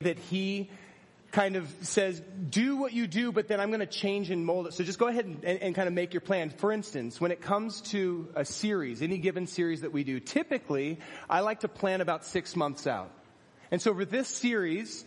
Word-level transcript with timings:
that 0.00 0.18
he 0.18 0.68
kind 1.32 1.56
of 1.56 1.74
says, 1.80 2.20
do 2.50 2.76
what 2.76 2.92
you 2.92 3.06
do, 3.06 3.32
but 3.32 3.48
then 3.48 3.60
I'm 3.60 3.70
going 3.70 3.80
to 3.80 3.86
change 3.86 4.30
and 4.30 4.44
mold 4.44 4.66
it. 4.66 4.74
So 4.74 4.84
just 4.84 4.98
go 4.98 5.08
ahead 5.08 5.24
and, 5.24 5.42
and, 5.42 5.62
and, 5.62 5.74
kind 5.74 5.88
of 5.88 5.94
make 5.94 6.12
your 6.12 6.20
plan. 6.20 6.50
For 6.50 6.70
instance, 6.70 7.18
when 7.18 7.30
it 7.30 7.40
comes 7.40 7.80
to 7.92 8.28
a 8.34 8.44
series, 8.44 9.00
any 9.00 9.16
given 9.16 9.46
series 9.46 9.80
that 9.80 9.92
we 9.92 10.04
do, 10.04 10.20
typically 10.20 10.98
I 11.30 11.40
like 11.40 11.60
to 11.60 11.68
plan 11.68 12.02
about 12.02 12.26
six 12.26 12.54
months 12.54 12.86
out. 12.86 13.10
And 13.70 13.80
so 13.80 13.94
for 13.94 14.04
this 14.04 14.28
series, 14.28 15.02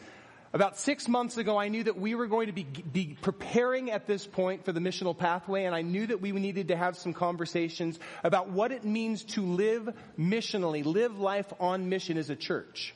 about 0.54 0.76
six 0.80 1.08
months 1.08 1.38
ago, 1.38 1.56
I 1.56 1.68
knew 1.68 1.84
that 1.84 2.00
we 2.00 2.16
were 2.16 2.26
going 2.26 2.48
to 2.48 2.54
be, 2.54 2.64
be 2.64 3.16
preparing 3.22 3.92
at 3.92 4.08
this 4.08 4.26
point 4.26 4.66
for 4.66 4.72
the 4.72 4.80
missional 4.80 5.16
pathway, 5.16 5.66
and 5.66 5.76
I 5.76 5.84
knew 5.84 6.08
that 6.08 6.20
we 6.20 6.32
needed 6.32 6.70
to 6.70 6.76
have 6.76 6.98
some 6.98 7.14
conversations 7.14 8.00
about 8.24 8.50
what 8.50 8.72
it 8.72 8.84
means 8.84 9.24
to 9.36 9.44
live 9.44 9.88
missionally, 10.18 10.84
live 10.84 11.20
life 11.20 11.54
on 11.60 11.90
mission 11.90 12.18
as 12.18 12.32
a 12.32 12.36
church. 12.36 12.96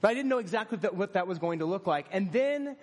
But 0.00 0.12
I 0.12 0.14
didn't 0.14 0.28
know 0.28 0.38
exactly 0.38 0.78
what 0.78 1.12
that 1.14 1.26
was 1.26 1.38
going 1.38 1.58
to 1.58 1.66
look 1.66 1.86
like. 1.86 2.06
And 2.10 2.32
then 2.32 2.76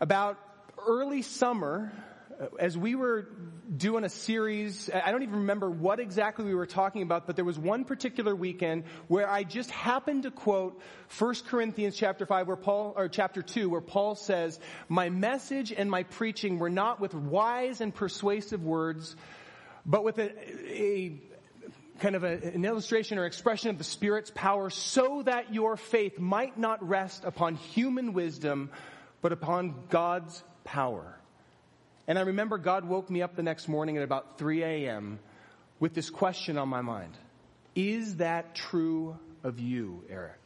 about 0.00 0.38
early 0.86 1.22
summer, 1.22 1.92
uh, 2.40 2.46
as 2.58 2.76
we 2.76 2.94
were 2.94 3.28
doing 3.74 4.04
a 4.04 4.08
series, 4.08 4.90
I 4.90 5.10
don't 5.10 5.22
even 5.22 5.36
remember 5.36 5.70
what 5.70 6.00
exactly 6.00 6.44
we 6.44 6.54
were 6.54 6.66
talking 6.66 7.02
about, 7.02 7.26
but 7.26 7.36
there 7.36 7.44
was 7.44 7.58
one 7.58 7.84
particular 7.84 8.34
weekend 8.34 8.84
where 9.08 9.28
I 9.28 9.44
just 9.44 9.70
happened 9.70 10.24
to 10.24 10.30
quote 10.30 10.80
1 11.18 11.34
Corinthians 11.46 11.96
chapter 11.96 12.26
5 12.26 12.46
where 12.46 12.56
Paul, 12.56 12.94
or 12.96 13.08
chapter 13.08 13.42
2 13.42 13.68
where 13.68 13.80
Paul 13.80 14.14
says, 14.14 14.58
my 14.88 15.10
message 15.10 15.72
and 15.72 15.90
my 15.90 16.02
preaching 16.04 16.58
were 16.58 16.70
not 16.70 17.00
with 17.00 17.14
wise 17.14 17.80
and 17.80 17.94
persuasive 17.94 18.62
words, 18.62 19.16
but 19.86 20.02
with 20.02 20.18
a, 20.18 20.32
a 20.70 21.20
kind 22.00 22.16
of 22.16 22.24
a, 22.24 22.32
an 22.32 22.64
illustration 22.64 23.18
or 23.18 23.26
expression 23.26 23.70
of 23.70 23.78
the 23.78 23.84
Spirit's 23.84 24.30
power 24.34 24.70
so 24.70 25.22
that 25.22 25.54
your 25.54 25.76
faith 25.76 26.18
might 26.18 26.58
not 26.58 26.86
rest 26.86 27.24
upon 27.24 27.56
human 27.56 28.12
wisdom, 28.12 28.70
but 29.22 29.32
upon 29.32 29.74
God's 29.90 30.42
power. 30.64 31.18
And 32.06 32.18
I 32.18 32.22
remember 32.22 32.58
God 32.58 32.84
woke 32.84 33.08
me 33.10 33.22
up 33.22 33.36
the 33.36 33.42
next 33.42 33.68
morning 33.68 33.96
at 33.96 34.02
about 34.02 34.38
3 34.38 34.62
a.m. 34.62 35.18
with 35.80 35.94
this 35.94 36.10
question 36.10 36.58
on 36.58 36.68
my 36.68 36.82
mind. 36.82 37.12
Is 37.74 38.16
that 38.16 38.54
true 38.54 39.16
of 39.42 39.58
you, 39.58 40.04
Eric? 40.10 40.38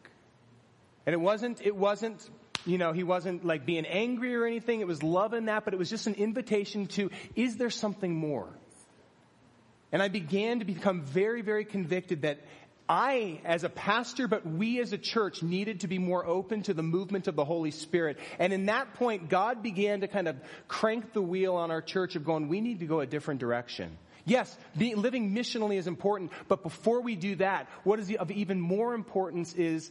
And 1.07 1.15
it 1.15 1.21
wasn't, 1.21 1.61
it 1.65 1.75
wasn't, 1.75 2.29
you 2.67 2.79
know, 2.79 2.93
he 2.93 3.03
wasn't 3.03 3.45
like 3.45 3.65
being 3.67 3.87
angry 3.87 4.37
or 4.37 4.45
anything. 4.45 4.81
It 4.81 4.87
was 4.87 5.03
love 5.03 5.35
in 5.35 5.47
that, 5.47 5.65
but 5.65 5.75
it 5.75 5.79
was 5.79 5.91
just 5.91 6.07
an 6.07 6.15
invitation 6.15 6.87
to, 6.89 7.11
is 7.35 7.57
there 7.57 7.71
something 7.71 8.15
more? 8.15 8.49
And 9.93 10.03
I 10.03 10.09
began 10.09 10.59
to 10.59 10.65
become 10.65 11.03
very, 11.03 11.43
very 11.43 11.65
convicted 11.65 12.23
that 12.23 12.41
I, 12.89 13.41
as 13.45 13.65
a 13.65 13.69
pastor, 13.69 14.29
but 14.29 14.47
we 14.47 14.81
as 14.81 14.93
a 14.93 14.99
church 14.99 15.43
needed 15.43 15.81
to 15.81 15.89
be 15.89 15.99
more 15.99 16.25
open 16.25 16.63
to 16.63 16.75
the 16.75 16.83
movement 16.83 17.29
of 17.29 17.37
the 17.37 17.45
Holy 17.45 17.71
Spirit. 17.71 18.19
And 18.39 18.53
in 18.53 18.67
that 18.67 18.95
point, 18.95 19.29
God 19.29 19.63
began 19.63 20.01
to 20.01 20.09
kind 20.09 20.27
of 20.27 20.37
crank 20.69 21.13
the 21.13 21.21
wheel 21.21 21.55
on 21.55 21.71
our 21.71 21.83
church 21.83 22.17
of 22.17 22.25
going, 22.25 22.49
we 22.49 22.63
need 22.63 22.81
to 22.81 22.87
go 22.87 23.01
a 23.01 23.07
different 23.07 23.41
direction. 23.41 23.99
Yes, 24.25 24.57
being, 24.77 24.97
living 24.97 25.35
missionally 25.35 25.77
is 25.77 25.87
important, 25.87 26.33
but 26.49 26.63
before 26.63 27.01
we 27.01 27.15
do 27.17 27.37
that, 27.37 27.69
what 27.85 27.99
is 27.99 28.15
of 28.15 28.31
even 28.31 28.61
more 28.61 28.95
importance 28.95 29.55
is, 29.55 29.91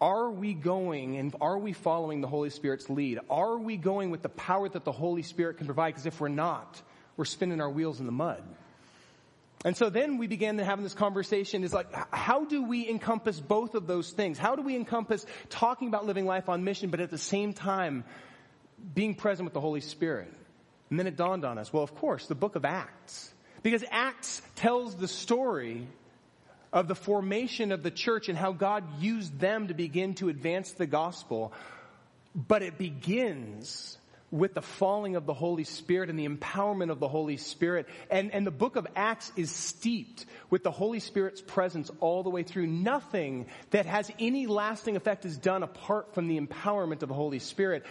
are 0.00 0.30
we 0.30 0.52
going 0.52 1.16
and 1.16 1.34
are 1.40 1.58
we 1.58 1.72
following 1.72 2.20
the 2.20 2.26
Holy 2.26 2.50
Spirit's 2.50 2.90
lead? 2.90 3.18
Are 3.30 3.56
we 3.56 3.76
going 3.76 4.10
with 4.10 4.22
the 4.22 4.28
power 4.28 4.68
that 4.68 4.84
the 4.84 4.92
Holy 4.92 5.22
Spirit 5.22 5.58
can 5.58 5.66
provide? 5.66 5.90
Because 5.90 6.06
if 6.06 6.20
we're 6.20 6.28
not, 6.28 6.80
we're 7.16 7.24
spinning 7.24 7.60
our 7.60 7.70
wheels 7.70 8.00
in 8.00 8.06
the 8.06 8.12
mud. 8.12 8.42
And 9.64 9.74
so 9.74 9.88
then 9.88 10.18
we 10.18 10.26
began 10.26 10.58
to 10.58 10.64
having 10.64 10.82
this 10.82 10.94
conversation 10.94 11.64
is 11.64 11.72
like, 11.72 11.86
how 12.14 12.44
do 12.44 12.62
we 12.64 12.86
encompass 12.86 13.40
both 13.40 13.74
of 13.74 13.86
those 13.86 14.10
things? 14.10 14.38
How 14.38 14.56
do 14.56 14.62
we 14.62 14.76
encompass 14.76 15.24
talking 15.48 15.88
about 15.88 16.04
living 16.04 16.26
life 16.26 16.50
on 16.50 16.64
mission, 16.64 16.90
but 16.90 17.00
at 17.00 17.10
the 17.10 17.16
same 17.16 17.54
time 17.54 18.04
being 18.94 19.14
present 19.14 19.46
with 19.46 19.54
the 19.54 19.62
Holy 19.62 19.80
Spirit? 19.80 20.30
And 20.90 20.98
then 20.98 21.06
it 21.06 21.16
dawned 21.16 21.46
on 21.46 21.56
us, 21.56 21.72
well, 21.72 21.82
of 21.82 21.94
course, 21.94 22.26
the 22.26 22.34
book 22.34 22.56
of 22.56 22.66
Acts. 22.66 23.32
Because 23.62 23.82
Acts 23.90 24.42
tells 24.56 24.94
the 24.96 25.08
story 25.08 25.88
of 26.70 26.86
the 26.86 26.94
formation 26.94 27.72
of 27.72 27.82
the 27.82 27.90
church 27.90 28.28
and 28.28 28.36
how 28.36 28.52
God 28.52 28.84
used 29.00 29.40
them 29.40 29.68
to 29.68 29.74
begin 29.74 30.14
to 30.16 30.28
advance 30.28 30.72
the 30.72 30.86
gospel. 30.86 31.54
But 32.34 32.62
it 32.62 32.76
begins 32.76 33.96
with 34.34 34.52
the 34.52 34.62
falling 34.62 35.14
of 35.14 35.26
the 35.26 35.32
Holy 35.32 35.62
Spirit 35.62 36.10
and 36.10 36.18
the 36.18 36.28
empowerment 36.28 36.90
of 36.90 36.98
the 36.98 37.06
Holy 37.06 37.36
Spirit. 37.36 37.86
And, 38.10 38.34
and 38.34 38.44
the 38.44 38.50
book 38.50 38.74
of 38.74 38.84
Acts 38.96 39.30
is 39.36 39.48
steeped 39.48 40.26
with 40.50 40.64
the 40.64 40.72
Holy 40.72 40.98
Spirit's 40.98 41.40
presence 41.40 41.88
all 42.00 42.24
the 42.24 42.30
way 42.30 42.42
through. 42.42 42.66
Nothing 42.66 43.46
that 43.70 43.86
has 43.86 44.10
any 44.18 44.48
lasting 44.48 44.96
effect 44.96 45.24
is 45.24 45.36
done 45.36 45.62
apart 45.62 46.14
from 46.14 46.26
the 46.26 46.40
empowerment 46.40 47.04
of 47.04 47.08
the 47.08 47.14
Holy 47.14 47.38
Spirit. 47.38 47.84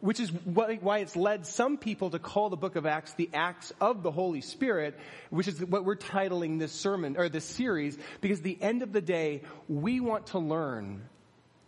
Which 0.00 0.18
is 0.18 0.32
why 0.32 0.98
it's 0.98 1.14
led 1.14 1.46
some 1.46 1.78
people 1.78 2.10
to 2.10 2.18
call 2.18 2.50
the 2.50 2.56
book 2.56 2.74
of 2.74 2.86
Acts 2.86 3.14
the 3.14 3.30
Acts 3.32 3.72
of 3.80 4.02
the 4.02 4.10
Holy 4.10 4.40
Spirit, 4.40 4.98
which 5.30 5.46
is 5.46 5.64
what 5.64 5.84
we're 5.84 5.96
titling 5.96 6.58
this 6.58 6.72
sermon, 6.72 7.16
or 7.16 7.28
this 7.28 7.44
series, 7.44 7.96
because 8.20 8.42
the 8.42 8.58
end 8.60 8.82
of 8.82 8.92
the 8.92 9.00
day, 9.00 9.42
we 9.68 10.00
want 10.00 10.26
to 10.28 10.40
learn 10.40 11.08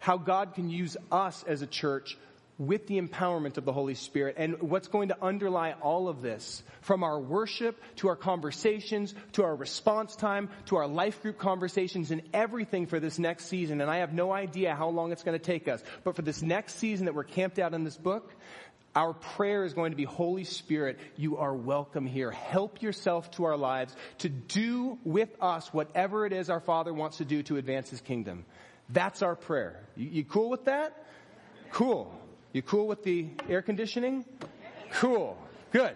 how 0.00 0.18
God 0.18 0.54
can 0.54 0.68
use 0.68 0.96
us 1.10 1.44
as 1.46 1.62
a 1.62 1.66
church 1.66 2.18
with 2.58 2.86
the 2.86 3.00
empowerment 3.00 3.58
of 3.58 3.64
the 3.64 3.72
Holy 3.72 3.94
Spirit. 3.94 4.36
And 4.38 4.62
what's 4.62 4.88
going 4.88 5.08
to 5.08 5.22
underlie 5.22 5.72
all 5.82 6.08
of 6.08 6.22
this, 6.22 6.62
from 6.80 7.02
our 7.02 7.18
worship 7.18 7.80
to 7.96 8.08
our 8.08 8.16
conversations 8.16 9.14
to 9.32 9.44
our 9.44 9.54
response 9.54 10.16
time 10.16 10.48
to 10.66 10.76
our 10.76 10.86
life 10.86 11.22
group 11.22 11.38
conversations 11.38 12.10
and 12.10 12.22
everything 12.32 12.86
for 12.86 13.00
this 13.00 13.18
next 13.18 13.46
season. 13.46 13.80
And 13.80 13.90
I 13.90 13.98
have 13.98 14.12
no 14.12 14.32
idea 14.32 14.74
how 14.74 14.88
long 14.88 15.12
it's 15.12 15.22
going 15.22 15.38
to 15.38 15.44
take 15.44 15.68
us, 15.68 15.82
but 16.04 16.16
for 16.16 16.22
this 16.22 16.42
next 16.42 16.76
season 16.76 17.06
that 17.06 17.14
we're 17.14 17.24
camped 17.24 17.58
out 17.58 17.74
in 17.74 17.84
this 17.84 17.96
book, 17.96 18.32
our 18.94 19.12
prayer 19.12 19.64
is 19.64 19.74
going 19.74 19.92
to 19.92 19.96
be, 19.96 20.04
Holy 20.04 20.44
Spirit, 20.44 20.98
you 21.16 21.36
are 21.36 21.54
welcome 21.54 22.06
here. 22.06 22.30
Help 22.30 22.80
yourself 22.80 23.30
to 23.32 23.44
our 23.44 23.56
lives 23.56 23.94
to 24.18 24.30
do 24.30 24.98
with 25.04 25.28
us 25.42 25.70
whatever 25.72 26.24
it 26.24 26.32
is 26.32 26.48
our 26.48 26.60
Father 26.60 26.94
wants 26.94 27.18
to 27.18 27.26
do 27.26 27.42
to 27.42 27.58
advance 27.58 27.90
His 27.90 28.00
kingdom. 28.00 28.46
That's 28.88 29.20
our 29.20 29.36
prayer. 29.36 29.80
You, 29.96 30.08
you 30.08 30.24
cool 30.24 30.48
with 30.48 30.64
that? 30.64 31.04
Cool. 31.72 32.18
You 32.56 32.62
cool 32.62 32.86
with 32.86 33.04
the 33.04 33.26
air 33.50 33.60
conditioning? 33.60 34.24
Cool. 34.92 35.36
Good. 35.72 35.94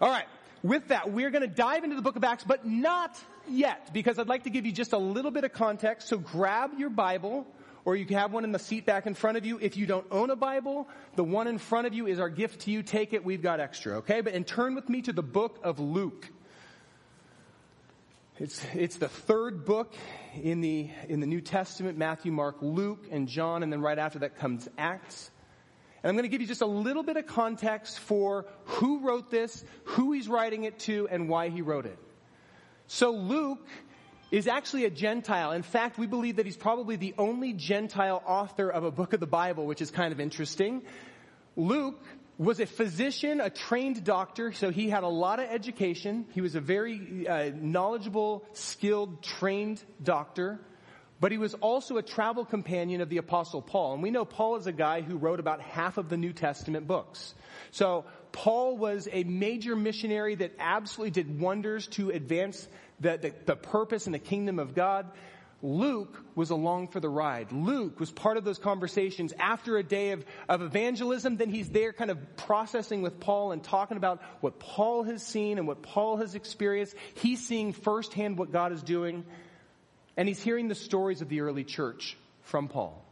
All 0.00 0.10
right. 0.10 0.24
With 0.64 0.88
that, 0.88 1.12
we're 1.12 1.30
going 1.30 1.48
to 1.48 1.54
dive 1.54 1.84
into 1.84 1.94
the 1.94 2.02
book 2.02 2.16
of 2.16 2.24
Acts, 2.24 2.42
but 2.42 2.66
not 2.66 3.16
yet, 3.48 3.94
because 3.94 4.18
I'd 4.18 4.26
like 4.26 4.42
to 4.42 4.50
give 4.50 4.66
you 4.66 4.72
just 4.72 4.92
a 4.92 4.98
little 4.98 5.30
bit 5.30 5.44
of 5.44 5.52
context. 5.52 6.08
So 6.08 6.18
grab 6.18 6.72
your 6.76 6.90
Bible, 6.90 7.46
or 7.84 7.94
you 7.94 8.06
can 8.06 8.16
have 8.16 8.32
one 8.32 8.42
in 8.42 8.50
the 8.50 8.58
seat 8.58 8.86
back 8.86 9.06
in 9.06 9.14
front 9.14 9.36
of 9.36 9.46
you. 9.46 9.60
If 9.62 9.76
you 9.76 9.86
don't 9.86 10.04
own 10.10 10.30
a 10.30 10.36
Bible, 10.36 10.88
the 11.14 11.22
one 11.22 11.46
in 11.46 11.58
front 11.58 11.86
of 11.86 11.94
you 11.94 12.08
is 12.08 12.18
our 12.18 12.28
gift 12.28 12.62
to 12.62 12.72
you. 12.72 12.82
Take 12.82 13.12
it. 13.12 13.24
We've 13.24 13.42
got 13.42 13.60
extra, 13.60 13.98
okay? 13.98 14.20
But 14.20 14.34
and 14.34 14.44
turn 14.44 14.74
with 14.74 14.88
me 14.88 15.00
to 15.02 15.12
the 15.12 15.22
book 15.22 15.60
of 15.62 15.78
Luke. 15.78 16.28
It's, 18.40 18.66
it's 18.74 18.96
the 18.96 19.06
third 19.06 19.64
book 19.64 19.94
in 20.42 20.60
the, 20.60 20.90
in 21.08 21.20
the 21.20 21.26
New 21.28 21.40
Testament, 21.40 21.98
Matthew, 21.98 22.32
Mark, 22.32 22.56
Luke, 22.62 23.06
and 23.12 23.28
John, 23.28 23.62
and 23.62 23.72
then 23.72 23.80
right 23.80 24.00
after 24.00 24.18
that 24.18 24.38
comes 24.38 24.68
Acts. 24.76 25.30
And 26.04 26.10
I'm 26.10 26.16
going 26.16 26.24
to 26.24 26.28
give 26.28 26.42
you 26.42 26.46
just 26.46 26.60
a 26.60 26.66
little 26.66 27.02
bit 27.02 27.16
of 27.16 27.26
context 27.26 27.98
for 27.98 28.44
who 28.64 29.00
wrote 29.00 29.30
this, 29.30 29.64
who 29.84 30.12
he's 30.12 30.28
writing 30.28 30.64
it 30.64 30.78
to, 30.80 31.08
and 31.10 31.30
why 31.30 31.48
he 31.48 31.62
wrote 31.62 31.86
it. 31.86 31.98
So 32.88 33.12
Luke 33.12 33.66
is 34.30 34.46
actually 34.46 34.84
a 34.84 34.90
Gentile. 34.90 35.52
In 35.52 35.62
fact, 35.62 35.96
we 35.96 36.06
believe 36.06 36.36
that 36.36 36.44
he's 36.44 36.58
probably 36.58 36.96
the 36.96 37.14
only 37.16 37.54
Gentile 37.54 38.22
author 38.26 38.68
of 38.68 38.84
a 38.84 38.90
book 38.90 39.14
of 39.14 39.20
the 39.20 39.26
Bible, 39.26 39.64
which 39.64 39.80
is 39.80 39.90
kind 39.90 40.12
of 40.12 40.20
interesting. 40.20 40.82
Luke 41.56 42.04
was 42.36 42.60
a 42.60 42.66
physician, 42.66 43.40
a 43.40 43.48
trained 43.48 44.04
doctor, 44.04 44.52
so 44.52 44.68
he 44.70 44.90
had 44.90 45.04
a 45.04 45.08
lot 45.08 45.38
of 45.38 45.48
education. 45.48 46.26
He 46.34 46.42
was 46.42 46.54
a 46.54 46.60
very 46.60 47.26
uh, 47.26 47.50
knowledgeable, 47.54 48.44
skilled, 48.52 49.22
trained 49.22 49.82
doctor. 50.02 50.60
But 51.24 51.32
he 51.32 51.38
was 51.38 51.54
also 51.54 51.96
a 51.96 52.02
travel 52.02 52.44
companion 52.44 53.00
of 53.00 53.08
the 53.08 53.16
apostle 53.16 53.62
Paul. 53.62 53.94
And 53.94 54.02
we 54.02 54.10
know 54.10 54.26
Paul 54.26 54.56
is 54.56 54.66
a 54.66 54.72
guy 54.72 55.00
who 55.00 55.16
wrote 55.16 55.40
about 55.40 55.62
half 55.62 55.96
of 55.96 56.10
the 56.10 56.18
New 56.18 56.34
Testament 56.34 56.86
books. 56.86 57.34
So 57.70 58.04
Paul 58.30 58.76
was 58.76 59.08
a 59.10 59.24
major 59.24 59.74
missionary 59.74 60.34
that 60.34 60.52
absolutely 60.58 61.12
did 61.12 61.40
wonders 61.40 61.86
to 61.92 62.10
advance 62.10 62.68
the, 63.00 63.16
the, 63.16 63.32
the 63.46 63.56
purpose 63.56 64.04
and 64.04 64.14
the 64.14 64.18
kingdom 64.18 64.58
of 64.58 64.74
God. 64.74 65.06
Luke 65.62 66.22
was 66.34 66.50
along 66.50 66.88
for 66.88 67.00
the 67.00 67.08
ride. 67.08 67.52
Luke 67.52 67.98
was 67.98 68.12
part 68.12 68.36
of 68.36 68.44
those 68.44 68.58
conversations 68.58 69.32
after 69.38 69.78
a 69.78 69.82
day 69.82 70.10
of, 70.10 70.26
of 70.46 70.60
evangelism. 70.60 71.38
Then 71.38 71.48
he's 71.48 71.70
there 71.70 71.94
kind 71.94 72.10
of 72.10 72.18
processing 72.36 73.00
with 73.00 73.18
Paul 73.18 73.52
and 73.52 73.64
talking 73.64 73.96
about 73.96 74.20
what 74.42 74.58
Paul 74.58 75.04
has 75.04 75.22
seen 75.22 75.56
and 75.56 75.66
what 75.66 75.80
Paul 75.80 76.18
has 76.18 76.34
experienced. 76.34 76.94
He's 77.14 77.42
seeing 77.46 77.72
firsthand 77.72 78.36
what 78.36 78.52
God 78.52 78.72
is 78.72 78.82
doing. 78.82 79.24
And 80.16 80.28
he's 80.28 80.42
hearing 80.42 80.68
the 80.68 80.74
stories 80.74 81.20
of 81.22 81.28
the 81.28 81.40
early 81.40 81.64
church 81.64 82.16
from 82.42 82.68
Paul. 82.68 83.04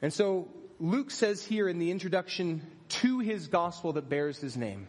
And 0.00 0.12
so 0.12 0.48
Luke 0.80 1.10
says 1.10 1.44
here 1.44 1.68
in 1.68 1.78
the 1.78 1.90
introduction 1.90 2.62
to 2.88 3.18
his 3.20 3.48
gospel 3.48 3.94
that 3.94 4.08
bears 4.08 4.38
his 4.38 4.56
name, 4.56 4.86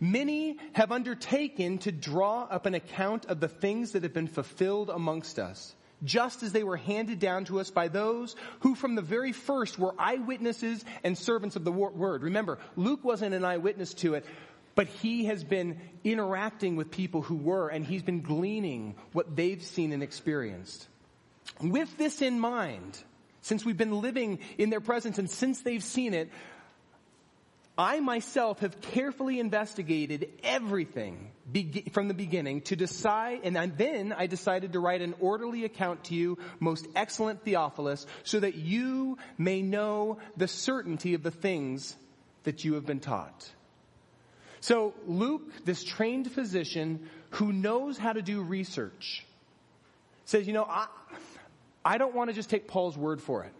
Many 0.00 0.58
have 0.72 0.92
undertaken 0.92 1.78
to 1.78 1.92
draw 1.92 2.42
up 2.42 2.66
an 2.66 2.74
account 2.74 3.26
of 3.26 3.40
the 3.40 3.48
things 3.48 3.92
that 3.92 4.02
have 4.02 4.14
been 4.14 4.28
fulfilled 4.28 4.90
amongst 4.90 5.38
us, 5.38 5.74
just 6.04 6.42
as 6.42 6.52
they 6.52 6.62
were 6.62 6.76
handed 6.76 7.18
down 7.18 7.44
to 7.46 7.60
us 7.60 7.70
by 7.70 7.88
those 7.88 8.36
who 8.60 8.74
from 8.74 8.94
the 8.94 9.02
very 9.02 9.32
first 9.32 9.78
were 9.78 9.94
eyewitnesses 9.98 10.84
and 11.02 11.16
servants 11.16 11.56
of 11.56 11.64
the 11.64 11.72
word. 11.72 12.22
Remember, 12.22 12.58
Luke 12.76 13.04
wasn't 13.04 13.34
an 13.34 13.44
eyewitness 13.44 13.94
to 13.94 14.14
it, 14.14 14.24
but 14.78 14.86
he 14.86 15.24
has 15.24 15.42
been 15.42 15.76
interacting 16.04 16.76
with 16.76 16.92
people 16.92 17.20
who 17.20 17.34
were, 17.34 17.68
and 17.68 17.84
he's 17.84 18.04
been 18.04 18.20
gleaning 18.20 18.94
what 19.12 19.34
they've 19.34 19.64
seen 19.64 19.92
and 19.92 20.04
experienced. 20.04 20.86
With 21.60 21.98
this 21.98 22.22
in 22.22 22.38
mind, 22.38 22.96
since 23.40 23.64
we've 23.64 23.76
been 23.76 24.00
living 24.00 24.38
in 24.56 24.70
their 24.70 24.78
presence 24.78 25.18
and 25.18 25.28
since 25.28 25.62
they've 25.62 25.82
seen 25.82 26.14
it, 26.14 26.30
I 27.76 27.98
myself 27.98 28.60
have 28.60 28.80
carefully 28.80 29.40
investigated 29.40 30.28
everything 30.44 31.32
from 31.90 32.06
the 32.06 32.14
beginning 32.14 32.60
to 32.70 32.76
decide, 32.76 33.40
and 33.42 33.56
then 33.76 34.12
I 34.12 34.28
decided 34.28 34.74
to 34.74 34.78
write 34.78 35.02
an 35.02 35.16
orderly 35.18 35.64
account 35.64 36.04
to 36.04 36.14
you, 36.14 36.38
most 36.60 36.86
excellent 36.94 37.42
Theophilus, 37.42 38.06
so 38.22 38.38
that 38.38 38.54
you 38.54 39.18
may 39.38 39.60
know 39.60 40.18
the 40.36 40.46
certainty 40.46 41.14
of 41.14 41.24
the 41.24 41.32
things 41.32 41.96
that 42.44 42.64
you 42.64 42.74
have 42.74 42.86
been 42.86 43.00
taught. 43.00 43.50
So 44.60 44.94
Luke, 45.06 45.64
this 45.64 45.84
trained 45.84 46.30
physician 46.30 47.08
who 47.30 47.52
knows 47.52 47.98
how 47.98 48.12
to 48.12 48.22
do 48.22 48.42
research, 48.42 49.24
says, 50.24 50.46
you 50.46 50.52
know, 50.52 50.64
I, 50.64 50.88
I 51.84 51.98
don't 51.98 52.14
want 52.14 52.30
to 52.30 52.34
just 52.34 52.50
take 52.50 52.68
Paul's 52.68 52.96
word 52.96 53.20
for 53.22 53.44
it. 53.44 53.52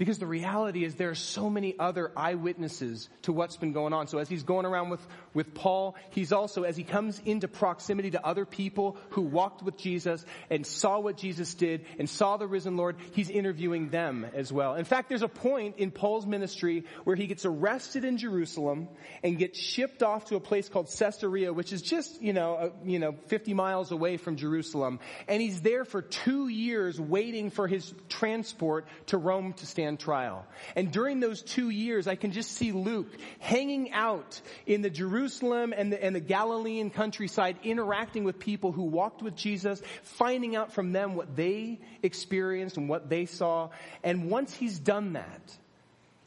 Because 0.00 0.18
the 0.18 0.26
reality 0.26 0.82
is 0.82 0.94
there 0.94 1.10
are 1.10 1.14
so 1.14 1.50
many 1.50 1.78
other 1.78 2.10
eyewitnesses 2.16 3.10
to 3.24 3.34
what's 3.34 3.58
been 3.58 3.74
going 3.74 3.92
on. 3.92 4.06
So 4.06 4.16
as 4.16 4.30
he's 4.30 4.44
going 4.44 4.64
around 4.64 4.88
with, 4.88 5.06
with 5.34 5.52
Paul, 5.52 5.94
he's 6.08 6.32
also, 6.32 6.62
as 6.62 6.74
he 6.74 6.84
comes 6.84 7.20
into 7.26 7.48
proximity 7.48 8.12
to 8.12 8.26
other 8.26 8.46
people 8.46 8.96
who 9.10 9.20
walked 9.20 9.62
with 9.62 9.76
Jesus 9.76 10.24
and 10.48 10.66
saw 10.66 11.00
what 11.00 11.18
Jesus 11.18 11.52
did 11.52 11.84
and 11.98 12.08
saw 12.08 12.38
the 12.38 12.46
risen 12.46 12.78
Lord, 12.78 12.96
he's 13.12 13.28
interviewing 13.28 13.90
them 13.90 14.26
as 14.32 14.50
well. 14.50 14.74
In 14.76 14.86
fact, 14.86 15.10
there's 15.10 15.20
a 15.20 15.28
point 15.28 15.76
in 15.76 15.90
Paul's 15.90 16.24
ministry 16.24 16.86
where 17.04 17.14
he 17.14 17.26
gets 17.26 17.44
arrested 17.44 18.06
in 18.06 18.16
Jerusalem 18.16 18.88
and 19.22 19.36
gets 19.36 19.60
shipped 19.60 20.02
off 20.02 20.24
to 20.30 20.36
a 20.36 20.40
place 20.40 20.70
called 20.70 20.88
Caesarea, 20.98 21.52
which 21.52 21.74
is 21.74 21.82
just, 21.82 22.22
you 22.22 22.32
know, 22.32 22.54
uh, 22.54 22.70
you 22.86 23.00
know, 23.00 23.16
50 23.26 23.52
miles 23.52 23.92
away 23.92 24.16
from 24.16 24.36
Jerusalem. 24.36 24.98
And 25.28 25.42
he's 25.42 25.60
there 25.60 25.84
for 25.84 26.00
two 26.00 26.48
years 26.48 26.98
waiting 26.98 27.50
for 27.50 27.68
his 27.68 27.92
transport 28.08 28.86
to 29.08 29.18
Rome 29.18 29.52
to 29.52 29.66
stand 29.66 29.89
trial. 29.96 30.46
And 30.76 30.92
during 30.92 31.20
those 31.20 31.42
two 31.42 31.70
years, 31.70 32.06
I 32.06 32.14
can 32.14 32.32
just 32.32 32.52
see 32.52 32.72
Luke 32.72 33.08
hanging 33.38 33.92
out 33.92 34.40
in 34.66 34.82
the 34.82 34.90
Jerusalem 34.90 35.72
and 35.76 35.92
the, 35.92 36.02
and 36.02 36.14
the 36.14 36.20
Galilean 36.20 36.90
countryside, 36.90 37.56
interacting 37.62 38.24
with 38.24 38.38
people 38.38 38.72
who 38.72 38.84
walked 38.84 39.22
with 39.22 39.36
Jesus, 39.36 39.82
finding 40.02 40.56
out 40.56 40.72
from 40.72 40.92
them 40.92 41.14
what 41.14 41.36
they 41.36 41.80
experienced 42.02 42.76
and 42.76 42.88
what 42.88 43.08
they 43.08 43.26
saw. 43.26 43.70
And 44.02 44.30
once 44.30 44.54
he's 44.54 44.78
done 44.78 45.14
that, 45.14 45.58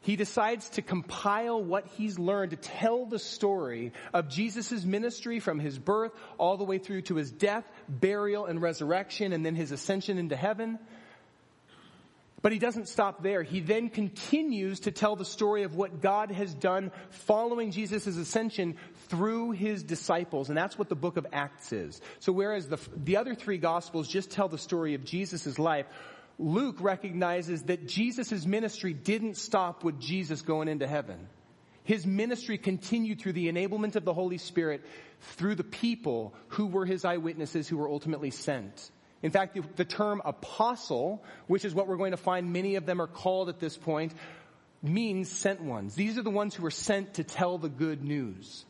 he 0.03 0.17
decides 0.17 0.67
to 0.71 0.81
compile 0.81 1.63
what 1.63 1.87
he's 1.95 2.19
learned 2.19 2.51
to 2.51 2.57
tell 2.57 3.05
the 3.05 3.19
story 3.19 3.93
of 4.13 4.27
Jesus' 4.27 4.83
ministry 4.83 5.39
from 5.39 5.59
his 5.59 5.79
birth 5.79 6.11
all 6.37 6.57
the 6.57 6.65
way 6.65 6.77
through 6.77 7.03
to 7.03 7.15
his 7.15 7.31
death, 7.31 7.63
burial, 7.87 8.45
and 8.45 8.61
resurrection, 8.61 9.31
and 9.31 9.45
then 9.45 9.55
his 9.55 9.71
ascension 9.71 10.17
into 10.17 10.35
heaven. 10.35 10.77
But 12.43 12.51
he 12.51 12.59
doesn't 12.59 12.89
stop 12.89 13.23
there. 13.23 13.41
He 13.41 13.61
then 13.61 13.89
continues 13.89 14.81
to 14.81 14.91
tell 14.91 15.15
the 15.15 15.23
story 15.23 15.63
of 15.63 15.75
what 15.75 16.01
God 16.01 16.29
has 16.29 16.53
done 16.53 16.91
following 17.09 17.71
Jesus' 17.71 18.05
ascension 18.05 18.75
through 19.07 19.51
his 19.51 19.81
disciples. 19.81 20.49
And 20.49 20.57
that's 20.57 20.77
what 20.77 20.89
the 20.89 20.95
book 20.95 21.15
of 21.15 21.25
Acts 21.31 21.71
is. 21.71 22.01
So 22.19 22.33
whereas 22.33 22.67
the, 22.67 22.79
the 22.97 23.15
other 23.15 23.33
three 23.33 23.57
gospels 23.57 24.09
just 24.09 24.29
tell 24.29 24.49
the 24.49 24.57
story 24.57 24.93
of 24.93 25.05
Jesus' 25.05 25.57
life, 25.57 25.85
Luke 26.37 26.75
recognizes 26.81 27.63
that 27.63 27.87
Jesus' 27.87 28.45
ministry 28.45 28.91
didn't 28.93 29.37
stop 29.37 29.85
with 29.85 30.01
Jesus 30.01 30.41
going 30.41 30.67
into 30.67 30.85
heaven. 30.85 31.29
His 31.85 32.05
ministry 32.05 32.57
continued 32.57 33.21
through 33.21 33.33
the 33.33 33.49
enablement 33.49 33.95
of 33.95 34.03
the 34.03 34.13
Holy 34.13 34.37
Spirit 34.37 34.83
through 35.37 35.55
the 35.55 35.63
people 35.63 36.33
who 36.49 36.67
were 36.67 36.85
his 36.85 37.05
eyewitnesses 37.05 37.69
who 37.69 37.77
were 37.77 37.89
ultimately 37.89 38.31
sent. 38.31 38.91
In 39.23 39.31
fact, 39.31 39.55
the, 39.55 39.63
the 39.77 39.85
term 39.85 40.21
apostle, 40.23 41.23
which 41.47 41.65
is 41.65 41.73
what 41.73 41.87
we're 41.87 41.97
going 41.97 42.11
to 42.11 42.17
find 42.17 42.53
many 42.53 42.75
of 42.75 42.85
them 42.85 43.01
are 43.01 43.07
called 43.07 43.49
at 43.49 43.59
this 43.59 43.77
point, 43.77 44.13
means 44.83 45.31
sent 45.31 45.61
ones. 45.61 45.95
These 45.95 46.17
are 46.17 46.21
the 46.21 46.29
ones 46.29 46.53
who 46.53 46.65
are 46.65 46.71
sent 46.71 47.15
to 47.15 47.23
tell 47.23 47.57
the 47.57 47.69
good 47.69 48.03
news. 48.03 48.65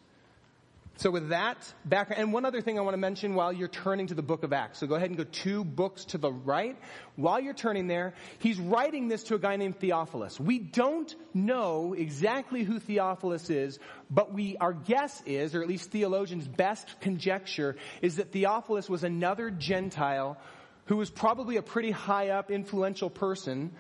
So 0.98 1.10
with 1.10 1.30
that 1.30 1.58
background, 1.84 2.22
and 2.22 2.32
one 2.32 2.46
other 2.46 2.62
thing 2.62 2.78
I 2.78 2.82
want 2.82 2.94
to 2.94 3.00
mention 3.00 3.34
while 3.34 3.52
you're 3.52 3.68
turning 3.68 4.08
to 4.08 4.14
the 4.14 4.22
book 4.22 4.44
of 4.44 4.54
Acts. 4.54 4.80
So 4.80 4.86
go 4.86 4.94
ahead 4.94 5.10
and 5.10 5.18
go 5.18 5.24
two 5.24 5.64
books 5.64 6.06
to 6.06 6.20
the 6.20 6.32
right. 6.32 6.78
While 7.16 7.40
you're 7.40 7.56
turning 7.56 7.88
there, 7.88 8.14
he's 8.38 8.60
writing 8.60 9.08
this 9.08 9.24
to 9.24 9.36
a 9.36 9.40
guy 9.40 9.56
named 9.56 9.80
Theophilus. 9.80 10.40
We 10.40 10.60
don't 10.60 11.14
know 11.34 11.94
exactly 11.94 12.64
who 12.64 12.80
Theophilus 12.80 13.50
is, 13.50 13.80
but 14.12 14.34
we, 14.34 14.56
our 14.58 14.74
guess 14.74 15.22
is, 15.26 15.56
or 15.56 15.64
at 15.64 15.68
least 15.68 15.90
theologians' 15.90 16.48
best 16.48 17.02
conjecture, 17.02 17.76
is 18.04 18.18
that 18.18 18.32
Theophilus 18.32 18.88
was 18.88 19.04
another 19.04 19.50
Gentile 19.50 20.38
who 20.86 20.98
was 20.98 21.10
probably 21.10 21.58
a 21.58 21.64
pretty 21.64 21.92
high 21.92 22.30
up 22.30 22.52
influential 22.52 23.10
person 23.10 23.72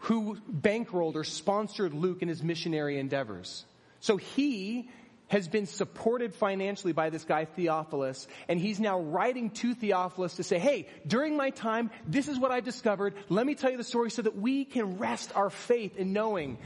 who 0.00 0.36
bankrolled 0.50 1.14
or 1.14 1.24
sponsored 1.24 1.94
Luke 1.94 2.22
in 2.22 2.28
his 2.28 2.42
missionary 2.42 2.98
endeavors. 2.98 3.64
So 4.00 4.16
he 4.16 4.90
has 5.32 5.48
been 5.48 5.64
supported 5.64 6.34
financially 6.34 6.92
by 6.92 7.08
this 7.08 7.24
guy 7.24 7.46
Theophilus, 7.46 8.28
and 8.48 8.60
he's 8.60 8.78
now 8.78 9.00
writing 9.00 9.48
to 9.48 9.74
Theophilus 9.74 10.36
to 10.36 10.42
say, 10.42 10.58
hey, 10.58 10.86
during 11.06 11.38
my 11.38 11.48
time, 11.48 11.90
this 12.06 12.28
is 12.28 12.38
what 12.38 12.50
I've 12.50 12.64
discovered. 12.64 13.14
Let 13.30 13.46
me 13.46 13.54
tell 13.54 13.70
you 13.70 13.78
the 13.78 13.82
story 13.82 14.10
so 14.10 14.20
that 14.20 14.36
we 14.36 14.66
can 14.66 14.98
rest 14.98 15.32
our 15.34 15.48
faith 15.48 15.96
in 15.96 16.12
knowing 16.12 16.58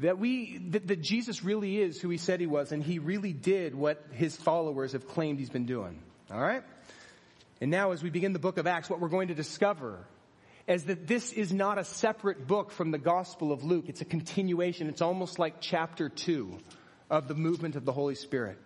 that 0.00 0.18
we, 0.18 0.58
that, 0.72 0.88
that 0.88 1.00
Jesus 1.00 1.42
really 1.42 1.80
is 1.80 1.98
who 1.98 2.10
he 2.10 2.18
said 2.18 2.38
he 2.38 2.46
was, 2.46 2.70
and 2.70 2.82
he 2.82 2.98
really 2.98 3.32
did 3.32 3.74
what 3.74 4.04
his 4.12 4.36
followers 4.36 4.92
have 4.92 5.08
claimed 5.08 5.38
he's 5.38 5.48
been 5.48 5.64
doing. 5.64 6.02
Alright? 6.30 6.64
And 7.62 7.70
now 7.70 7.92
as 7.92 8.02
we 8.02 8.10
begin 8.10 8.34
the 8.34 8.38
book 8.38 8.58
of 8.58 8.66
Acts, 8.66 8.90
what 8.90 9.00
we're 9.00 9.08
going 9.08 9.28
to 9.28 9.34
discover 9.34 10.06
is 10.66 10.84
that 10.84 11.06
this 11.06 11.32
is 11.32 11.50
not 11.50 11.78
a 11.78 11.84
separate 11.84 12.46
book 12.46 12.72
from 12.72 12.90
the 12.90 12.98
Gospel 12.98 13.52
of 13.52 13.64
Luke. 13.64 13.86
It's 13.88 14.02
a 14.02 14.04
continuation. 14.04 14.90
It's 14.90 15.00
almost 15.00 15.38
like 15.38 15.62
chapter 15.62 16.10
two 16.10 16.58
of 17.10 17.28
the 17.28 17.34
movement 17.34 17.76
of 17.76 17.84
the 17.84 17.92
Holy 17.92 18.14
Spirit. 18.14 18.56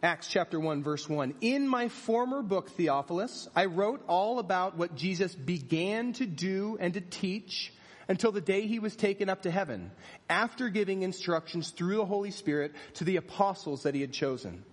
Acts 0.00 0.28
chapter 0.28 0.60
1 0.60 0.84
verse 0.84 1.08
1. 1.08 1.34
In 1.40 1.66
my 1.66 1.88
former 1.88 2.40
book, 2.40 2.70
Theophilus, 2.70 3.48
I 3.56 3.64
wrote 3.64 4.04
all 4.06 4.38
about 4.38 4.76
what 4.76 4.94
Jesus 4.94 5.34
began 5.34 6.12
to 6.14 6.26
do 6.26 6.78
and 6.80 6.94
to 6.94 7.00
teach 7.00 7.72
until 8.06 8.30
the 8.30 8.40
day 8.40 8.66
he 8.66 8.78
was 8.78 8.96
taken 8.96 9.28
up 9.28 9.42
to 9.42 9.50
heaven, 9.50 9.90
after 10.30 10.70
giving 10.70 11.02
instructions 11.02 11.70
through 11.70 11.96
the 11.96 12.06
Holy 12.06 12.30
Spirit 12.30 12.72
to 12.94 13.04
the 13.04 13.16
apostles 13.16 13.82
that 13.82 13.94
he 13.94 14.00
had 14.00 14.12
chosen. 14.12 14.64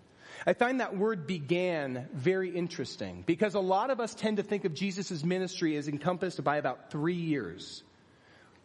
I 0.46 0.54
find 0.54 0.80
that 0.80 0.96
word 0.96 1.28
began 1.28 2.08
very 2.14 2.50
interesting 2.50 3.24
because 3.26 3.56
a 3.56 3.60
lot 3.60 3.90
of 3.90 4.00
us 4.00 4.14
tend 4.14 4.38
to 4.38 4.44
think 4.44 4.64
of 4.64 4.74
Jesus' 4.74 5.24
ministry 5.24 5.76
as 5.76 5.88
encompassed 5.88 6.44
by 6.44 6.58
about 6.58 6.92
three 6.92 7.16
years. 7.16 7.84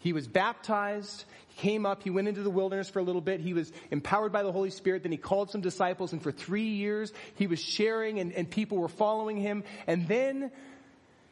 He 0.01 0.13
was 0.13 0.27
baptized, 0.27 1.25
he 1.49 1.61
came 1.61 1.87
up, 1.87 2.03
he 2.03 2.11
went 2.11 2.27
into 2.27 2.43
the 2.43 2.51
wilderness 2.51 2.89
for 2.89 2.99
a 2.99 3.03
little 3.03 3.21
bit, 3.21 3.41
he 3.41 3.53
was 3.53 3.71
empowered 3.91 4.33
by 4.33 4.43
the 4.43 4.51
Holy 4.51 4.71
Spirit, 4.71 5.03
then 5.03 5.13
he 5.13 5.19
called 5.19 5.51
some 5.51 5.61
disciples, 5.61 6.13
and 6.13 6.23
for 6.23 6.33
three 6.33 6.69
years 6.69 7.13
he 7.35 7.47
was 7.47 7.61
sharing 7.61 8.19
and, 8.19 8.33
and 8.33 8.51
people 8.51 8.79
were 8.79 8.89
following 8.89 9.37
him, 9.37 9.63
and 9.87 10.09
then 10.09 10.51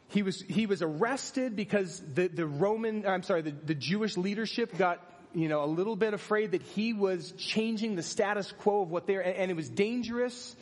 he 0.09 0.21
was, 0.21 0.41
he 0.41 0.67
was 0.67 0.81
arrested 0.81 1.55
because 1.55 2.01
the, 2.13 2.27
the 2.27 2.45
Roman, 2.45 3.05
I'm 3.05 3.23
sorry, 3.23 3.41
the, 3.41 3.51
the 3.51 3.75
Jewish 3.75 4.17
leadership 4.17 4.77
got 4.77 5.03
you 5.33 5.47
know, 5.47 5.63
a 5.63 5.67
little 5.67 5.95
bit 5.95 6.13
afraid 6.13 6.51
that 6.51 6.61
he 6.61 6.93
was 6.93 7.31
changing 7.33 7.95
the 7.95 8.03
status 8.03 8.51
quo 8.51 8.81
of 8.81 8.91
what 8.91 9.05
they're, 9.05 9.21
and, 9.21 9.35
and 9.35 9.51
it 9.51 9.53
was 9.53 9.69
dangerous. 9.69 10.55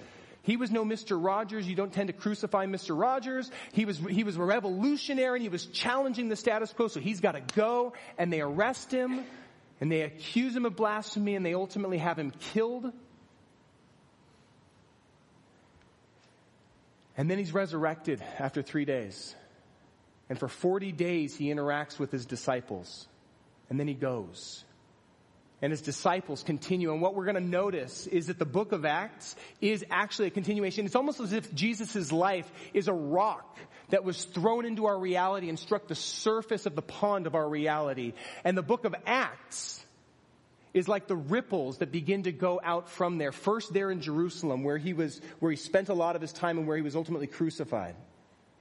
He 0.48 0.56
was 0.56 0.72
no 0.72 0.86
Mr. 0.86 1.22
Rogers. 1.22 1.68
You 1.68 1.76
don't 1.76 1.92
tend 1.92 2.08
to 2.08 2.14
crucify 2.14 2.68
Mr. 2.68 2.98
Rogers. 2.98 3.52
He 3.74 3.84
was, 3.84 3.98
he 3.98 4.24
was 4.24 4.38
a 4.38 4.42
revolutionary 4.42 5.40
and 5.40 5.44
he 5.44 5.50
was 5.50 5.66
challenging 5.66 6.30
the 6.30 6.38
status 6.38 6.72
quo, 6.72 6.88
so 6.88 7.02
he's 7.02 7.20
gotta 7.20 7.42
go, 7.54 7.92
and 8.18 8.32
they 8.32 8.40
arrest 8.40 8.90
him, 8.90 9.26
and 9.82 9.92
they 9.92 10.04
accuse 10.04 10.56
him 10.56 10.66
of 10.66 10.78
blasphemy, 10.78 11.36
and 11.36 11.46
they 11.46 11.54
ultimately 11.54 11.98
have 11.98 12.18
him 12.18 12.32
killed. 12.54 12.94
And 17.18 17.30
then 17.30 17.40
he's 17.40 17.54
resurrected 17.54 18.24
after 18.40 18.62
three 18.62 18.86
days. 18.86 19.36
And 20.30 20.40
for 20.40 20.48
40 20.48 20.94
days 20.94 21.36
he 21.36 21.48
interacts 21.48 22.00
with 22.00 22.10
his 22.10 22.26
disciples. 22.26 23.10
And 23.70 23.78
then 23.78 23.90
he 23.90 23.96
goes 23.96 24.64
and 25.62 25.72
his 25.72 25.82
disciples 25.82 26.44
continue. 26.44 26.92
And 26.92 27.02
what 27.02 27.16
we're 27.16 27.26
going 27.26 27.36
to 27.36 27.42
notice 27.42 28.08
is 28.08 28.28
that 28.28 28.38
the 28.38 28.46
book 28.46 28.72
of 28.72 28.86
Acts 28.86 29.36
is 29.60 29.84
actually 29.90 30.28
a 30.28 30.32
continuation. 30.32 30.86
It's 30.86 30.96
almost 30.96 31.20
as 31.20 31.34
if 31.34 31.54
Jesus' 31.54 32.12
life 32.12 32.50
is 32.74 32.88
a 32.88 32.94
rock 32.94 33.58
that 33.90 34.04
was 34.04 34.26
thrown 34.26 34.66
into 34.66 34.86
our 34.86 35.00
reality 35.00 35.50
and 35.50 35.58
struck 35.58 35.88
the 35.88 35.96
surface 35.96 36.66
of 36.66 36.76
the 36.76 36.82
pond 36.82 37.26
of 37.26 37.36
our 37.36 37.48
reality. 37.48 38.14
And 38.44 38.58
the 38.58 38.64
book 38.64 38.86
of 38.86 38.94
Acts 39.06 39.84
is 40.74 40.88
like 40.88 41.08
the 41.08 41.16
ripples 41.16 41.80
that 41.80 41.92
begin 41.92 42.24
to 42.24 42.32
go 42.32 42.60
out 42.64 42.90
from 42.90 43.18
there. 43.18 43.32
First 43.32 43.74
there 43.74 43.90
in 43.90 44.02
Jerusalem 44.02 44.64
where 44.64 44.78
he 44.78 44.94
was, 44.94 45.20
where 45.40 45.50
he 45.50 45.58
spent 45.58 45.90
a 45.90 45.94
lot 45.94 46.16
of 46.16 46.22
his 46.22 46.34
time 46.34 46.60
and 46.60 46.68
where 46.68 46.78
he 46.78 46.84
was 46.84 46.96
ultimately 46.96 47.28
crucified. 47.28 47.96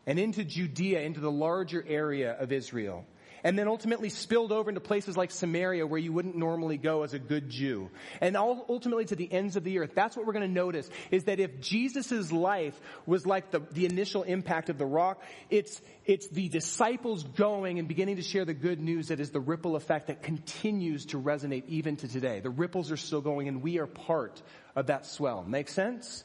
and 0.07 0.19
into 0.21 0.45
Judea, 0.45 1.00
into 1.00 1.21
the 1.21 1.31
larger 1.31 1.85
area 1.87 2.33
of 2.33 2.53
Israel 2.53 3.05
and 3.47 3.57
then 3.57 3.69
ultimately 3.69 4.09
spilled 4.09 4.50
over 4.50 4.69
into 4.69 4.81
places 4.81 5.17
like 5.17 5.31
Samaria 5.31 5.87
where 5.87 6.00
you 6.00 6.12
wouldn't 6.12 6.35
normally 6.35 6.76
go 6.76 7.05
as 7.05 7.15
a 7.15 7.19
good 7.21 7.49
Jew. 7.49 7.91
And 8.21 8.37
ultimately 8.37 9.05
to 9.05 9.15
the 9.15 9.33
ends 9.33 9.55
of 9.55 9.62
the 9.62 9.79
earth. 9.79 9.93
That's 9.95 10.17
what 10.17 10.26
we're 10.26 10.33
going 10.33 10.49
to 10.49 10.53
notice 10.53 10.91
is 11.12 11.25
that 11.25 11.38
if 11.38 11.61
Jesus' 11.61 12.33
life 12.33 12.75
was 13.07 13.25
like 13.25 13.53
the, 13.53 13.61
the 13.71 13.87
initial 13.87 14.25
impact 14.25 14.69
of 14.69 14.79
the 14.79 14.85
rock, 14.85 15.23
it's, 15.49 15.81
it's 16.05 16.26
the 16.26 16.49
disciples 16.49 17.23
going 17.23 17.79
and 17.79 17.87
beginning 17.87 18.17
to 18.17 18.23
share 18.23 18.45
the 18.45 18.53
good 18.53 18.81
news 18.81 19.09
that 19.09 19.21
is 19.21 19.31
the 19.31 19.38
ripple 19.38 19.76
effect 19.76 20.09
that 20.09 20.25
continues 20.25 21.07
to 21.07 21.23
resonate 21.23 21.69
even 21.69 21.95
to 21.99 22.09
today. 22.09 22.41
The 22.41 22.50
ripples 22.50 22.91
are 22.91 22.97
still 22.97 23.21
going 23.21 23.47
and 23.47 23.62
we 23.62 23.79
are 23.79 23.87
part 23.87 24.43
of 24.75 24.88
that 24.88 25.07
swell. 25.07 25.45
Make 25.47 25.69
sense? 25.69 26.25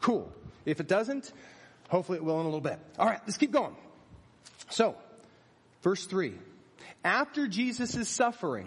Cool. 0.00 0.32
If 0.64 0.80
it 0.80 0.88
doesn't, 0.88 1.32
hopefully 1.90 2.18
it 2.18 2.24
will 2.24 2.40
in 2.40 2.46
a 2.46 2.48
little 2.48 2.60
bit. 2.60 2.80
All 2.98 3.06
right, 3.06 3.20
let's 3.24 3.38
keep 3.38 3.52
going. 3.52 3.76
So, 4.68 4.96
verse 5.82 6.04
3. 6.06 6.34
After 7.06 7.46
Jesus' 7.46 8.08
suffering, 8.08 8.66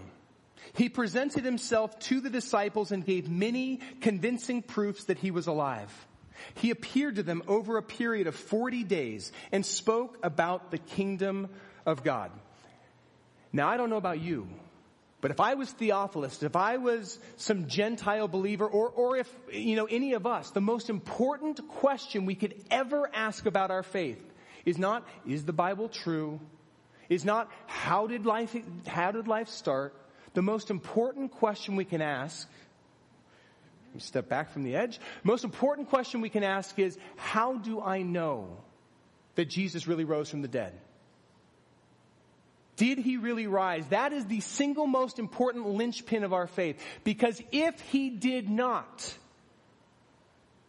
he 0.71 0.87
presented 0.87 1.43
himself 1.43 1.99
to 1.99 2.21
the 2.21 2.29
disciples 2.29 2.93
and 2.93 3.05
gave 3.05 3.29
many 3.29 3.81
convincing 3.99 4.61
proofs 4.61 5.03
that 5.05 5.17
he 5.17 5.29
was 5.29 5.47
alive. 5.47 5.91
He 6.55 6.71
appeared 6.71 7.17
to 7.17 7.23
them 7.23 7.43
over 7.49 7.75
a 7.75 7.83
period 7.83 8.27
of 8.27 8.35
40 8.35 8.85
days 8.85 9.33
and 9.51 9.65
spoke 9.65 10.17
about 10.23 10.71
the 10.71 10.77
kingdom 10.77 11.49
of 11.85 12.05
God. 12.05 12.31
Now 13.51 13.67
I 13.67 13.75
don't 13.75 13.89
know 13.89 13.97
about 13.97 14.21
you, 14.21 14.47
but 15.19 15.31
if 15.31 15.41
I 15.41 15.55
was 15.55 15.69
Theophilus, 15.71 16.41
if 16.41 16.55
I 16.55 16.77
was 16.77 17.19
some 17.35 17.67
Gentile 17.67 18.29
believer, 18.29 18.65
or, 18.65 18.87
or 18.87 19.17
if, 19.17 19.29
you 19.51 19.75
know, 19.75 19.85
any 19.85 20.13
of 20.13 20.25
us, 20.25 20.51
the 20.51 20.61
most 20.61 20.89
important 20.89 21.67
question 21.67 22.25
we 22.25 22.35
could 22.35 22.55
ever 22.71 23.09
ask 23.13 23.45
about 23.45 23.69
our 23.69 23.83
faith 23.83 24.23
is 24.65 24.77
not, 24.77 25.05
is 25.27 25.43
the 25.43 25.51
Bible 25.51 25.89
true? 25.89 26.39
Is 27.09 27.25
not 27.25 27.51
how 27.67 28.07
did 28.07 28.25
life, 28.25 28.55
how 28.87 29.11
did 29.11 29.27
life 29.27 29.49
start? 29.49 29.93
The 30.33 30.41
most 30.41 30.69
important 30.69 31.31
question 31.31 31.75
we 31.75 31.85
can 31.85 32.01
ask, 32.01 32.47
step 33.97 34.29
back 34.29 34.51
from 34.51 34.63
the 34.63 34.75
edge, 34.75 34.99
most 35.23 35.43
important 35.43 35.89
question 35.89 36.21
we 36.21 36.29
can 36.29 36.43
ask 36.43 36.77
is, 36.77 36.97
how 37.15 37.57
do 37.57 37.81
I 37.81 38.03
know 38.03 38.57
that 39.35 39.45
Jesus 39.45 39.87
really 39.87 40.05
rose 40.05 40.29
from 40.29 40.41
the 40.41 40.47
dead? 40.47 40.73
Did 42.75 42.99
he 42.99 43.17
really 43.17 43.47
rise? 43.47 43.85
That 43.87 44.13
is 44.13 44.25
the 44.27 44.39
single 44.39 44.87
most 44.87 45.19
important 45.19 45.67
linchpin 45.67 46.23
of 46.23 46.31
our 46.31 46.47
faith. 46.47 46.81
Because 47.03 47.41
if 47.51 47.77
he 47.81 48.09
did 48.09 48.49
not, 48.49 49.13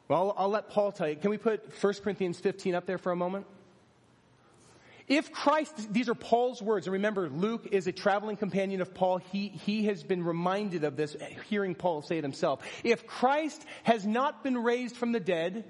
well, 0.08 0.34
I'll 0.36 0.48
let 0.48 0.70
Paul 0.70 0.90
tell 0.90 1.08
you. 1.08 1.14
Can 1.14 1.30
we 1.30 1.38
put 1.38 1.72
1 1.80 1.94
Corinthians 2.02 2.40
15 2.40 2.74
up 2.74 2.84
there 2.84 2.98
for 2.98 3.12
a 3.12 3.16
moment? 3.16 3.46
If 5.10 5.32
Christ, 5.32 5.92
these 5.92 6.08
are 6.08 6.14
Paul's 6.14 6.62
words, 6.62 6.86
and 6.86 6.92
remember, 6.92 7.28
Luke 7.28 7.66
is 7.72 7.88
a 7.88 7.92
traveling 7.92 8.36
companion 8.36 8.80
of 8.80 8.94
Paul. 8.94 9.18
He, 9.18 9.48
he 9.48 9.86
has 9.86 10.04
been 10.04 10.22
reminded 10.22 10.84
of 10.84 10.94
this, 10.94 11.16
hearing 11.48 11.74
Paul 11.74 12.02
say 12.02 12.18
it 12.18 12.22
himself. 12.22 12.60
If 12.84 13.08
Christ 13.08 13.60
has 13.82 14.06
not 14.06 14.44
been 14.44 14.56
raised 14.56 14.96
from 14.96 15.10
the 15.10 15.18
dead, 15.18 15.64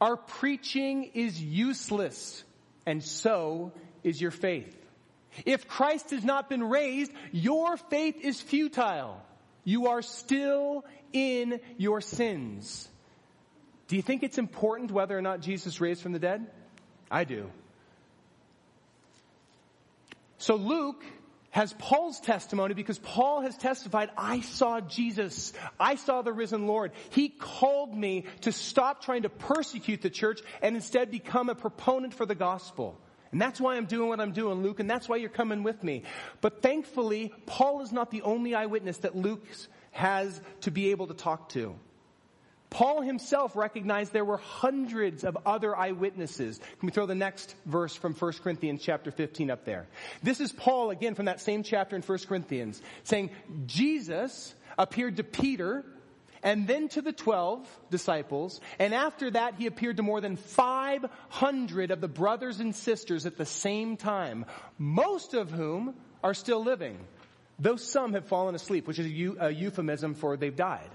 our 0.00 0.16
preaching 0.16 1.12
is 1.14 1.40
useless, 1.40 2.42
and 2.84 3.04
so 3.04 3.70
is 4.02 4.20
your 4.20 4.32
faith. 4.32 4.76
If 5.46 5.68
Christ 5.68 6.10
has 6.10 6.24
not 6.24 6.48
been 6.48 6.64
raised, 6.64 7.12
your 7.30 7.76
faith 7.76 8.16
is 8.20 8.40
futile. 8.40 9.22
You 9.62 9.86
are 9.86 10.02
still 10.02 10.84
in 11.12 11.60
your 11.78 12.00
sins. 12.00 12.88
Do 13.86 13.94
you 13.94 14.02
think 14.02 14.24
it's 14.24 14.38
important 14.38 14.90
whether 14.90 15.16
or 15.16 15.22
not 15.22 15.40
Jesus 15.40 15.80
raised 15.80 16.02
from 16.02 16.10
the 16.10 16.18
dead? 16.18 16.50
I 17.08 17.22
do. 17.22 17.48
So 20.42 20.56
Luke 20.56 21.04
has 21.50 21.72
Paul's 21.74 22.18
testimony 22.18 22.74
because 22.74 22.98
Paul 22.98 23.42
has 23.42 23.56
testified, 23.56 24.10
I 24.18 24.40
saw 24.40 24.80
Jesus. 24.80 25.52
I 25.78 25.94
saw 25.94 26.22
the 26.22 26.32
risen 26.32 26.66
Lord. 26.66 26.90
He 27.10 27.28
called 27.28 27.96
me 27.96 28.24
to 28.40 28.50
stop 28.50 29.04
trying 29.04 29.22
to 29.22 29.28
persecute 29.28 30.02
the 30.02 30.10
church 30.10 30.40
and 30.60 30.74
instead 30.74 31.12
become 31.12 31.48
a 31.48 31.54
proponent 31.54 32.12
for 32.12 32.26
the 32.26 32.34
gospel. 32.34 32.98
And 33.30 33.40
that's 33.40 33.60
why 33.60 33.76
I'm 33.76 33.86
doing 33.86 34.08
what 34.08 34.20
I'm 34.20 34.32
doing, 34.32 34.64
Luke, 34.64 34.80
and 34.80 34.90
that's 34.90 35.08
why 35.08 35.14
you're 35.14 35.30
coming 35.30 35.62
with 35.62 35.84
me. 35.84 36.02
But 36.40 36.60
thankfully, 36.60 37.32
Paul 37.46 37.82
is 37.82 37.92
not 37.92 38.10
the 38.10 38.22
only 38.22 38.56
eyewitness 38.56 38.98
that 38.98 39.14
Luke 39.14 39.46
has 39.92 40.40
to 40.62 40.72
be 40.72 40.90
able 40.90 41.06
to 41.06 41.14
talk 41.14 41.50
to. 41.50 41.76
Paul 42.72 43.02
himself 43.02 43.54
recognized 43.54 44.14
there 44.14 44.24
were 44.24 44.38
hundreds 44.38 45.24
of 45.24 45.36
other 45.44 45.76
eyewitnesses. 45.76 46.58
Can 46.58 46.86
we 46.86 46.90
throw 46.90 47.04
the 47.04 47.14
next 47.14 47.54
verse 47.66 47.94
from 47.94 48.14
1 48.14 48.32
Corinthians 48.42 48.82
chapter 48.82 49.10
15 49.10 49.50
up 49.50 49.66
there? 49.66 49.86
This 50.22 50.40
is 50.40 50.52
Paul 50.52 50.88
again 50.88 51.14
from 51.14 51.26
that 51.26 51.42
same 51.42 51.64
chapter 51.64 51.96
in 51.96 52.02
1 52.02 52.18
Corinthians 52.26 52.80
saying, 53.04 53.28
Jesus 53.66 54.54
appeared 54.78 55.18
to 55.18 55.24
Peter 55.24 55.84
and 56.42 56.66
then 56.66 56.88
to 56.88 57.02
the 57.02 57.12
12 57.12 57.68
disciples. 57.90 58.58
And 58.78 58.94
after 58.94 59.30
that, 59.30 59.56
he 59.58 59.66
appeared 59.66 59.98
to 59.98 60.02
more 60.02 60.22
than 60.22 60.36
500 60.36 61.90
of 61.90 62.00
the 62.00 62.08
brothers 62.08 62.58
and 62.58 62.74
sisters 62.74 63.26
at 63.26 63.36
the 63.36 63.44
same 63.44 63.98
time, 63.98 64.46
most 64.78 65.34
of 65.34 65.50
whom 65.50 65.94
are 66.24 66.34
still 66.34 66.64
living, 66.64 66.98
though 67.58 67.76
some 67.76 68.14
have 68.14 68.24
fallen 68.24 68.54
asleep, 68.54 68.88
which 68.88 68.98
is 68.98 69.06
a, 69.06 69.50
euphemism 69.50 70.14
for 70.14 70.38
they've 70.38 70.56
died. 70.56 70.88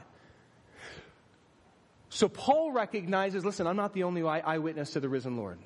So 2.17 2.27
Paul 2.27 2.71
recognizes, 2.71 3.45
listen, 3.45 3.67
I'm 3.67 3.75
not 3.75 3.93
the 3.93 4.01
only 4.01 4.23
eyewitness 4.23 4.93
to 4.93 4.99
the 4.99 5.07
risen 5.07 5.37
Lord. 5.37 5.59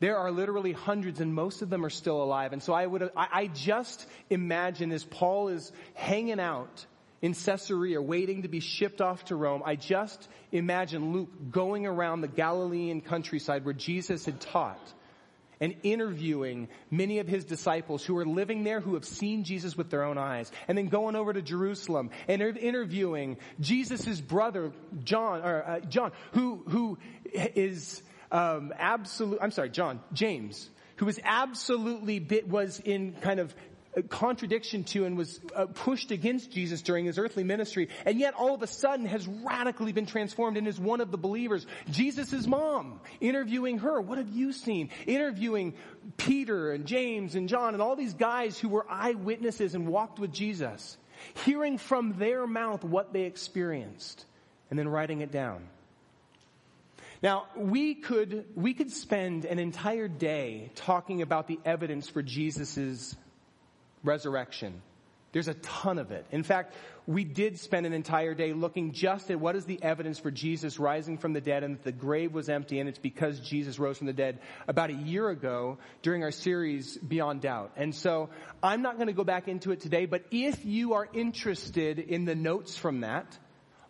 There 0.00 0.18
are 0.18 0.32
literally 0.32 0.72
hundreds 0.72 1.20
and 1.20 1.32
most 1.32 1.62
of 1.62 1.70
them 1.70 1.86
are 1.86 1.90
still 1.90 2.20
alive. 2.20 2.52
And 2.52 2.60
so 2.60 2.72
I 2.72 2.84
would, 2.84 3.12
I 3.16 3.46
just 3.46 4.04
imagine 4.28 4.90
as 4.90 5.04
Paul 5.04 5.46
is 5.46 5.70
hanging 5.94 6.40
out 6.40 6.84
in 7.20 7.34
Caesarea 7.34 8.02
waiting 8.02 8.42
to 8.42 8.48
be 8.48 8.58
shipped 8.58 9.00
off 9.00 9.26
to 9.26 9.36
Rome, 9.36 9.62
I 9.64 9.76
just 9.76 10.28
imagine 10.50 11.12
Luke 11.12 11.30
going 11.52 11.86
around 11.86 12.22
the 12.22 12.26
Galilean 12.26 13.00
countryside 13.00 13.64
where 13.64 13.72
Jesus 13.72 14.24
had 14.24 14.40
taught 14.40 14.92
and 15.62 15.76
interviewing 15.84 16.68
many 16.90 17.20
of 17.20 17.28
his 17.28 17.44
disciples 17.44 18.04
who 18.04 18.18
are 18.18 18.26
living 18.26 18.64
there 18.64 18.80
who 18.80 18.94
have 18.94 19.04
seen 19.04 19.44
Jesus 19.44 19.76
with 19.76 19.90
their 19.90 20.02
own 20.02 20.18
eyes. 20.18 20.50
And 20.66 20.76
then 20.76 20.88
going 20.88 21.14
over 21.14 21.32
to 21.32 21.40
Jerusalem 21.40 22.10
and 22.26 22.42
interviewing 22.42 23.36
Jesus' 23.60 24.20
brother 24.20 24.72
John 25.04 25.42
or 25.42 25.64
uh, 25.64 25.80
John 25.80 26.10
who 26.32 26.64
who 26.68 26.98
is 27.32 28.02
um, 28.32 28.74
absolute 28.76 29.38
I'm 29.40 29.52
sorry 29.52 29.70
John 29.70 30.00
James 30.12 30.68
who 30.96 31.06
was 31.06 31.20
absolutely 31.22 32.18
bit 32.18 32.48
was 32.48 32.80
in 32.80 33.12
kind 33.12 33.38
of 33.38 33.54
contradiction 34.00 34.84
to 34.84 35.04
and 35.04 35.18
was 35.18 35.38
uh, 35.54 35.66
pushed 35.66 36.10
against 36.10 36.50
Jesus 36.50 36.80
during 36.80 37.04
his 37.04 37.18
earthly 37.18 37.44
ministry, 37.44 37.90
and 38.06 38.18
yet 38.18 38.32
all 38.34 38.54
of 38.54 38.62
a 38.62 38.66
sudden 38.66 39.04
has 39.04 39.26
radically 39.26 39.92
been 39.92 40.06
transformed 40.06 40.56
and 40.56 40.66
is 40.66 40.80
one 40.80 41.02
of 41.02 41.10
the 41.10 41.18
believers. 41.18 41.66
Jesus' 41.90 42.46
mom, 42.46 43.00
interviewing 43.20 43.78
her, 43.78 44.00
what 44.00 44.16
have 44.16 44.30
you 44.30 44.52
seen? 44.52 44.88
Interviewing 45.06 45.74
Peter 46.16 46.72
and 46.72 46.86
James 46.86 47.34
and 47.34 47.48
John 47.48 47.74
and 47.74 47.82
all 47.82 47.96
these 47.96 48.14
guys 48.14 48.58
who 48.58 48.70
were 48.70 48.86
eyewitnesses 48.88 49.74
and 49.74 49.86
walked 49.86 50.18
with 50.18 50.32
Jesus, 50.32 50.96
hearing 51.44 51.76
from 51.76 52.18
their 52.18 52.46
mouth 52.46 52.84
what 52.84 53.12
they 53.12 53.24
experienced, 53.24 54.24
and 54.70 54.78
then 54.78 54.88
writing 54.88 55.20
it 55.20 55.30
down. 55.30 55.68
Now, 57.22 57.46
we 57.54 57.94
could, 57.94 58.46
we 58.56 58.74
could 58.74 58.90
spend 58.90 59.44
an 59.44 59.60
entire 59.60 60.08
day 60.08 60.72
talking 60.74 61.22
about 61.22 61.46
the 61.46 61.60
evidence 61.64 62.08
for 62.08 62.20
Jesus' 62.20 63.14
resurrection. 64.02 64.82
There's 65.32 65.48
a 65.48 65.54
ton 65.54 65.98
of 65.98 66.10
it. 66.10 66.26
In 66.30 66.42
fact, 66.42 66.74
we 67.06 67.24
did 67.24 67.58
spend 67.58 67.86
an 67.86 67.94
entire 67.94 68.34
day 68.34 68.52
looking 68.52 68.92
just 68.92 69.30
at 69.30 69.40
what 69.40 69.56
is 69.56 69.64
the 69.64 69.82
evidence 69.82 70.18
for 70.18 70.30
Jesus 70.30 70.78
rising 70.78 71.16
from 71.16 71.32
the 71.32 71.40
dead 71.40 71.64
and 71.64 71.76
that 71.76 71.84
the 71.84 71.92
grave 71.92 72.34
was 72.34 72.50
empty 72.50 72.78
and 72.78 72.88
it's 72.88 72.98
because 72.98 73.40
Jesus 73.40 73.78
rose 73.78 73.98
from 73.98 74.06
the 74.06 74.12
dead 74.12 74.40
about 74.68 74.90
a 74.90 74.94
year 74.94 75.28
ago 75.30 75.78
during 76.02 76.22
our 76.22 76.30
series 76.30 76.98
Beyond 76.98 77.40
Doubt. 77.40 77.72
And 77.76 77.94
so 77.94 78.28
I'm 78.62 78.82
not 78.82 78.96
going 78.96 79.06
to 79.06 79.14
go 79.14 79.24
back 79.24 79.48
into 79.48 79.72
it 79.72 79.80
today, 79.80 80.04
but 80.04 80.22
if 80.30 80.64
you 80.66 80.92
are 80.94 81.08
interested 81.12 81.98
in 81.98 82.26
the 82.26 82.34
notes 82.34 82.76
from 82.76 83.00
that, 83.00 83.38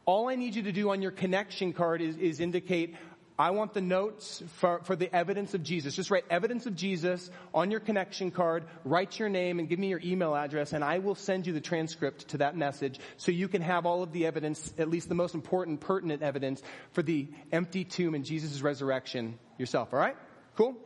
all 0.04 0.28
I 0.28 0.36
need 0.36 0.54
you 0.54 0.62
to 0.64 0.72
do 0.72 0.90
on 0.90 1.02
your 1.02 1.12
connection 1.12 1.72
card 1.72 2.00
is, 2.00 2.16
is 2.16 2.40
indicate 2.40 2.94
I 3.42 3.50
want 3.50 3.74
the 3.74 3.80
notes 3.80 4.40
for, 4.58 4.82
for 4.84 4.94
the 4.94 5.12
evidence 5.12 5.52
of 5.54 5.64
Jesus. 5.64 5.96
Just 5.96 6.12
write 6.12 6.24
evidence 6.30 6.66
of 6.66 6.76
Jesus 6.76 7.28
on 7.52 7.72
your 7.72 7.80
connection 7.80 8.30
card, 8.30 8.62
write 8.84 9.18
your 9.18 9.28
name 9.28 9.58
and 9.58 9.68
give 9.68 9.80
me 9.80 9.88
your 9.88 10.00
email 10.04 10.36
address 10.36 10.72
and 10.72 10.84
I 10.84 11.00
will 11.00 11.16
send 11.16 11.48
you 11.48 11.52
the 11.52 11.60
transcript 11.60 12.28
to 12.28 12.38
that 12.38 12.56
message 12.56 13.00
so 13.16 13.32
you 13.32 13.48
can 13.48 13.60
have 13.60 13.84
all 13.84 14.04
of 14.04 14.12
the 14.12 14.26
evidence, 14.26 14.72
at 14.78 14.88
least 14.88 15.08
the 15.08 15.16
most 15.16 15.34
important, 15.34 15.80
pertinent 15.80 16.22
evidence 16.22 16.62
for 16.92 17.02
the 17.02 17.26
empty 17.50 17.82
tomb 17.82 18.14
and 18.14 18.24
Jesus' 18.24 18.62
resurrection 18.62 19.40
yourself. 19.58 19.92
Alright? 19.92 20.14
Cool? 20.54 20.76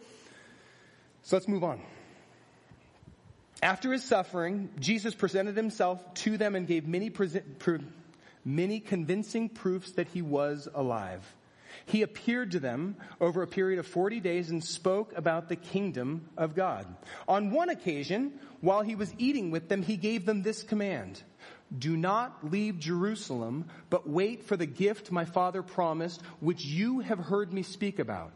So 1.24 1.36
let's 1.36 1.48
move 1.48 1.62
on. 1.62 1.82
After 3.62 3.92
his 3.92 4.02
suffering, 4.02 4.70
Jesus 4.80 5.14
presented 5.14 5.58
himself 5.58 6.02
to 6.24 6.38
them 6.38 6.54
and 6.54 6.66
gave 6.66 6.86
many, 6.88 7.12
many 8.46 8.80
convincing 8.80 9.50
proofs 9.50 9.92
that 9.92 10.08
he 10.08 10.22
was 10.22 10.70
alive. 10.74 11.35
He 11.84 12.02
appeared 12.02 12.52
to 12.52 12.60
them 12.60 12.96
over 13.20 13.42
a 13.42 13.46
period 13.46 13.78
of 13.78 13.86
40 13.86 14.20
days 14.20 14.50
and 14.50 14.64
spoke 14.64 15.12
about 15.16 15.48
the 15.48 15.56
kingdom 15.56 16.28
of 16.36 16.54
God. 16.54 16.86
On 17.28 17.50
one 17.50 17.68
occasion, 17.68 18.32
while 18.60 18.82
he 18.82 18.94
was 18.94 19.14
eating 19.18 19.50
with 19.50 19.68
them, 19.68 19.82
he 19.82 19.96
gave 19.96 20.24
them 20.24 20.42
this 20.42 20.62
command. 20.62 21.22
Do 21.76 21.96
not 21.96 22.50
leave 22.50 22.78
Jerusalem, 22.78 23.66
but 23.90 24.08
wait 24.08 24.44
for 24.44 24.56
the 24.56 24.66
gift 24.66 25.10
my 25.10 25.24
father 25.24 25.62
promised, 25.62 26.22
which 26.40 26.64
you 26.64 27.00
have 27.00 27.18
heard 27.18 27.52
me 27.52 27.62
speak 27.62 27.98
about. 27.98 28.32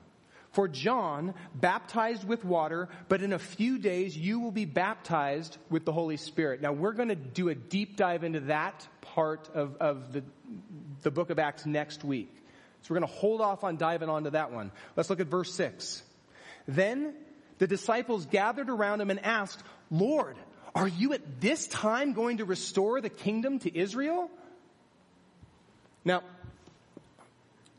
For 0.53 0.67
John 0.67 1.35
baptized 1.55 2.27
with 2.27 2.45
water, 2.45 2.89
but 3.09 3.23
in 3.23 3.33
a 3.33 3.39
few 3.39 3.79
days 3.79 4.17
you 4.17 4.41
will 4.41 4.51
be 4.51 4.65
baptized 4.65 5.59
with 5.69 5.85
the 5.85 5.93
Holy 5.93 6.17
Spirit. 6.17 6.61
Now 6.61 6.73
we're 6.73 6.93
going 6.93 7.11
to 7.11 7.15
do 7.15 7.51
a 7.51 7.55
deep 7.55 7.97
dive 7.97 8.25
into 8.25 8.41
that 8.41 8.87
part 9.01 9.49
of, 9.55 9.77
of 9.77 10.13
the, 10.13 10.25
the 11.03 11.13
book 11.13 11.31
of 11.31 11.39
Acts 11.39 11.67
next 11.67 12.03
week. 12.03 12.35
So 12.83 12.95
we're 12.95 13.01
going 13.01 13.13
to 13.13 13.19
hold 13.19 13.41
off 13.41 13.65
on 13.65 13.77
diving 13.77 14.09
onto 14.09 14.31
that 14.31 14.53
one. 14.53 14.73
Let's 14.97 15.11
look 15.11 15.21
at 15.21 15.27
verse 15.27 15.53
6. 15.55 16.03
Then 16.67 17.15
the 17.59 17.67
disciples 17.67 18.27
gathered 18.27 18.71
around 18.71 19.01
him 19.01 19.11
and 19.11 19.25
asked, 19.25 19.63
Lord, 19.91 20.37
are 20.75 20.89
you 20.89 21.13
at 21.13 21.41
this 21.41 21.67
time 21.67 22.13
going 22.13 22.39
to 22.39 22.45
restore 22.45 23.01
the 23.01 23.11
kingdom 23.11 23.59
to 23.61 23.77
Israel? 23.77 24.31
Now, 26.05 26.23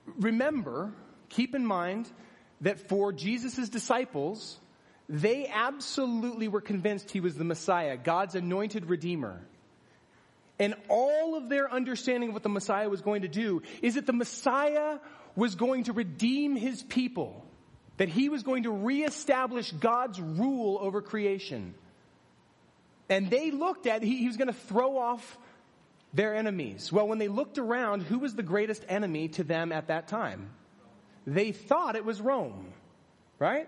remember, 0.06 0.92
keep 1.30 1.56
in 1.56 1.66
mind 1.66 2.10
that 2.62 2.88
for 2.90 3.12
Jesus' 3.12 3.70
disciples, 3.70 4.60
they 5.10 5.48
absolutely 5.48 6.48
were 6.48 6.62
convinced 6.62 7.12
he 7.12 7.20
was 7.20 7.36
the 7.36 7.44
Messiah, 7.44 7.98
God's 7.98 8.36
anointed 8.36 8.86
redeemer. 8.86 9.42
And 10.62 10.76
all 10.90 11.36
of 11.36 11.50
their 11.50 11.70
understanding 11.70 12.30
of 12.30 12.34
what 12.36 12.44
the 12.44 12.50
Messiah 12.50 12.88
was 12.88 13.02
going 13.02 13.24
to 13.24 13.28
do 13.28 13.64
is 13.82 13.96
that 13.96 14.06
the 14.06 14.14
Messiah 14.14 15.00
was 15.36 15.56
going 15.56 15.86
to 15.86 15.94
redeem 15.94 16.56
his 16.56 16.84
people. 16.84 17.44
That 17.98 18.10
he 18.10 18.30
was 18.30 18.44
going 18.44 18.64
to 18.64 18.72
reestablish 18.72 19.72
God's 19.72 20.22
rule 20.22 20.78
over 20.80 21.02
creation. 21.02 21.74
And 23.10 23.30
they 23.30 23.50
looked 23.50 23.88
at, 23.88 24.04
he, 24.04 24.18
he 24.18 24.28
was 24.28 24.38
going 24.38 24.50
to 24.50 24.54
throw 24.54 25.00
off 25.00 25.38
their 26.14 26.36
enemies. 26.36 26.92
Well, 26.92 27.08
when 27.08 27.18
they 27.18 27.28
looked 27.28 27.58
around, 27.58 28.04
who 28.04 28.20
was 28.20 28.36
the 28.36 28.44
greatest 28.44 28.86
enemy 28.88 29.30
to 29.30 29.44
them 29.44 29.72
at 29.72 29.88
that 29.88 30.08
time? 30.08 30.52
they 31.26 31.52
thought 31.52 31.96
it 31.96 32.06
was 32.06 32.22
Rome, 32.22 32.74
right? 33.40 33.68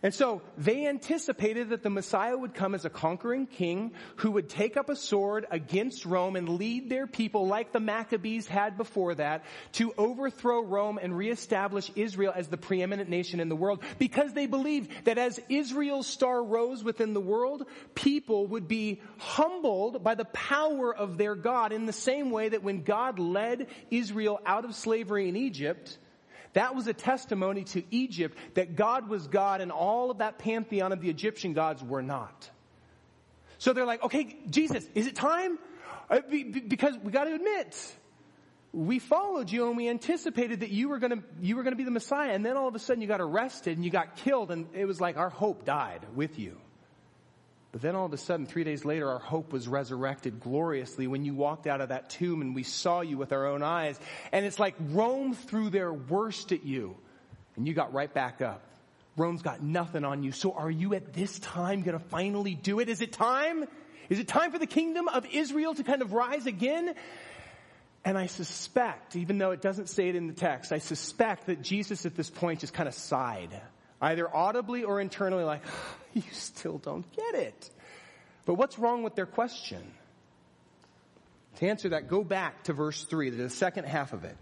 And 0.00 0.14
so 0.14 0.42
they 0.56 0.86
anticipated 0.86 1.70
that 1.70 1.82
the 1.82 1.90
Messiah 1.90 2.36
would 2.36 2.54
come 2.54 2.76
as 2.76 2.84
a 2.84 2.90
conquering 2.90 3.48
king 3.48 3.94
who 4.16 4.30
would 4.30 4.48
take 4.48 4.76
up 4.76 4.90
a 4.90 4.94
sword 4.94 5.44
against 5.50 6.06
Rome 6.06 6.36
and 6.36 6.48
lead 6.48 6.88
their 6.88 7.08
people 7.08 7.48
like 7.48 7.72
the 7.72 7.80
Maccabees 7.80 8.46
had 8.46 8.76
before 8.76 9.16
that 9.16 9.44
to 9.72 9.92
overthrow 9.98 10.62
Rome 10.62 11.00
and 11.02 11.16
reestablish 11.16 11.90
Israel 11.96 12.32
as 12.34 12.46
the 12.46 12.56
preeminent 12.56 13.10
nation 13.10 13.40
in 13.40 13.48
the 13.48 13.56
world. 13.56 13.82
Because 13.98 14.32
they 14.34 14.46
believed 14.46 14.88
that 15.04 15.18
as 15.18 15.40
Israel's 15.48 16.06
star 16.06 16.44
rose 16.44 16.84
within 16.84 17.12
the 17.12 17.20
world, 17.20 17.66
people 17.96 18.46
would 18.46 18.68
be 18.68 19.02
humbled 19.18 20.04
by 20.04 20.14
the 20.14 20.26
power 20.26 20.94
of 20.94 21.18
their 21.18 21.34
God 21.34 21.72
in 21.72 21.86
the 21.86 21.92
same 21.92 22.30
way 22.30 22.50
that 22.50 22.62
when 22.62 22.84
God 22.84 23.18
led 23.18 23.66
Israel 23.90 24.40
out 24.46 24.64
of 24.64 24.76
slavery 24.76 25.28
in 25.28 25.34
Egypt, 25.34 25.98
that 26.58 26.74
was 26.74 26.88
a 26.88 26.92
testimony 26.92 27.62
to 27.62 27.84
Egypt 27.92 28.36
that 28.54 28.74
God 28.74 29.08
was 29.08 29.28
God 29.28 29.60
and 29.60 29.70
all 29.70 30.10
of 30.10 30.18
that 30.18 30.40
pantheon 30.40 30.90
of 30.90 31.00
the 31.00 31.08
Egyptian 31.08 31.52
gods 31.52 31.84
were 31.84 32.02
not. 32.02 32.50
So 33.58 33.72
they're 33.72 33.86
like, 33.86 34.02
okay, 34.02 34.36
Jesus, 34.50 34.84
is 34.96 35.06
it 35.06 35.14
time? 35.14 35.60
Uh, 36.10 36.18
because 36.66 36.98
we 36.98 37.12
got 37.12 37.24
to 37.24 37.34
admit, 37.34 37.96
we 38.72 38.98
followed 38.98 39.52
you 39.52 39.68
and 39.68 39.76
we 39.76 39.88
anticipated 39.88 40.60
that 40.60 40.70
you 40.70 40.88
were 40.88 40.98
going 40.98 41.12
to 41.12 41.22
you 41.40 41.54
were 41.54 41.62
going 41.62 41.74
to 41.74 41.78
be 41.78 41.84
the 41.84 41.92
Messiah, 41.92 42.32
and 42.32 42.44
then 42.44 42.56
all 42.56 42.66
of 42.66 42.74
a 42.74 42.80
sudden 42.80 43.02
you 43.02 43.06
got 43.06 43.20
arrested 43.20 43.76
and 43.76 43.84
you 43.84 43.92
got 43.92 44.16
killed, 44.16 44.50
and 44.50 44.66
it 44.74 44.84
was 44.84 45.00
like 45.00 45.16
our 45.16 45.30
hope 45.30 45.64
died 45.64 46.00
with 46.16 46.40
you. 46.40 46.56
But 47.70 47.82
then 47.82 47.94
all 47.94 48.06
of 48.06 48.12
a 48.12 48.16
sudden, 48.16 48.46
three 48.46 48.64
days 48.64 48.84
later, 48.84 49.10
our 49.10 49.18
hope 49.18 49.52
was 49.52 49.68
resurrected 49.68 50.40
gloriously 50.40 51.06
when 51.06 51.24
you 51.24 51.34
walked 51.34 51.66
out 51.66 51.80
of 51.80 51.90
that 51.90 52.08
tomb 52.08 52.40
and 52.40 52.54
we 52.54 52.62
saw 52.62 53.02
you 53.02 53.18
with 53.18 53.32
our 53.32 53.46
own 53.46 53.62
eyes. 53.62 54.00
And 54.32 54.46
it's 54.46 54.58
like 54.58 54.74
Rome 54.90 55.34
threw 55.34 55.68
their 55.68 55.92
worst 55.92 56.52
at 56.52 56.64
you 56.64 56.96
and 57.56 57.68
you 57.68 57.74
got 57.74 57.92
right 57.92 58.12
back 58.12 58.40
up. 58.40 58.62
Rome's 59.16 59.42
got 59.42 59.62
nothing 59.62 60.04
on 60.04 60.22
you. 60.22 60.32
So 60.32 60.52
are 60.52 60.70
you 60.70 60.94
at 60.94 61.12
this 61.12 61.38
time 61.40 61.82
going 61.82 61.98
to 61.98 62.04
finally 62.04 62.54
do 62.54 62.80
it? 62.80 62.88
Is 62.88 63.02
it 63.02 63.12
time? 63.12 63.66
Is 64.08 64.18
it 64.18 64.28
time 64.28 64.52
for 64.52 64.58
the 64.58 64.66
kingdom 64.66 65.08
of 65.08 65.26
Israel 65.30 65.74
to 65.74 65.82
kind 65.82 66.00
of 66.00 66.12
rise 66.12 66.46
again? 66.46 66.94
And 68.04 68.16
I 68.16 68.26
suspect, 68.26 69.16
even 69.16 69.36
though 69.36 69.50
it 69.50 69.60
doesn't 69.60 69.88
say 69.88 70.08
it 70.08 70.14
in 70.14 70.28
the 70.28 70.32
text, 70.32 70.72
I 70.72 70.78
suspect 70.78 71.46
that 71.46 71.60
Jesus 71.60 72.06
at 72.06 72.14
this 72.14 72.30
point 72.30 72.60
just 72.60 72.72
kind 72.72 72.88
of 72.88 72.94
sighed 72.94 73.60
either 74.00 74.34
audibly 74.34 74.84
or 74.84 75.00
internally, 75.00 75.44
like, 75.44 75.62
you 76.26 76.32
still 76.32 76.78
don't 76.78 77.10
get 77.14 77.34
it. 77.34 77.70
But 78.44 78.54
what's 78.54 78.78
wrong 78.78 79.02
with 79.02 79.14
their 79.14 79.26
question? 79.26 79.92
To 81.56 81.68
answer 81.68 81.90
that, 81.90 82.08
go 82.08 82.24
back 82.24 82.64
to 82.64 82.72
verse 82.72 83.04
3, 83.04 83.30
the 83.30 83.50
second 83.50 83.84
half 83.84 84.12
of 84.12 84.24
it. 84.24 84.36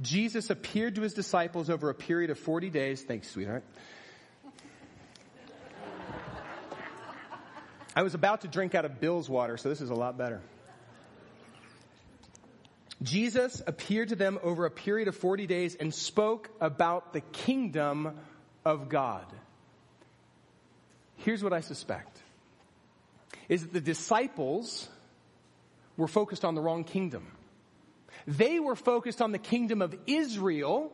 Jesus 0.00 0.50
appeared 0.50 0.96
to 0.96 1.02
his 1.02 1.14
disciples 1.14 1.70
over 1.70 1.88
a 1.88 1.94
period 1.94 2.30
of 2.30 2.38
40 2.38 2.70
days. 2.70 3.02
Thanks, 3.02 3.30
sweetheart. 3.30 3.64
I 7.94 8.02
was 8.02 8.14
about 8.14 8.42
to 8.42 8.48
drink 8.48 8.74
out 8.74 8.84
of 8.84 9.00
Bill's 9.00 9.28
water, 9.28 9.56
so 9.56 9.70
this 9.70 9.80
is 9.80 9.88
a 9.88 9.94
lot 9.94 10.18
better. 10.18 10.42
Jesus 13.02 13.62
appeared 13.66 14.10
to 14.10 14.16
them 14.16 14.38
over 14.42 14.66
a 14.66 14.70
period 14.70 15.08
of 15.08 15.16
40 15.16 15.46
days 15.46 15.74
and 15.76 15.94
spoke 15.94 16.50
about 16.60 17.12
the 17.12 17.20
kingdom 17.20 18.18
of 18.66 18.88
God. 18.88 19.24
Here's 21.18 21.42
what 21.42 21.52
I 21.52 21.60
suspect 21.60 22.20
is 23.48 23.62
that 23.62 23.72
the 23.72 23.80
disciples 23.80 24.88
were 25.96 26.08
focused 26.08 26.44
on 26.44 26.56
the 26.56 26.60
wrong 26.60 26.82
kingdom. 26.82 27.28
They 28.26 28.58
were 28.58 28.74
focused 28.74 29.22
on 29.22 29.30
the 29.30 29.38
kingdom 29.38 29.82
of 29.82 29.94
Israel. 30.08 30.92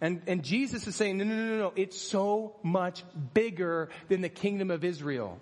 And, 0.00 0.22
and 0.28 0.44
Jesus 0.44 0.86
is 0.86 0.94
saying, 0.94 1.18
no, 1.18 1.24
no, 1.24 1.34
no, 1.34 1.46
no, 1.46 1.58
no. 1.58 1.72
it's 1.74 2.00
so 2.00 2.54
much 2.62 3.02
bigger 3.34 3.88
than 4.08 4.20
the 4.20 4.28
kingdom 4.28 4.70
of 4.70 4.84
Israel. 4.84 5.40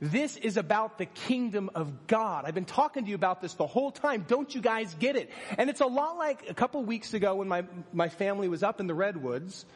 This 0.00 0.38
is 0.38 0.56
about 0.56 0.96
the 0.96 1.06
kingdom 1.06 1.70
of 1.74 2.06
God. 2.06 2.46
I've 2.46 2.54
been 2.54 2.64
talking 2.64 3.04
to 3.04 3.10
you 3.10 3.14
about 3.14 3.42
this 3.42 3.54
the 3.54 3.66
whole 3.66 3.90
time. 3.92 4.24
Don't 4.26 4.52
you 4.54 4.62
guys 4.62 4.94
get 4.98 5.16
it? 5.16 5.30
And 5.58 5.68
it's 5.68 5.82
a 5.82 5.86
lot 5.86 6.16
like 6.16 6.48
a 6.48 6.54
couple 6.54 6.82
weeks 6.82 7.12
ago 7.12 7.34
when 7.36 7.46
my, 7.46 7.64
my 7.92 8.08
family 8.08 8.48
was 8.48 8.62
up 8.62 8.80
in 8.80 8.86
the 8.86 8.94
redwoods 8.94 9.66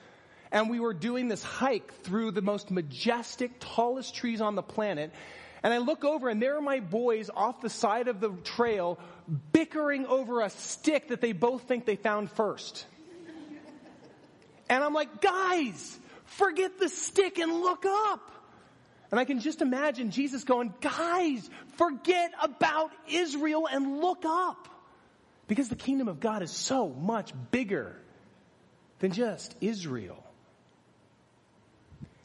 and 0.53 0.71
we 0.71 0.81
were 0.81 0.95
doing 0.95 1.29
this 1.29 1.43
hike 1.43 1.93
through 2.03 2.31
the 2.33 2.43
most 2.43 2.71
majestic, 2.71 3.53
tallest 3.61 4.15
trees 4.15 4.41
on 4.41 4.55
the 4.55 4.63
planet. 4.63 5.13
And 5.63 5.75
I 5.75 5.79
look 5.79 6.05
over 6.05 6.29
and 6.29 6.41
there 6.41 6.57
are 6.57 6.63
my 6.63 6.81
boys 6.81 7.31
off 7.35 7.61
the 7.61 7.71
side 7.71 8.09
of 8.09 8.21
the 8.21 8.31
trail 8.45 8.99
bickering 9.53 10.07
over 10.07 10.41
a 10.41 10.51
stick 10.51 11.09
that 11.09 11.21
they 11.21 11.33
both 11.33 11.63
think 11.63 11.87
they 11.87 11.97
found 11.97 12.31
first. 12.31 12.87
And 14.69 14.83
I'm 14.83 14.95
like, 14.95 15.21
guys, 15.21 15.99
forget 16.25 16.79
the 16.79 16.89
stick 16.89 17.39
and 17.39 17.53
look 17.53 17.85
up. 17.87 18.33
And 19.11 19.21
I 19.21 19.25
can 19.25 19.41
just 19.41 19.63
imagine 19.63 20.11
Jesus 20.11 20.45
going, 20.45 20.75
guys, 20.81 21.49
forget 21.77 22.33
about 22.43 22.91
Israel 23.09 23.69
and 23.71 24.01
look 24.01 24.25
up. 24.25 24.69
Because 25.47 25.69
the 25.69 25.77
kingdom 25.77 26.09
of 26.09 26.19
God 26.19 26.43
is 26.43 26.51
so 26.51 26.89
much 26.89 27.33
bigger 27.53 27.97
than 28.99 29.13
just 29.13 29.55
Israel. 29.61 30.26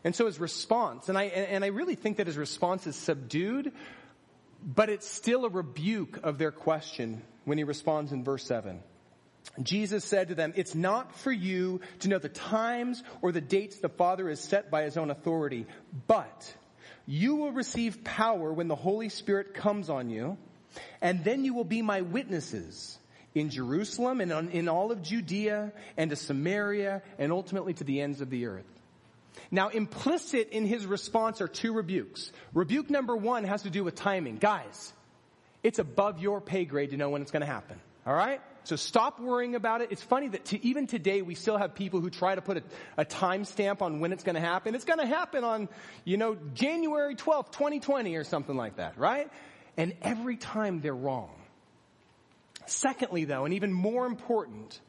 And 0.03 0.15
so 0.15 0.25
his 0.25 0.39
response, 0.39 1.09
and 1.09 1.17
I, 1.17 1.25
and 1.25 1.63
I 1.63 1.67
really 1.67 1.95
think 1.95 2.17
that 2.17 2.27
his 2.27 2.37
response 2.37 2.87
is 2.87 2.95
subdued, 2.95 3.71
but 4.63 4.89
it's 4.89 5.07
still 5.07 5.45
a 5.45 5.49
rebuke 5.49 6.19
of 6.23 6.37
their 6.37 6.51
question 6.51 7.21
when 7.45 7.57
he 7.57 7.63
responds 7.63 8.11
in 8.11 8.23
verse 8.23 8.43
7. 8.45 8.81
Jesus 9.61 10.05
said 10.05 10.29
to 10.29 10.35
them, 10.35 10.53
it's 10.55 10.75
not 10.75 11.15
for 11.17 11.31
you 11.31 11.81
to 11.99 12.07
know 12.07 12.19
the 12.19 12.29
times 12.29 13.03
or 13.21 13.31
the 13.31 13.41
dates 13.41 13.79
the 13.79 13.89
Father 13.89 14.29
has 14.29 14.39
set 14.39 14.71
by 14.71 14.83
his 14.83 14.97
own 14.97 15.09
authority, 15.09 15.65
but 16.07 16.55
you 17.05 17.35
will 17.35 17.51
receive 17.51 18.03
power 18.03 18.53
when 18.53 18.67
the 18.67 18.75
Holy 18.75 19.09
Spirit 19.09 19.53
comes 19.53 19.89
on 19.89 20.09
you, 20.09 20.37
and 21.01 21.23
then 21.23 21.43
you 21.43 21.53
will 21.53 21.65
be 21.65 21.81
my 21.81 22.01
witnesses 22.01 22.97
in 23.33 23.49
Jerusalem 23.49 24.21
and 24.21 24.51
in 24.51 24.69
all 24.69 24.91
of 24.91 25.01
Judea 25.01 25.73
and 25.97 26.09
to 26.09 26.15
Samaria 26.15 27.01
and 27.17 27.31
ultimately 27.31 27.73
to 27.73 27.83
the 27.83 28.01
ends 28.01 28.21
of 28.21 28.29
the 28.29 28.45
earth. 28.45 28.70
Now 29.49 29.69
implicit 29.69 30.49
in 30.49 30.65
his 30.65 30.85
response 30.85 31.41
are 31.41 31.47
two 31.47 31.73
rebukes. 31.73 32.31
Rebuke 32.53 32.89
number 32.89 33.15
one 33.15 33.43
has 33.43 33.63
to 33.63 33.69
do 33.69 33.83
with 33.83 33.95
timing. 33.95 34.37
Guys, 34.37 34.93
it's 35.63 35.79
above 35.79 36.19
your 36.19 36.41
pay 36.41 36.65
grade 36.65 36.91
to 36.91 36.97
know 36.97 37.09
when 37.09 37.21
it's 37.21 37.31
going 37.31 37.41
to 37.41 37.47
happen. 37.47 37.79
All 38.05 38.13
right? 38.13 38.41
So 38.63 38.75
stop 38.75 39.19
worrying 39.19 39.55
about 39.55 39.81
it. 39.81 39.91
It's 39.91 40.03
funny 40.03 40.27
that 40.29 40.45
to, 40.45 40.65
even 40.65 40.85
today 40.87 41.21
we 41.21 41.35
still 41.35 41.57
have 41.57 41.73
people 41.73 41.99
who 41.99 42.09
try 42.09 42.35
to 42.35 42.41
put 42.41 42.57
a, 42.57 42.63
a 42.97 43.05
time 43.05 43.45
stamp 43.45 43.81
on 43.81 43.99
when 43.99 44.11
it's 44.11 44.23
going 44.23 44.35
to 44.35 44.41
happen. 44.41 44.75
It's 44.75 44.85
going 44.85 44.99
to 44.99 45.05
happen 45.05 45.43
on, 45.43 45.67
you 46.05 46.17
know, 46.17 46.37
January 46.53 47.15
12th, 47.15 47.51
2020 47.51 48.15
or 48.15 48.23
something 48.23 48.55
like 48.55 48.77
that, 48.77 48.97
right? 48.97 49.29
And 49.77 49.95
every 50.01 50.37
time 50.37 50.81
they're 50.81 50.93
wrong. 50.95 51.31
Secondly, 52.67 53.25
though, 53.25 53.45
and 53.45 53.53
even 53.55 53.73
more 53.73 54.05
important, 54.05 54.79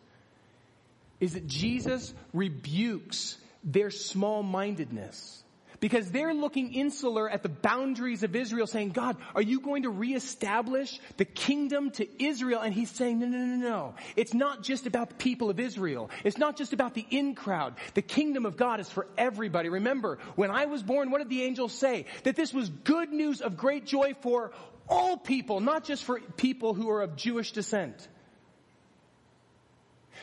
is 1.21 1.35
that 1.35 1.47
Jesus 1.47 2.13
rebukes 2.35 3.39
their 3.65 3.91
small 3.91 4.43
mindedness. 4.43 5.43
Because 5.81 6.13
they're 6.13 6.33
looking 6.33 6.75
insular 6.75 7.29
at 7.29 7.43
the 7.43 7.49
boundaries 7.49 8.23
of 8.23 8.37
Israel 8.37 8.69
saying, 8.69 8.91
God, 8.91 9.17
are 9.35 9.43
you 9.43 9.59
going 9.59 9.83
to 9.83 9.91
reestablish 9.91 11.01
the 11.17 11.25
kingdom 11.25 11.91
to 11.93 12.25
Israel? 12.25 12.61
And 12.61 12.73
he's 12.73 12.89
saying, 12.89 13.19
no, 13.19 13.27
no, 13.27 13.39
no, 13.39 13.57
no. 13.57 13.95
It's 14.15 14.33
not 14.33 14.63
just 14.63 14.87
about 14.87 15.09
the 15.09 15.17
people 15.17 15.51
of 15.51 15.59
Israel. 15.59 16.09
It's 16.23 16.39
not 16.39 16.57
just 16.57 16.73
about 16.73 16.95
the 16.95 17.05
in 17.11 17.35
crowd. 17.35 17.75
The 17.95 18.03
kingdom 18.03 18.47
of 18.47 18.57
God 18.57 18.79
is 18.79 18.89
for 18.89 19.09
everybody. 19.19 19.71
Remember, 19.71 20.21
when 20.37 20.53
I 20.53 20.67
was 20.67 20.85
born, 20.85 21.11
what 21.11 21.19
did 21.19 21.29
the 21.29 21.43
angels 21.43 21.73
say? 21.73 22.07
That 22.23 22.37
this 22.37 22.55
was 22.55 22.69
good 22.69 23.13
news 23.13 23.41
of 23.41 23.57
great 23.57 23.85
joy 23.85 24.15
for 24.21 24.53
all 24.89 25.17
people, 25.17 25.59
not 25.59 25.83
just 25.83 26.05
for 26.05 26.21
people 26.21 26.75
who 26.75 26.91
are 26.91 27.03
of 27.03 27.17
Jewish 27.17 27.51
descent. 27.51 28.07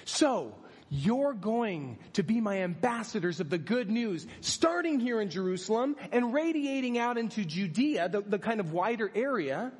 So, 0.05 0.55
you're 0.89 1.33
going 1.33 1.99
to 2.13 2.23
be 2.23 2.41
my 2.41 2.63
ambassadors 2.63 3.39
of 3.39 3.49
the 3.49 3.59
good 3.59 3.89
news, 3.89 4.25
starting 4.41 4.99
here 4.99 5.21
in 5.21 5.29
Jerusalem 5.29 5.95
and 6.11 6.33
radiating 6.33 6.97
out 6.97 7.17
into 7.17 7.45
Judea, 7.45 8.09
the, 8.09 8.21
the 8.21 8.39
kind 8.39 8.59
of 8.59 8.71
wider 8.71 9.11
area. 9.13 9.71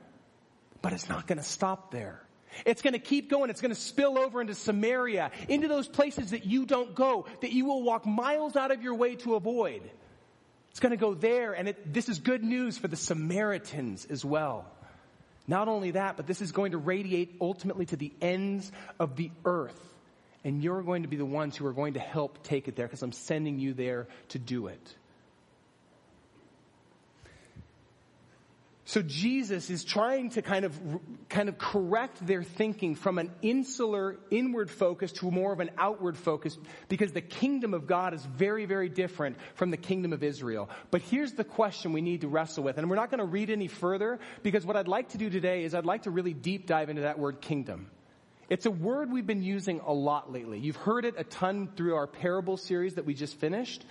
But 0.82 0.94
it's 0.94 1.10
not 1.10 1.28
going 1.28 1.40
to 1.40 1.44
stop 1.44 1.92
there. 1.92 2.22
It's 2.66 2.82
going 2.82 2.94
to 2.94 3.00
keep 3.00 3.30
going. 3.30 3.50
It's 3.50 3.62
going 3.62 3.74
to 3.74 3.80
spill 3.80 4.18
over 4.18 4.40
into 4.40 4.56
Samaria, 4.56 5.32
into 5.48 5.68
those 5.68 5.88
places 5.88 6.32
that 6.32 6.46
you 6.46 6.66
don't 6.66 6.94
go, 6.94 7.26
that 7.42 7.52
you 7.52 7.66
will 7.66 7.84
walk 7.84 8.06
miles 8.06 8.56
out 8.56 8.72
of 8.72 8.82
your 8.82 8.96
way 8.96 9.16
to 9.18 9.36
avoid. 9.36 9.82
It's 10.70 10.80
going 10.80 10.92
to 10.92 10.98
go 10.98 11.16
there, 11.16 11.54
and 11.54 11.70
it, 11.70 11.94
this 11.94 12.10
is 12.10 12.20
good 12.20 12.44
news 12.44 12.78
for 12.78 12.88
the 12.88 12.96
Samaritans 12.96 14.06
as 14.06 14.24
well. 14.24 14.66
Not 15.48 15.68
only 15.68 15.92
that, 15.92 16.16
but 16.16 16.28
this 16.28 16.42
is 16.42 16.52
going 16.52 16.74
to 16.74 16.78
radiate 16.78 17.38
ultimately 17.42 17.88
to 17.88 17.96
the 17.96 18.14
ends 18.22 18.72
of 19.00 19.16
the 19.16 19.32
earth 19.46 19.90
and 20.44 20.64
you're 20.64 20.82
going 20.82 21.04
to 21.04 21.10
be 21.10 21.18
the 21.18 21.26
ones 21.26 21.56
who 21.58 21.66
are 21.66 21.74
going 21.74 21.94
to 21.94 22.00
help 22.00 22.44
take 22.44 22.68
it 22.68 22.76
there 22.76 22.88
because 22.88 23.02
I'm 23.02 23.12
sending 23.12 23.60
you 23.60 23.74
there 23.74 24.08
to 24.30 24.40
do 24.40 24.68
it. 24.68 24.96
So 28.90 29.04
Jesus 29.04 29.70
is 29.70 29.84
trying 29.84 30.32
to 30.32 30.42
kind 30.42 30.66
of, 30.66 30.76
kind 31.30 31.48
of 31.48 31.60
correct 31.60 32.26
their 32.26 32.42
thinking 32.42 32.96
from 32.96 33.20
an 33.20 33.30
insular, 33.44 34.18
inward 34.32 34.72
focus 34.72 35.12
to 35.12 35.30
more 35.30 35.54
of 35.54 35.60
an 35.60 35.70
outward 35.78 36.18
focus 36.18 36.58
because 36.88 37.12
the 37.12 37.22
kingdom 37.22 37.76
of 37.76 37.86
God 37.86 38.16
is 38.16 38.26
very, 38.26 38.66
very 38.66 38.90
different 38.90 39.38
from 39.54 39.70
the 39.70 39.78
kingdom 39.78 40.12
of 40.12 40.24
Israel. 40.24 40.72
But 40.90 41.04
here's 41.04 41.34
the 41.34 41.44
question 41.44 41.94
we 41.94 42.02
need 42.02 42.22
to 42.22 42.28
wrestle 42.28 42.64
with. 42.64 42.80
And 42.80 42.90
we're 42.90 42.96
not 42.96 43.12
going 43.12 43.20
to 43.20 43.28
read 43.28 43.52
any 43.52 43.68
further 43.68 44.20
because 44.42 44.66
what 44.66 44.76
I'd 44.76 44.88
like 44.88 45.10
to 45.10 45.20
do 45.20 45.30
today 45.30 45.66
is 45.66 45.76
I'd 45.76 45.86
like 45.86 46.04
to 46.04 46.10
really 46.10 46.34
deep 46.34 46.66
dive 46.66 46.90
into 46.90 47.04
that 47.04 47.20
word 47.20 47.42
kingdom. 47.42 47.92
It's 48.50 48.66
a 48.66 48.72
word 48.72 49.12
we've 49.12 49.28
been 49.28 49.44
using 49.44 49.80
a 49.86 49.94
lot 49.94 50.32
lately. 50.34 50.60
You've 50.60 50.76
heard 50.76 51.06
it 51.06 51.16
a 51.18 51.24
ton 51.24 51.70
through 51.76 51.96
our 51.96 52.08
parable 52.08 52.58
series 52.58 52.96
that 52.96 53.06
we 53.06 53.14
just 53.14 53.36
finished 53.36 53.86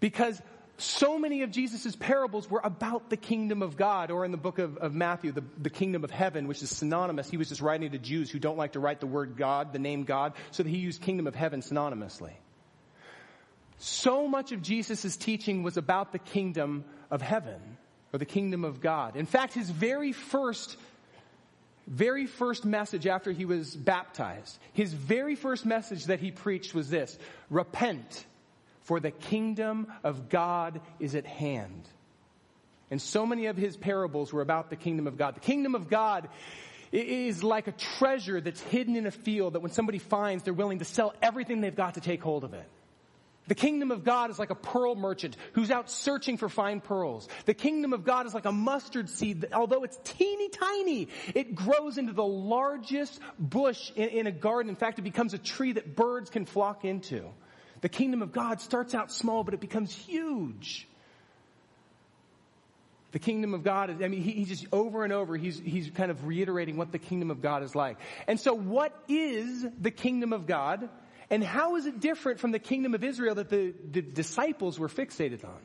because 0.00 0.40
so 0.76 1.18
many 1.18 1.42
of 1.42 1.50
Jesus' 1.50 1.94
parables 1.94 2.50
were 2.50 2.60
about 2.64 3.08
the 3.08 3.16
kingdom 3.16 3.62
of 3.62 3.76
God, 3.76 4.10
or 4.10 4.24
in 4.24 4.32
the 4.32 4.36
book 4.36 4.58
of, 4.58 4.76
of 4.78 4.92
Matthew, 4.92 5.30
the, 5.30 5.44
the 5.58 5.70
kingdom 5.70 6.02
of 6.02 6.10
heaven, 6.10 6.48
which 6.48 6.62
is 6.62 6.70
synonymous. 6.70 7.30
He 7.30 7.36
was 7.36 7.48
just 7.48 7.60
writing 7.60 7.92
to 7.92 7.98
Jews 7.98 8.30
who 8.30 8.40
don't 8.40 8.56
like 8.56 8.72
to 8.72 8.80
write 8.80 9.00
the 9.00 9.06
word 9.06 9.36
God, 9.36 9.72
the 9.72 9.78
name 9.78 10.02
God, 10.02 10.32
so 10.50 10.62
that 10.62 10.68
he 10.68 10.78
used 10.78 11.00
kingdom 11.00 11.26
of 11.26 11.34
heaven 11.34 11.60
synonymously. 11.60 12.32
So 13.78 14.26
much 14.26 14.50
of 14.50 14.62
Jesus' 14.62 15.16
teaching 15.16 15.62
was 15.62 15.76
about 15.76 16.10
the 16.10 16.18
kingdom 16.18 16.84
of 17.10 17.22
heaven, 17.22 17.60
or 18.12 18.18
the 18.18 18.24
kingdom 18.24 18.64
of 18.64 18.80
God. 18.80 19.14
In 19.14 19.26
fact, 19.26 19.54
his 19.54 19.70
very 19.70 20.12
first 20.12 20.76
very 21.86 22.26
first 22.26 22.64
message 22.64 23.06
after 23.06 23.32
he 23.32 23.44
was 23.44 23.74
baptized, 23.74 24.58
his 24.72 24.92
very 24.92 25.34
first 25.34 25.66
message 25.66 26.06
that 26.06 26.20
he 26.20 26.30
preached 26.30 26.74
was 26.74 26.88
this 26.88 27.18
Repent, 27.50 28.24
for 28.82 29.00
the 29.00 29.10
kingdom 29.10 29.86
of 30.02 30.28
God 30.28 30.80
is 30.98 31.14
at 31.14 31.26
hand. 31.26 31.88
And 32.90 33.00
so 33.00 33.26
many 33.26 33.46
of 33.46 33.56
his 33.56 33.76
parables 33.76 34.32
were 34.32 34.42
about 34.42 34.70
the 34.70 34.76
kingdom 34.76 35.06
of 35.06 35.16
God. 35.16 35.36
The 35.36 35.40
kingdom 35.40 35.74
of 35.74 35.88
God 35.88 36.28
is 36.92 37.42
like 37.42 37.66
a 37.66 37.72
treasure 37.72 38.40
that's 38.40 38.60
hidden 38.60 38.94
in 38.94 39.06
a 39.06 39.10
field 39.10 39.54
that 39.54 39.60
when 39.60 39.72
somebody 39.72 39.98
finds, 39.98 40.44
they're 40.44 40.54
willing 40.54 40.78
to 40.78 40.84
sell 40.84 41.12
everything 41.20 41.60
they've 41.60 41.74
got 41.74 41.94
to 41.94 42.00
take 42.00 42.22
hold 42.22 42.44
of 42.44 42.54
it. 42.54 42.68
The 43.46 43.54
kingdom 43.54 43.90
of 43.90 44.04
God 44.04 44.30
is 44.30 44.38
like 44.38 44.50
a 44.50 44.54
pearl 44.54 44.94
merchant 44.94 45.36
who's 45.52 45.70
out 45.70 45.90
searching 45.90 46.38
for 46.38 46.48
fine 46.48 46.80
pearls. 46.80 47.28
The 47.44 47.52
kingdom 47.52 47.92
of 47.92 48.04
God 48.04 48.26
is 48.26 48.32
like 48.32 48.46
a 48.46 48.52
mustard 48.52 49.10
seed 49.10 49.42
that, 49.42 49.52
although 49.52 49.84
it's 49.84 49.98
teeny 50.02 50.48
tiny, 50.48 51.08
it 51.34 51.54
grows 51.54 51.98
into 51.98 52.14
the 52.14 52.24
largest 52.24 53.20
bush 53.38 53.92
in, 53.96 54.08
in, 54.08 54.26
a 54.26 54.32
garden. 54.32 54.70
In 54.70 54.76
fact, 54.76 54.98
it 54.98 55.02
becomes 55.02 55.34
a 55.34 55.38
tree 55.38 55.72
that 55.72 55.94
birds 55.94 56.30
can 56.30 56.46
flock 56.46 56.86
into. 56.86 57.28
The 57.82 57.90
kingdom 57.90 58.22
of 58.22 58.32
God 58.32 58.62
starts 58.62 58.94
out 58.94 59.12
small, 59.12 59.44
but 59.44 59.52
it 59.52 59.60
becomes 59.60 59.94
huge. 59.94 60.88
The 63.12 63.18
kingdom 63.18 63.52
of 63.52 63.62
God 63.62 63.90
is, 63.90 64.02
I 64.02 64.08
mean, 64.08 64.22
he, 64.22 64.32
he 64.32 64.44
just 64.46 64.66
over 64.72 65.04
and 65.04 65.12
over, 65.12 65.36
he's, 65.36 65.58
he's 65.58 65.90
kind 65.90 66.10
of 66.10 66.26
reiterating 66.26 66.78
what 66.78 66.92
the 66.92 66.98
kingdom 66.98 67.30
of 67.30 67.42
God 67.42 67.62
is 67.62 67.74
like. 67.74 67.98
And 68.26 68.40
so 68.40 68.54
what 68.54 68.98
is 69.06 69.66
the 69.80 69.90
kingdom 69.90 70.32
of 70.32 70.46
God? 70.46 70.88
And 71.34 71.42
how 71.42 71.74
is 71.74 71.84
it 71.86 71.98
different 71.98 72.38
from 72.38 72.52
the 72.52 72.60
kingdom 72.60 72.94
of 72.94 73.02
Israel 73.02 73.34
that 73.34 73.48
the, 73.48 73.74
the 73.90 74.02
disciples 74.02 74.78
were 74.78 74.86
fixated 74.86 75.44
on? 75.44 75.58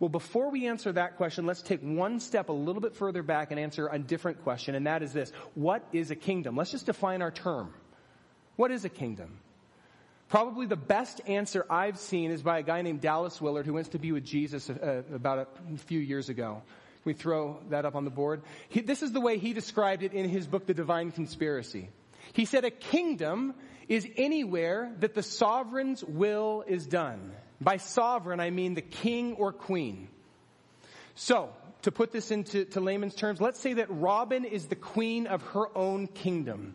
Well, 0.00 0.08
before 0.08 0.50
we 0.50 0.68
answer 0.68 0.90
that 0.90 1.18
question, 1.18 1.44
let's 1.44 1.60
take 1.60 1.82
one 1.82 2.18
step 2.18 2.48
a 2.48 2.54
little 2.54 2.80
bit 2.80 2.96
further 2.96 3.22
back 3.22 3.50
and 3.50 3.60
answer 3.60 3.88
a 3.92 3.98
different 3.98 4.42
question, 4.42 4.74
and 4.74 4.86
that 4.86 5.02
is 5.02 5.12
this. 5.12 5.32
What 5.54 5.86
is 5.92 6.10
a 6.10 6.16
kingdom? 6.16 6.56
Let's 6.56 6.70
just 6.70 6.86
define 6.86 7.20
our 7.20 7.30
term. 7.30 7.74
What 8.56 8.70
is 8.70 8.86
a 8.86 8.88
kingdom? 8.88 9.36
Probably 10.30 10.64
the 10.64 10.76
best 10.76 11.20
answer 11.26 11.66
I've 11.68 11.98
seen 11.98 12.30
is 12.30 12.42
by 12.42 12.60
a 12.60 12.62
guy 12.62 12.80
named 12.80 13.02
Dallas 13.02 13.38
Willard 13.38 13.66
who 13.66 13.74
went 13.74 13.92
to 13.92 13.98
be 13.98 14.12
with 14.12 14.24
Jesus 14.24 14.70
uh, 14.70 15.02
about 15.12 15.50
a 15.74 15.76
few 15.76 16.00
years 16.00 16.30
ago. 16.30 16.62
Can 17.02 17.02
we 17.04 17.12
throw 17.12 17.58
that 17.68 17.84
up 17.84 17.96
on 17.96 18.06
the 18.06 18.10
board? 18.10 18.40
He, 18.70 18.80
this 18.80 19.02
is 19.02 19.12
the 19.12 19.20
way 19.20 19.36
he 19.36 19.52
described 19.52 20.02
it 20.02 20.14
in 20.14 20.26
his 20.26 20.46
book, 20.46 20.64
The 20.64 20.72
Divine 20.72 21.12
Conspiracy. 21.12 21.90
He 22.32 22.46
said 22.46 22.64
a 22.64 22.70
kingdom 22.70 23.52
is 23.88 24.06
anywhere 24.16 24.92
that 25.00 25.14
the 25.14 25.22
sovereign's 25.22 26.02
will 26.02 26.64
is 26.66 26.86
done. 26.86 27.32
By 27.60 27.78
sovereign, 27.78 28.40
I 28.40 28.50
mean 28.50 28.74
the 28.74 28.82
king 28.82 29.34
or 29.34 29.52
queen. 29.52 30.08
So, 31.14 31.50
to 31.82 31.92
put 31.92 32.12
this 32.12 32.30
into 32.30 32.80
layman's 32.80 33.14
terms, 33.14 33.40
let's 33.40 33.60
say 33.60 33.74
that 33.74 33.86
Robin 33.88 34.44
is 34.44 34.66
the 34.66 34.76
queen 34.76 35.26
of 35.26 35.42
her 35.42 35.76
own 35.76 36.08
kingdom. 36.08 36.74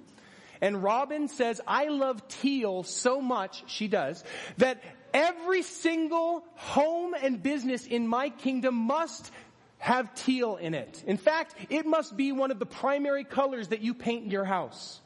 And 0.62 0.82
Robin 0.82 1.28
says, 1.28 1.60
I 1.68 1.88
love 1.90 2.28
teal 2.28 2.84
so 2.84 3.20
much, 3.20 3.64
she 3.68 3.88
does, 3.88 4.24
that 4.58 4.82
every 5.14 5.64
single 5.64 6.46
home 6.56 7.14
and 7.14 7.42
business 7.44 7.86
in 7.86 8.08
my 8.08 8.30
kingdom 8.30 8.76
must 8.76 9.32
have 9.80 10.14
teal 10.14 10.56
in 10.56 10.76
it. 10.76 11.04
In 11.08 11.18
fact, 11.18 11.56
it 11.70 11.86
must 11.86 12.16
be 12.16 12.32
one 12.32 12.52
of 12.52 12.60
the 12.60 12.68
primary 12.68 13.24
colors 13.24 13.70
that 13.70 13.82
you 13.82 13.96
paint 13.96 14.26
in 14.26 14.32
your 14.32 14.46
house 14.46 15.01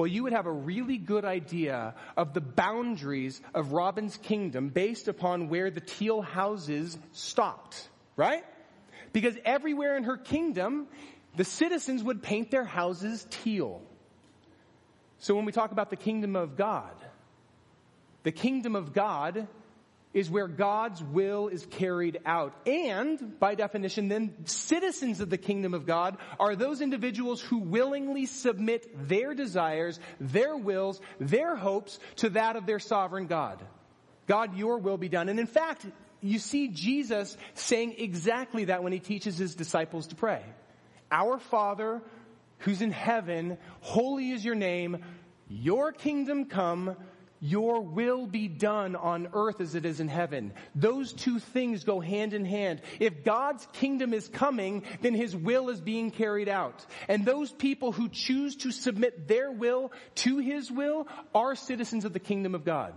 well, 0.00 0.06
you 0.06 0.22
would 0.22 0.32
have 0.32 0.46
a 0.46 0.50
really 0.50 0.96
good 0.96 1.26
idea 1.26 1.94
of 2.16 2.32
the 2.32 2.40
boundaries 2.40 3.38
of 3.52 3.72
Robin's 3.72 4.16
kingdom 4.16 4.70
based 4.70 5.08
upon 5.08 5.50
where 5.50 5.70
the 5.70 5.82
teal 5.82 6.22
houses 6.22 6.96
stopped, 7.12 7.86
right? 8.16 8.42
Because 9.12 9.36
everywhere 9.44 9.98
in 9.98 10.04
her 10.04 10.16
kingdom, 10.16 10.86
the 11.36 11.44
citizens 11.44 12.02
would 12.02 12.22
paint 12.22 12.50
their 12.50 12.64
houses 12.64 13.26
teal. 13.28 13.82
So 15.18 15.34
when 15.34 15.44
we 15.44 15.52
talk 15.52 15.70
about 15.70 15.90
the 15.90 15.96
kingdom 15.96 16.34
of 16.34 16.56
God, 16.56 16.94
the 18.22 18.32
kingdom 18.32 18.76
of 18.76 18.94
God 18.94 19.48
is 20.12 20.28
where 20.28 20.48
God's 20.48 21.02
will 21.02 21.48
is 21.48 21.64
carried 21.66 22.18
out. 22.26 22.54
And, 22.66 23.38
by 23.38 23.54
definition, 23.54 24.08
then 24.08 24.34
citizens 24.44 25.20
of 25.20 25.30
the 25.30 25.38
kingdom 25.38 25.72
of 25.72 25.86
God 25.86 26.18
are 26.38 26.56
those 26.56 26.80
individuals 26.80 27.40
who 27.40 27.58
willingly 27.58 28.26
submit 28.26 29.08
their 29.08 29.34
desires, 29.34 30.00
their 30.18 30.56
wills, 30.56 31.00
their 31.20 31.54
hopes 31.54 31.98
to 32.16 32.30
that 32.30 32.56
of 32.56 32.66
their 32.66 32.80
sovereign 32.80 33.26
God. 33.26 33.62
God, 34.26 34.56
your 34.56 34.78
will 34.78 34.98
be 34.98 35.08
done. 35.08 35.28
And 35.28 35.38
in 35.38 35.46
fact, 35.46 35.86
you 36.20 36.38
see 36.38 36.68
Jesus 36.68 37.36
saying 37.54 37.94
exactly 37.98 38.64
that 38.64 38.82
when 38.82 38.92
he 38.92 38.98
teaches 38.98 39.38
his 39.38 39.54
disciples 39.54 40.08
to 40.08 40.16
pray. 40.16 40.42
Our 41.10 41.38
Father, 41.38 42.02
who's 42.58 42.82
in 42.82 42.90
heaven, 42.90 43.58
holy 43.80 44.30
is 44.30 44.44
your 44.44 44.54
name, 44.54 45.04
your 45.48 45.92
kingdom 45.92 46.44
come, 46.44 46.96
your 47.40 47.80
will 47.80 48.26
be 48.26 48.48
done 48.48 48.96
on 48.96 49.28
earth 49.32 49.60
as 49.60 49.74
it 49.74 49.86
is 49.86 50.00
in 50.00 50.08
heaven. 50.08 50.52
Those 50.74 51.12
two 51.12 51.38
things 51.38 51.84
go 51.84 52.00
hand 52.00 52.34
in 52.34 52.44
hand. 52.44 52.82
If 52.98 53.24
God's 53.24 53.66
kingdom 53.74 54.12
is 54.12 54.28
coming, 54.28 54.84
then 55.00 55.14
his 55.14 55.34
will 55.34 55.70
is 55.70 55.80
being 55.80 56.10
carried 56.10 56.48
out. 56.48 56.84
And 57.08 57.24
those 57.24 57.50
people 57.50 57.92
who 57.92 58.08
choose 58.08 58.56
to 58.56 58.70
submit 58.70 59.26
their 59.26 59.50
will 59.50 59.92
to 60.16 60.38
his 60.38 60.70
will 60.70 61.08
are 61.34 61.54
citizens 61.54 62.04
of 62.04 62.12
the 62.12 62.20
kingdom 62.20 62.54
of 62.54 62.64
God. 62.64 62.94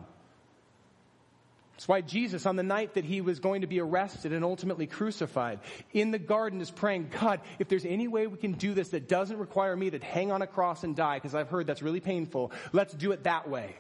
That's 1.74 1.88
why 1.88 2.02
Jesus, 2.02 2.46
on 2.46 2.56
the 2.56 2.64
night 2.64 2.94
that 2.94 3.04
he 3.04 3.22
was 3.22 3.40
going 3.40 3.62
to 3.62 3.68
be 3.68 3.80
arrested 3.80 4.32
and 4.32 4.46
ultimately 4.46 4.86
crucified, 4.86 5.60
in 5.92 6.12
the 6.12 6.20
garden 6.20 6.62
is 6.62 6.70
praying, 6.70 7.10
God, 7.20 7.42
if 7.60 7.68
there's 7.68 7.84
any 7.84 8.08
way 8.08 8.28
we 8.28 8.38
can 8.38 8.54
do 8.54 8.74
this 8.74 8.90
that 8.90 9.10
doesn't 9.10 9.38
require 9.38 9.76
me 9.76 9.90
to 9.90 10.00
hang 10.00 10.32
on 10.32 10.42
a 10.42 10.48
cross 10.48 10.84
and 10.84 10.96
die, 10.96 11.16
because 11.16 11.34
I've 11.34 11.50
heard 11.50 11.66
that's 11.66 11.82
really 11.82 12.00
painful, 12.00 12.52
let's 12.74 12.94
do 12.94 13.12
it 13.12 13.24
that 13.24 13.50
way. 13.50 13.76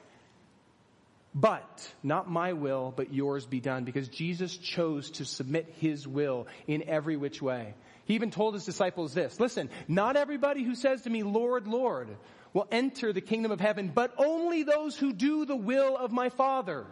But 1.35 1.93
not 2.03 2.29
my 2.29 2.53
will, 2.53 2.93
but 2.95 3.13
yours 3.13 3.45
be 3.45 3.59
done, 3.59 3.85
because 3.85 4.07
Jesus 4.07 4.55
chose 4.55 5.09
to 5.11 5.25
submit 5.25 5.73
his 5.79 6.07
will 6.07 6.47
in 6.67 6.83
every 6.87 7.17
which 7.17 7.41
way. 7.41 7.73
He 8.05 8.15
even 8.15 8.31
told 8.31 8.53
his 8.53 8.65
disciples 8.65 9.13
this, 9.13 9.39
listen, 9.39 9.69
not 9.87 10.15
everybody 10.15 10.63
who 10.63 10.75
says 10.75 11.03
to 11.03 11.09
me, 11.09 11.23
Lord, 11.23 11.67
Lord, 11.67 12.09
will 12.53 12.67
enter 12.71 13.13
the 13.13 13.21
kingdom 13.21 13.51
of 13.51 13.59
heaven, 13.59 13.91
but 13.93 14.13
only 14.17 14.63
those 14.63 14.95
who 14.95 15.11
do 15.11 15.45
the 15.45 15.55
will 15.55 15.97
of 15.97 16.11
my 16.11 16.29
Father 16.29 16.85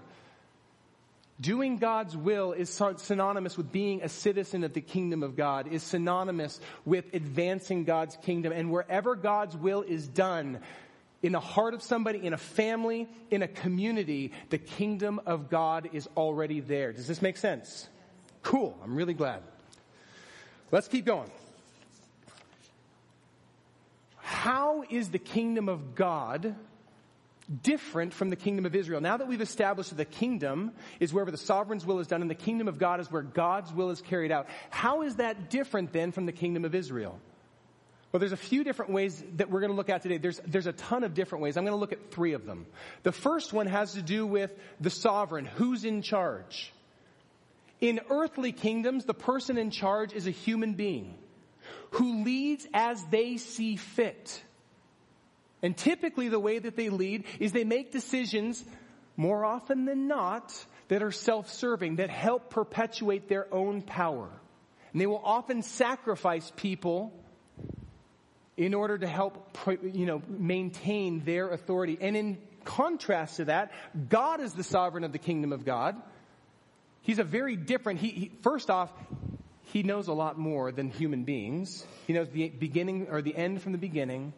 Doing 1.42 1.78
God's 1.78 2.16
will 2.16 2.52
is 2.52 2.70
synonymous 2.98 3.58
with 3.58 3.72
being 3.72 4.04
a 4.04 4.10
citizen 4.10 4.64
of 4.64 4.74
the 4.74 4.82
kingdom 4.82 5.24
of 5.24 5.36
God, 5.36 5.68
is 5.68 5.82
synonymous 5.82 6.60
with 6.86 7.16
advancing 7.16 7.84
God's 7.84 8.16
kingdom. 8.18 8.54
And 8.54 8.70
wherever 8.70 9.16
God's 9.16 9.58
will 9.58 9.82
is 9.82 10.08
done, 10.08 10.60
in 11.22 11.32
the 11.32 11.40
heart 11.40 11.74
of 11.74 11.82
somebody, 11.82 12.26
in 12.26 12.34
a 12.34 12.38
family, 12.38 13.08
in 13.30 13.44
a 13.44 13.48
community, 13.48 14.32
the 14.50 14.58
kingdom 14.58 15.22
of 15.26 15.50
God 15.50 15.90
is 15.94 16.08
already 16.18 16.60
there. 16.60 16.94
Does 16.94 17.08
this 17.08 17.22
make 17.22 17.38
sense? 17.38 17.88
Cool. 18.44 18.78
I'm 18.84 18.96
really 18.96 19.14
glad. 19.14 19.44
Let's 20.72 20.88
keep 20.88 21.06
going. 21.06 21.30
How 24.18 24.84
is 24.90 25.10
the 25.10 25.20
kingdom 25.20 25.70
of 25.70 25.96
God 25.96 26.56
different 27.64 28.14
from 28.14 28.30
the 28.30 28.36
kingdom 28.36 28.66
of 28.66 28.76
Israel. 28.76 29.02
Now 29.02 29.18
that 29.18 29.28
we've 29.28 29.42
established 29.42 29.90
that 29.90 29.98
the 29.98 30.06
kingdom 30.06 30.72
is 31.00 31.14
wherever 31.14 31.32
the 31.32 31.38
sovereign's 31.38 31.86
will 31.86 32.00
is 32.00 32.08
done 32.08 32.22
and 32.22 32.32
the 32.32 32.36
kingdom 32.36 32.68
of 32.68 32.80
God 32.80 33.00
is 33.00 33.12
where 33.12 33.22
God's 33.22 33.74
will 33.74 33.90
is 33.90 34.02
carried 34.02 34.32
out, 34.32 34.48
how 34.70 35.02
is 35.02 35.18
that 35.18 35.50
different 35.50 35.92
then 35.92 36.12
from 36.12 36.26
the 36.26 36.32
kingdom 36.32 36.66
of 36.66 36.74
Israel? 36.74 37.20
Well, 38.12 38.20
there's 38.20 38.34
a 38.34 38.38
few 38.38 38.64
different 38.66 38.92
ways 38.92 39.24
that 39.38 39.50
we're 39.50 39.62
going 39.62 39.72
to 39.72 39.76
look 39.76 39.90
at 39.90 40.02
today. 40.02 40.18
There's, 40.18 40.42
there's 40.46 40.68
a 40.68 40.74
ton 40.74 41.04
of 41.04 41.14
different 41.14 41.44
ways. 41.44 41.56
I'm 41.56 41.64
going 41.64 41.76
to 41.76 41.80
look 41.80 41.94
at 41.94 42.12
three 42.12 42.34
of 42.34 42.46
them. 42.46 42.66
The 43.04 43.14
first 43.14 43.54
one 43.54 43.68
has 43.68 43.94
to 43.94 44.02
do 44.02 44.26
with 44.26 44.54
the 44.82 44.90
sovereign. 44.90 45.46
Who's 45.46 45.86
in 45.86 46.02
charge? 46.02 46.74
In 47.80 48.02
earthly 48.10 48.52
kingdoms, 48.52 49.06
the 49.06 49.14
person 49.14 49.58
in 49.58 49.72
charge 49.72 50.14
is 50.14 50.28
a 50.28 50.32
human 50.32 50.74
being 50.74 51.16
who 51.92 52.24
leads 52.24 52.68
as 52.74 53.04
they 53.06 53.38
see 53.38 53.78
fit. 53.78 54.44
And 55.62 55.78
typically 55.78 56.28
the 56.28 56.40
way 56.40 56.60
that 56.60 56.76
they 56.76 56.90
lead 56.90 57.26
is 57.40 57.54
they 57.54 57.64
make 57.64 57.92
decisions 57.92 58.64
more 59.16 59.46
often 59.46 59.86
than 59.86 60.08
not 60.08 60.54
that 60.90 61.02
are 61.02 61.12
self-serving, 61.12 61.98
that 61.98 62.10
help 62.10 62.50
perpetuate 62.50 63.30
their 63.30 63.52
own 63.54 63.82
power. 63.82 64.30
And 64.92 65.02
they 65.02 65.08
will 65.08 65.22
often 65.24 65.62
sacrifice 65.62 66.52
people 66.56 67.14
in 68.62 68.76
order 68.76 68.96
to 68.96 69.08
help, 69.08 69.58
you 69.82 70.06
know, 70.06 70.22
maintain 70.28 71.24
their 71.26 71.50
authority. 71.50 71.98
And 72.00 72.16
in 72.16 72.38
contrast 72.64 73.38
to 73.38 73.46
that, 73.46 73.72
God 74.08 74.40
is 74.40 74.54
the 74.54 74.64
sovereign 74.64 75.04
of 75.04 75.12
the 75.12 75.18
kingdom 75.18 75.52
of 75.52 75.66
God. 75.66 76.00
He's 77.02 77.18
a 77.18 77.24
very 77.24 77.56
different, 77.56 78.00
he, 78.00 78.10
he, 78.10 78.32
first 78.44 78.70
off, 78.70 78.92
he 79.74 79.82
knows 79.82 80.08
a 80.10 80.14
lot 80.14 80.38
more 80.38 80.72
than 80.72 80.92
human 80.92 81.24
beings. 81.24 81.84
He 82.06 82.14
knows 82.14 82.30
the 82.30 82.50
beginning 82.50 83.08
or 83.10 83.24
the 83.24 83.36
end 83.36 83.64
from 83.64 83.72
the 83.72 83.80
beginning. 83.80 84.32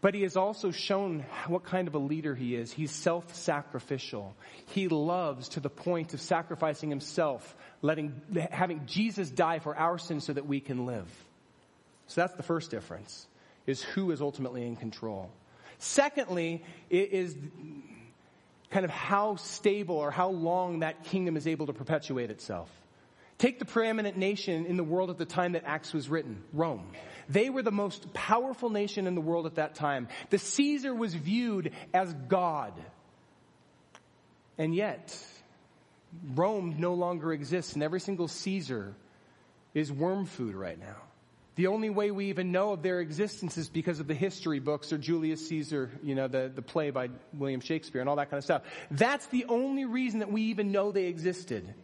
But 0.00 0.14
he 0.14 0.22
has 0.22 0.36
also 0.36 0.72
shown 0.72 1.24
what 1.46 1.62
kind 1.62 1.86
of 1.86 1.94
a 1.94 1.98
leader 1.98 2.34
he 2.34 2.56
is. 2.56 2.72
He's 2.72 2.90
self-sacrificial. 2.90 4.34
He 4.74 4.88
loves 4.88 5.50
to 5.50 5.60
the 5.60 5.70
point 5.70 6.14
of 6.14 6.20
sacrificing 6.20 6.90
himself, 6.90 7.54
letting, 7.80 8.20
having 8.50 8.86
Jesus 8.86 9.30
die 9.30 9.60
for 9.60 9.76
our 9.76 9.98
sins 9.98 10.24
so 10.24 10.32
that 10.32 10.46
we 10.46 10.58
can 10.58 10.84
live. 10.84 11.08
So 12.08 12.20
that's 12.22 12.34
the 12.34 12.42
first 12.42 12.70
difference, 12.70 13.26
is 13.66 13.82
who 13.82 14.10
is 14.10 14.20
ultimately 14.20 14.66
in 14.66 14.76
control. 14.76 15.30
Secondly, 15.78 16.64
it 16.90 17.12
is 17.12 17.36
kind 18.70 18.84
of 18.84 18.90
how 18.90 19.36
stable 19.36 19.96
or 19.96 20.10
how 20.10 20.30
long 20.30 20.80
that 20.80 21.04
kingdom 21.04 21.36
is 21.36 21.46
able 21.46 21.66
to 21.66 21.72
perpetuate 21.72 22.30
itself. 22.30 22.70
Take 23.38 23.60
the 23.60 23.64
preeminent 23.64 24.16
nation 24.16 24.66
in 24.66 24.76
the 24.76 24.84
world 24.84 25.10
at 25.10 25.18
the 25.18 25.24
time 25.24 25.52
that 25.52 25.62
Acts 25.64 25.94
was 25.94 26.08
written, 26.08 26.42
Rome. 26.52 26.90
They 27.28 27.50
were 27.50 27.62
the 27.62 27.70
most 27.70 28.12
powerful 28.12 28.68
nation 28.68 29.06
in 29.06 29.14
the 29.14 29.20
world 29.20 29.46
at 29.46 29.54
that 29.56 29.76
time. 29.76 30.08
The 30.30 30.38
Caesar 30.38 30.92
was 30.92 31.14
viewed 31.14 31.72
as 31.94 32.12
God. 32.12 32.72
And 34.56 34.74
yet, 34.74 35.16
Rome 36.34 36.76
no 36.78 36.94
longer 36.94 37.32
exists 37.32 37.74
and 37.74 37.82
every 37.82 38.00
single 38.00 38.26
Caesar 38.26 38.94
is 39.72 39.92
worm 39.92 40.26
food 40.26 40.56
right 40.56 40.78
now. 40.78 40.96
The 41.58 41.66
only 41.66 41.90
way 41.90 42.12
we 42.12 42.26
even 42.26 42.52
know 42.52 42.70
of 42.70 42.84
their 42.84 43.00
existence 43.00 43.58
is 43.58 43.68
because 43.68 43.98
of 43.98 44.06
the 44.06 44.14
history 44.14 44.60
books 44.60 44.92
or 44.92 44.96
Julius 44.96 45.48
Caesar, 45.48 45.90
you 46.04 46.14
know, 46.14 46.28
the, 46.28 46.52
the 46.54 46.62
play 46.62 46.90
by 46.90 47.10
William 47.32 47.60
Shakespeare 47.60 48.00
and 48.00 48.08
all 48.08 48.14
that 48.14 48.30
kind 48.30 48.38
of 48.38 48.44
stuff. 48.44 48.62
That's 48.92 49.26
the 49.26 49.44
only 49.46 49.84
reason 49.84 50.20
that 50.20 50.30
we 50.30 50.42
even 50.42 50.70
know 50.70 50.92
they 50.92 51.06
existed. 51.06 51.74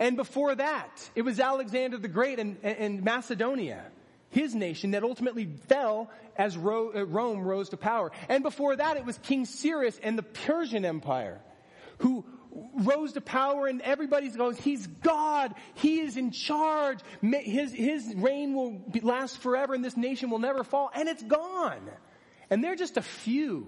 And 0.00 0.16
before 0.16 0.56
that, 0.56 1.08
it 1.14 1.22
was 1.22 1.38
Alexander 1.38 1.98
the 1.98 2.08
Great 2.08 2.40
and, 2.40 2.56
and 2.64 3.04
Macedonia 3.04 3.84
his 4.30 4.56
nation 4.56 4.90
that 4.90 5.04
ultimately 5.04 5.46
fell 5.68 6.10
as 6.36 6.56
uh, 6.56 6.60
Rome 6.60 7.42
rose 7.42 7.68
to 7.68 7.76
power. 7.76 8.10
And 8.28 8.42
before 8.42 8.74
that, 8.74 8.96
it 8.96 9.04
was 9.04 9.16
King 9.18 9.44
Cyrus 9.44 10.00
and 10.02 10.18
the 10.18 10.24
Persian 10.24 10.84
Empire 10.84 11.40
who 11.98 12.24
rose 12.74 13.12
to 13.12 13.20
power 13.20 13.66
and 13.66 13.80
everybody's 13.82 14.36
going, 14.36 14.56
he's 14.56 14.86
God. 14.86 15.54
He 15.74 16.00
is 16.00 16.16
in 16.16 16.30
charge. 16.30 16.98
His, 17.20 17.72
his 17.72 18.14
reign 18.16 18.54
will 18.54 18.70
be, 18.70 19.00
last 19.00 19.38
forever 19.38 19.74
and 19.74 19.84
this 19.84 19.96
nation 19.96 20.30
will 20.30 20.38
never 20.38 20.64
fall. 20.64 20.90
And 20.94 21.08
it's 21.08 21.22
gone. 21.22 21.90
And 22.50 22.62
they're 22.62 22.76
just 22.76 22.96
a 22.96 23.02
few 23.02 23.66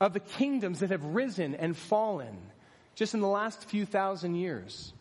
of 0.00 0.12
the 0.12 0.20
kingdoms 0.20 0.80
that 0.80 0.90
have 0.90 1.04
risen 1.04 1.54
and 1.54 1.76
fallen 1.76 2.36
just 2.94 3.14
in 3.14 3.20
the 3.20 3.28
last 3.28 3.64
few 3.64 3.84
thousand 3.86 4.36
years 4.36 4.92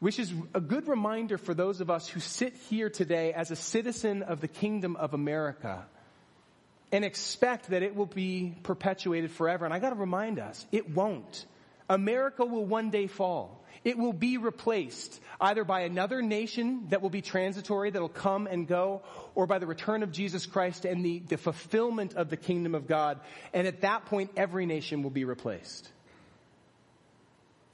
which 0.00 0.18
is 0.18 0.32
a 0.54 0.60
good 0.60 0.86
reminder 0.86 1.38
for 1.38 1.54
those 1.54 1.80
of 1.80 1.90
us 1.90 2.08
who 2.08 2.20
sit 2.20 2.54
here 2.70 2.88
today 2.88 3.32
as 3.32 3.50
a 3.50 3.56
citizen 3.56 4.22
of 4.22 4.40
the 4.40 4.48
kingdom 4.48 4.96
of 4.96 5.12
America 5.12 5.84
and 6.92 7.04
expect 7.04 7.70
that 7.70 7.82
it 7.82 7.94
will 7.94 8.06
be 8.06 8.54
perpetuated 8.62 9.30
forever. 9.30 9.64
And 9.64 9.74
I 9.74 9.78
gotta 9.78 9.96
remind 9.96 10.38
us, 10.38 10.64
it 10.70 10.90
won't. 10.90 11.46
America 11.88 12.44
will 12.44 12.64
one 12.64 12.90
day 12.90 13.06
fall. 13.06 13.64
It 13.84 13.96
will 13.96 14.12
be 14.12 14.38
replaced 14.38 15.20
either 15.40 15.64
by 15.64 15.82
another 15.82 16.20
nation 16.20 16.88
that 16.90 17.00
will 17.00 17.10
be 17.10 17.22
transitory, 17.22 17.90
that'll 17.90 18.08
come 18.08 18.46
and 18.46 18.66
go, 18.66 19.02
or 19.34 19.46
by 19.46 19.58
the 19.58 19.66
return 19.66 20.02
of 20.02 20.10
Jesus 20.10 20.46
Christ 20.46 20.84
and 20.84 21.04
the, 21.04 21.20
the 21.20 21.36
fulfillment 21.36 22.14
of 22.14 22.28
the 22.28 22.36
kingdom 22.36 22.74
of 22.74 22.86
God. 22.86 23.20
And 23.52 23.66
at 23.66 23.82
that 23.82 24.06
point, 24.06 24.32
every 24.36 24.66
nation 24.66 25.02
will 25.02 25.10
be 25.10 25.24
replaced. 25.24 25.88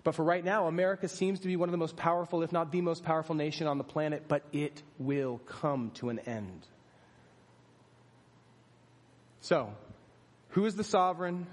But 0.05 0.14
for 0.14 0.22
right 0.22 0.44
now, 0.44 0.66
America 0.66 1.09
seems 1.09 1.40
to 1.40 1.48
be 1.48 1.57
one 1.57 1.70
of 1.70 1.72
the 1.72 1.79
most 1.79 1.96
powerful, 1.96 2.42
if 2.42 2.53
not 2.53 2.70
the 2.70 2.83
most 2.83 3.05
powerful 3.05 3.35
nation 3.35 3.66
on 3.66 3.79
the 3.79 3.85
planet, 3.85 4.24
but 4.29 4.42
it 4.53 4.83
will 4.98 5.38
come 5.46 5.90
to 5.94 6.11
an 6.11 6.18
end. 6.20 6.66
So, 9.40 9.72
who 10.50 10.66
is 10.66 10.77
the 10.77 10.85
sovereign? 10.85 11.46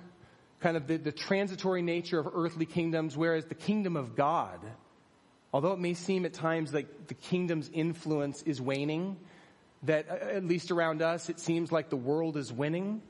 Kind 0.61 0.77
of 0.77 0.87
the, 0.87 0.97
the 0.97 1.11
transitory 1.11 1.81
nature 1.81 2.19
of 2.19 2.27
earthly 2.33 2.65
kingdoms, 2.65 3.17
whereas 3.17 3.45
the 3.45 3.55
kingdom 3.55 3.95
of 3.95 4.15
God, 4.15 4.59
although 5.51 5.73
it 5.73 5.79
may 5.79 5.95
seem 5.95 6.25
at 6.25 6.33
times 6.33 6.73
like 6.73 7.07
the 7.07 7.15
kingdom's 7.15 7.69
influence 7.73 8.43
is 8.43 8.61
waning, 8.61 9.17
that 9.83 10.07
uh, 10.09 10.13
at 10.13 10.45
least 10.45 10.71
around 10.71 11.01
us, 11.01 11.29
it 11.29 11.39
seems 11.39 11.71
like 11.71 11.89
the 11.89 11.97
world 11.97 12.37
is 12.37 12.53
winning. 12.53 13.01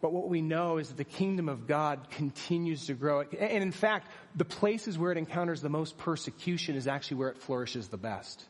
But 0.00 0.12
what 0.12 0.28
we 0.28 0.42
know 0.42 0.78
is 0.78 0.88
that 0.88 0.96
the 0.96 1.04
kingdom 1.04 1.48
of 1.48 1.66
God 1.66 2.10
continues 2.10 2.86
to 2.86 2.94
grow. 2.94 3.22
And 3.22 3.62
in 3.62 3.72
fact, 3.72 4.08
the 4.36 4.44
places 4.44 4.98
where 4.98 5.10
it 5.10 5.18
encounters 5.18 5.62
the 5.62 5.70
most 5.70 5.96
persecution 5.96 6.76
is 6.76 6.86
actually 6.86 7.16
where 7.16 7.30
it 7.30 7.38
flourishes 7.38 7.88
the 7.88 7.96
best. 7.96 8.44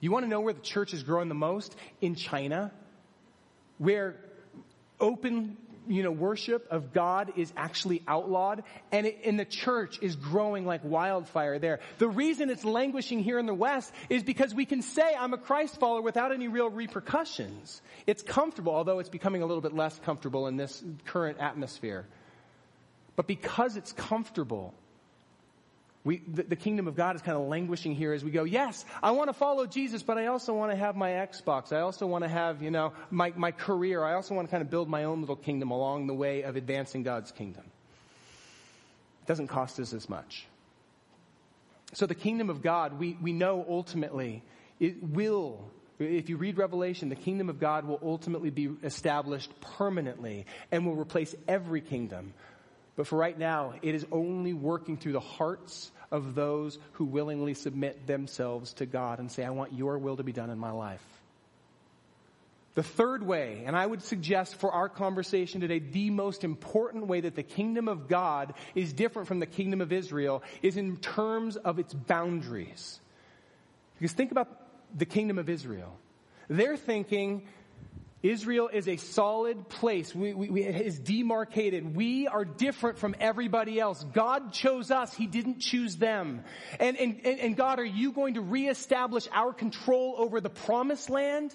You 0.00 0.10
want 0.10 0.24
to 0.24 0.28
know 0.28 0.40
where 0.40 0.54
the 0.54 0.60
church 0.60 0.94
is 0.94 1.02
growing 1.02 1.28
the 1.28 1.34
most? 1.34 1.76
In 2.00 2.14
China, 2.14 2.72
where 3.78 4.16
open 5.00 5.56
you 5.88 6.02
know, 6.02 6.10
worship 6.10 6.66
of 6.70 6.92
God 6.92 7.32
is 7.36 7.52
actually 7.56 8.02
outlawed 8.06 8.62
and, 8.90 9.06
it, 9.06 9.20
and 9.24 9.38
the 9.38 9.44
church 9.44 9.98
is 10.02 10.16
growing 10.16 10.64
like 10.66 10.82
wildfire 10.84 11.58
there. 11.58 11.80
The 11.98 12.08
reason 12.08 12.50
it's 12.50 12.64
languishing 12.64 13.22
here 13.22 13.38
in 13.38 13.46
the 13.46 13.54
West 13.54 13.92
is 14.08 14.22
because 14.22 14.54
we 14.54 14.64
can 14.64 14.82
say 14.82 15.14
I'm 15.18 15.34
a 15.34 15.38
Christ 15.38 15.78
follower 15.78 16.02
without 16.02 16.32
any 16.32 16.48
real 16.48 16.70
repercussions. 16.70 17.80
It's 18.06 18.22
comfortable, 18.22 18.74
although 18.74 18.98
it's 18.98 19.08
becoming 19.08 19.42
a 19.42 19.46
little 19.46 19.62
bit 19.62 19.74
less 19.74 19.98
comfortable 20.00 20.46
in 20.46 20.56
this 20.56 20.82
current 21.06 21.38
atmosphere. 21.38 22.06
But 23.16 23.26
because 23.26 23.76
it's 23.76 23.92
comfortable, 23.92 24.74
we, 26.04 26.18
the, 26.26 26.42
the, 26.42 26.56
kingdom 26.56 26.88
of 26.88 26.96
God 26.96 27.14
is 27.14 27.22
kind 27.22 27.38
of 27.38 27.46
languishing 27.46 27.94
here 27.94 28.12
as 28.12 28.24
we 28.24 28.32
go, 28.32 28.42
yes, 28.42 28.84
I 29.02 29.12
want 29.12 29.28
to 29.28 29.32
follow 29.32 29.66
Jesus, 29.66 30.02
but 30.02 30.18
I 30.18 30.26
also 30.26 30.52
want 30.52 30.72
to 30.72 30.76
have 30.76 30.96
my 30.96 31.10
Xbox. 31.10 31.72
I 31.72 31.80
also 31.80 32.08
want 32.08 32.24
to 32.24 32.28
have, 32.28 32.60
you 32.60 32.72
know, 32.72 32.92
my, 33.10 33.32
my 33.36 33.52
career. 33.52 34.02
I 34.02 34.14
also 34.14 34.34
want 34.34 34.48
to 34.48 34.50
kind 34.50 34.62
of 34.62 34.70
build 34.70 34.88
my 34.88 35.04
own 35.04 35.20
little 35.20 35.36
kingdom 35.36 35.70
along 35.70 36.08
the 36.08 36.14
way 36.14 36.42
of 36.42 36.56
advancing 36.56 37.04
God's 37.04 37.30
kingdom. 37.30 37.62
It 39.22 39.28
doesn't 39.28 39.46
cost 39.46 39.78
us 39.78 39.92
as 39.92 40.08
much. 40.08 40.46
So 41.92 42.06
the 42.06 42.16
kingdom 42.16 42.50
of 42.50 42.62
God, 42.62 42.98
we, 42.98 43.16
we 43.22 43.32
know 43.32 43.64
ultimately, 43.68 44.42
it 44.80 45.00
will, 45.04 45.70
if 46.00 46.28
you 46.28 46.36
read 46.36 46.58
Revelation, 46.58 47.10
the 47.10 47.16
kingdom 47.16 47.48
of 47.48 47.60
God 47.60 47.84
will 47.84 48.00
ultimately 48.02 48.50
be 48.50 48.70
established 48.82 49.52
permanently 49.60 50.46
and 50.72 50.84
will 50.84 50.96
replace 50.96 51.32
every 51.46 51.80
kingdom. 51.80 52.34
But 52.96 53.06
for 53.06 53.16
right 53.16 53.38
now, 53.38 53.74
it 53.82 53.94
is 53.94 54.06
only 54.12 54.52
working 54.52 54.96
through 54.96 55.12
the 55.12 55.20
hearts 55.20 55.90
of 56.10 56.34
those 56.34 56.78
who 56.92 57.04
willingly 57.04 57.54
submit 57.54 58.06
themselves 58.06 58.74
to 58.74 58.86
God 58.86 59.18
and 59.18 59.32
say, 59.32 59.44
I 59.44 59.50
want 59.50 59.72
your 59.72 59.98
will 59.98 60.16
to 60.18 60.22
be 60.22 60.32
done 60.32 60.50
in 60.50 60.58
my 60.58 60.72
life. 60.72 61.02
The 62.74 62.82
third 62.82 63.22
way, 63.22 63.64
and 63.66 63.76
I 63.76 63.84
would 63.84 64.02
suggest 64.02 64.56
for 64.56 64.72
our 64.72 64.88
conversation 64.88 65.60
today, 65.60 65.78
the 65.78 66.08
most 66.10 66.42
important 66.42 67.06
way 67.06 67.20
that 67.20 67.34
the 67.34 67.42
kingdom 67.42 67.86
of 67.86 68.08
God 68.08 68.54
is 68.74 68.94
different 68.94 69.28
from 69.28 69.40
the 69.40 69.46
kingdom 69.46 69.82
of 69.82 69.92
Israel 69.92 70.42
is 70.62 70.78
in 70.78 70.96
terms 70.96 71.56
of 71.56 71.78
its 71.78 71.92
boundaries. 71.92 72.98
Because 73.98 74.12
think 74.12 74.32
about 74.32 74.48
the 74.96 75.04
kingdom 75.04 75.38
of 75.38 75.50
Israel. 75.50 75.98
They're 76.48 76.78
thinking 76.78 77.46
Israel 78.22 78.68
is 78.72 78.86
a 78.86 78.96
solid 78.96 79.68
place. 79.68 80.14
We, 80.14 80.32
we, 80.32 80.48
we, 80.48 80.64
is 80.64 80.98
demarcated. 80.98 81.96
We 81.96 82.28
are 82.28 82.44
different 82.44 82.98
from 82.98 83.16
everybody 83.18 83.80
else. 83.80 84.04
God 84.12 84.52
chose 84.52 84.92
us. 84.92 85.12
He 85.12 85.26
didn't 85.26 85.58
choose 85.58 85.96
them. 85.96 86.44
And, 86.78 86.96
and, 86.96 87.26
and 87.26 87.56
God, 87.56 87.80
are 87.80 87.84
you 87.84 88.12
going 88.12 88.34
to 88.34 88.40
reestablish 88.40 89.26
our 89.32 89.52
control 89.52 90.14
over 90.16 90.40
the 90.40 90.50
promised 90.50 91.10
land? 91.10 91.52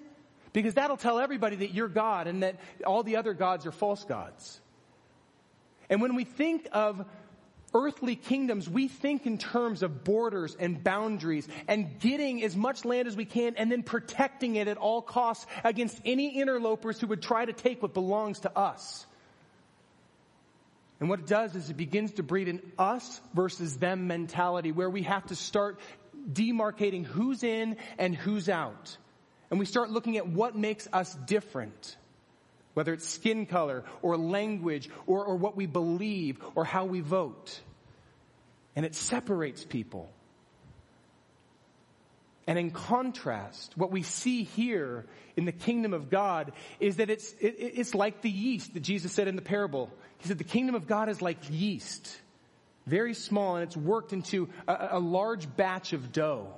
Because 0.51 0.73
that'll 0.73 0.97
tell 0.97 1.19
everybody 1.19 1.57
that 1.57 1.73
you're 1.73 1.87
God 1.87 2.27
and 2.27 2.43
that 2.43 2.59
all 2.85 3.03
the 3.03 3.15
other 3.15 3.33
gods 3.33 3.65
are 3.65 3.71
false 3.71 4.03
gods. 4.03 4.59
And 5.89 6.01
when 6.01 6.15
we 6.15 6.25
think 6.25 6.67
of 6.73 7.05
earthly 7.85 8.15
kingdoms, 8.15 8.69
we 8.69 8.87
think 8.87 9.25
in 9.25 9.37
terms 9.37 9.83
of 9.83 10.03
borders 10.03 10.55
and 10.59 10.83
boundaries 10.83 11.47
and 11.67 11.99
getting 11.99 12.43
as 12.43 12.55
much 12.55 12.85
land 12.85 13.07
as 13.07 13.15
we 13.15 13.25
can 13.25 13.55
and 13.55 13.71
then 13.71 13.83
protecting 13.83 14.55
it 14.55 14.67
at 14.67 14.77
all 14.77 15.01
costs 15.01 15.45
against 15.63 15.99
any 16.05 16.39
interlopers 16.39 16.99
who 16.99 17.07
would 17.07 17.21
try 17.21 17.45
to 17.45 17.53
take 17.53 17.81
what 17.81 17.93
belongs 17.93 18.39
to 18.41 18.57
us. 18.57 19.05
And 20.99 21.09
what 21.09 21.19
it 21.19 21.27
does 21.27 21.55
is 21.55 21.69
it 21.69 21.77
begins 21.77 22.13
to 22.13 22.23
breed 22.23 22.47
an 22.47 22.61
us 22.79 23.21
versus 23.33 23.77
them 23.77 24.07
mentality 24.07 24.71
where 24.71 24.89
we 24.89 25.03
have 25.03 25.25
to 25.27 25.35
start 25.35 25.79
demarcating 26.31 27.05
who's 27.05 27.43
in 27.43 27.77
and 27.97 28.15
who's 28.15 28.49
out 28.49 28.97
and 29.49 29.59
we 29.59 29.65
start 29.65 29.89
looking 29.89 30.17
at 30.17 30.27
what 30.27 30.55
makes 30.55 30.87
us 30.91 31.13
different, 31.25 31.95
whether 32.73 32.93
it's 32.93 33.07
skin 33.07 33.45
color 33.45 33.83
or 34.01 34.17
language 34.17 34.89
or, 35.05 35.23
or 35.23 35.35
what 35.35 35.55
we 35.55 35.65
believe 35.65 36.39
or 36.55 36.65
how 36.65 36.85
we 36.85 36.99
vote. 36.99 37.59
And 38.77 38.85
it 38.85 38.93
separates 38.93 39.65
people. 39.65 40.07
And 42.45 42.59
in 42.59 42.69
contrast, 42.69 43.73
what 43.75 43.91
we 43.91 44.03
see 44.03 44.43
here 44.43 45.07
in 45.35 45.45
the 45.45 45.51
kingdom 45.51 45.93
of 45.93 46.11
God 46.11 46.51
is 46.79 46.97
that 46.97 47.09
it's, 47.09 47.33
it, 47.41 47.55
it's 47.57 47.95
like 47.95 48.21
the 48.21 48.29
yeast 48.29 48.75
that 48.75 48.81
Jesus 48.81 49.11
said 49.11 49.27
in 49.27 49.35
the 49.35 49.41
parable. 49.41 49.89
He 50.19 50.27
said 50.27 50.37
the 50.37 50.43
kingdom 50.43 50.75
of 50.75 50.85
God 50.85 51.09
is 51.09 51.23
like 51.23 51.39
yeast. 51.49 52.21
Very 52.85 53.15
small 53.15 53.55
and 53.55 53.63
it's 53.63 53.75
worked 53.75 54.13
into 54.13 54.47
a, 54.67 54.89
a 54.91 54.99
large 54.99 55.53
batch 55.57 55.93
of 55.93 56.11
dough. 56.11 56.53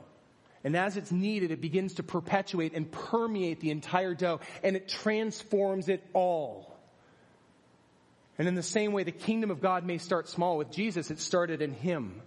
And 0.66 0.76
as 0.76 0.98
it's 0.98 1.14
needed, 1.14 1.52
it 1.52 1.62
begins 1.62 1.94
to 1.96 2.04
perpetuate 2.04 2.74
and 2.74 2.92
permeate 2.92 3.62
the 3.62 3.72
entire 3.72 4.14
dough 4.14 4.42
and 4.62 4.76
it 4.76 4.90
transforms 4.90 5.88
it 5.88 6.06
all. 6.12 6.69
And 8.40 8.48
in 8.48 8.56
the 8.56 8.64
same 8.64 8.94
way, 8.94 9.04
the 9.04 9.12
kingdom 9.12 9.52
of 9.52 9.60
God 9.60 9.86
may 9.86 9.98
start 9.98 10.30
small. 10.30 10.58
With 10.58 10.72
Jesus, 10.72 11.12
it 11.12 11.20
started 11.20 11.62
in 11.62 11.74
Him 11.74 12.22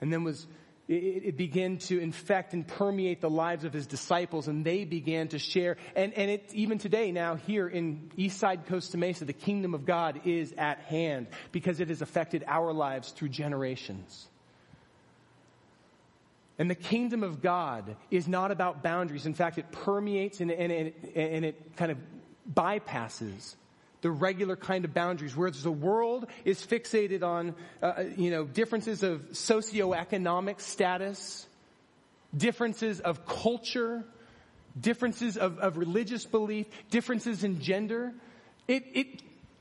and 0.00 0.12
then 0.12 0.22
was, 0.22 0.46
it, 0.86 1.24
it 1.24 1.36
began 1.36 1.78
to 1.78 1.98
infect 1.98 2.54
and 2.54 2.66
permeate 2.66 3.20
the 3.20 3.28
lives 3.28 3.64
of 3.64 3.72
His 3.72 3.88
disciples 3.88 4.46
and 4.46 4.64
they 4.64 4.84
began 4.84 5.26
to 5.28 5.40
share. 5.40 5.76
And, 5.96 6.14
and 6.14 6.30
it, 6.30 6.54
even 6.54 6.78
today 6.78 7.10
now 7.10 7.34
here 7.34 7.66
in 7.66 8.12
Eastside 8.16 8.68
Costa 8.68 8.96
Mesa, 8.96 9.24
the 9.24 9.32
kingdom 9.32 9.74
of 9.74 9.84
God 9.84 10.20
is 10.24 10.54
at 10.56 10.78
hand 10.82 11.26
because 11.50 11.80
it 11.80 11.88
has 11.88 12.00
affected 12.00 12.44
our 12.46 12.72
lives 12.72 13.10
through 13.10 13.30
generations. 13.30 14.28
And 16.60 16.70
the 16.70 16.76
kingdom 16.76 17.24
of 17.24 17.42
God 17.42 17.96
is 18.12 18.28
not 18.28 18.52
about 18.52 18.84
boundaries. 18.84 19.26
In 19.26 19.34
fact, 19.34 19.58
it 19.58 19.72
permeates 19.72 20.40
and, 20.40 20.52
and, 20.52 20.70
and, 20.70 20.92
and 21.16 21.44
it 21.44 21.76
kind 21.76 21.90
of 21.90 21.98
bypasses 22.54 23.56
the 24.02 24.10
regular 24.10 24.56
kind 24.56 24.84
of 24.84 24.94
boundaries, 24.94 25.36
whereas 25.36 25.62
the 25.62 25.70
world 25.70 26.26
is 26.44 26.64
fixated 26.64 27.22
on, 27.22 27.54
uh, 27.82 28.04
you 28.16 28.30
know, 28.30 28.44
differences 28.44 29.02
of 29.02 29.20
socioeconomic 29.32 30.60
status, 30.60 31.46
differences 32.36 33.00
of 33.00 33.26
culture, 33.26 34.04
differences 34.80 35.36
of, 35.36 35.58
of 35.58 35.76
religious 35.76 36.24
belief, 36.24 36.66
differences 36.90 37.44
in 37.44 37.60
gender. 37.60 38.12
It, 38.68 38.84
it, 38.94 39.06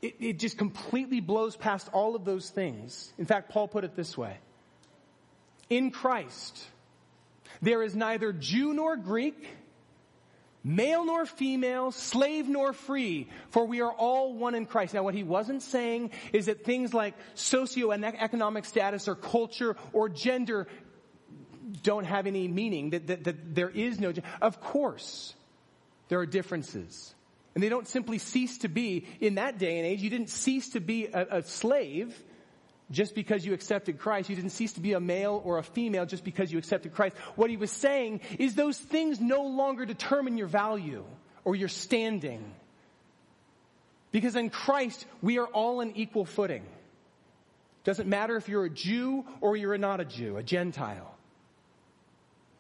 it, 0.02 0.16
it 0.20 0.40
just 0.40 0.58
completely 0.58 1.20
blows 1.20 1.56
past 1.56 1.90
all 1.92 2.16
of 2.16 2.26
those 2.26 2.50
things. 2.50 3.12
In 3.18 3.26
fact, 3.26 3.50
Paul 3.50 3.68
put 3.68 3.84
it 3.84 3.96
this 3.96 4.18
way. 4.18 4.38
In 5.70 5.92
Christ, 5.92 6.66
there 7.62 7.84
is 7.84 7.96
neither 7.96 8.32
Jew 8.32 8.74
nor 8.74 8.96
Greek, 8.96 9.48
male 10.64 11.06
nor 11.06 11.26
female, 11.26 11.92
slave 11.92 12.48
nor 12.48 12.74
free, 12.74 13.30
for 13.50 13.66
we 13.66 13.82
are 13.82 13.92
all 13.92 14.34
one 14.34 14.56
in 14.56 14.66
Christ. 14.66 14.94
Now 14.94 15.04
what 15.04 15.14
he 15.14 15.24
wasn't 15.24 15.62
saying 15.62 16.12
is 16.34 16.48
that 16.48 16.66
things 16.66 16.94
like 16.94 17.16
socio 17.34 17.92
and 17.92 18.04
economic 18.06 18.66
status 18.66 19.08
or 19.08 19.16
culture 19.16 19.76
or 19.94 20.10
gender 20.10 20.68
don't 21.84 22.06
have 22.06 22.28
any 22.28 22.48
meaning, 22.48 22.92
that, 22.92 23.08
that, 23.08 23.24
that 23.26 23.56
there 23.56 23.70
is 23.70 24.00
no, 24.00 24.12
of 24.42 24.60
course, 24.60 25.36
there 26.10 26.20
are 26.20 26.26
differences. 26.26 27.14
And 27.56 27.64
they 27.64 27.70
don't 27.70 27.88
simply 27.88 28.18
cease 28.18 28.60
to 28.60 28.68
be, 28.68 29.06
in 29.20 29.36
that 29.36 29.58
day 29.58 29.78
and 29.78 29.86
age, 29.86 30.02
you 30.02 30.10
didn't 30.10 30.30
cease 30.30 30.70
to 30.70 30.80
be 30.80 31.08
a, 31.08 31.38
a 31.38 31.44
slave 31.44 32.16
just 32.92 33.16
because 33.16 33.46
you 33.46 33.54
accepted 33.54 34.00
Christ. 34.00 34.30
You 34.30 34.36
didn't 34.36 34.52
cease 34.52 34.74
to 34.74 34.80
be 34.80 34.94
a 34.94 35.00
male 35.00 35.42
or 35.44 35.58
a 35.58 35.64
female 35.64 36.06
just 36.06 36.24
because 36.24 36.52
you 36.52 36.58
accepted 36.58 36.94
Christ. 36.94 37.16
What 37.36 37.50
he 37.50 37.58
was 37.58 37.72
saying 37.72 38.22
is 38.38 38.56
those 38.56 38.78
things 38.78 39.20
no 39.20 39.44
longer 39.44 39.86
determine 39.86 40.38
your 40.38 40.48
value 40.48 41.04
or 41.44 41.56
your 41.56 41.70
standing. 41.70 42.44
Because 44.12 44.36
in 44.36 44.50
Christ, 44.50 45.06
we 45.22 45.38
are 45.38 45.46
all 45.46 45.82
on 45.82 45.92
equal 45.96 46.26
footing. 46.26 46.66
Doesn't 47.84 48.10
matter 48.10 48.36
if 48.36 48.50
you're 48.50 48.66
a 48.66 48.70
Jew 48.70 49.26
or 49.40 49.56
you're 49.56 49.78
not 49.78 50.00
a 50.00 50.06
Jew, 50.06 50.38
a 50.38 50.44
Gentile. 50.44 51.16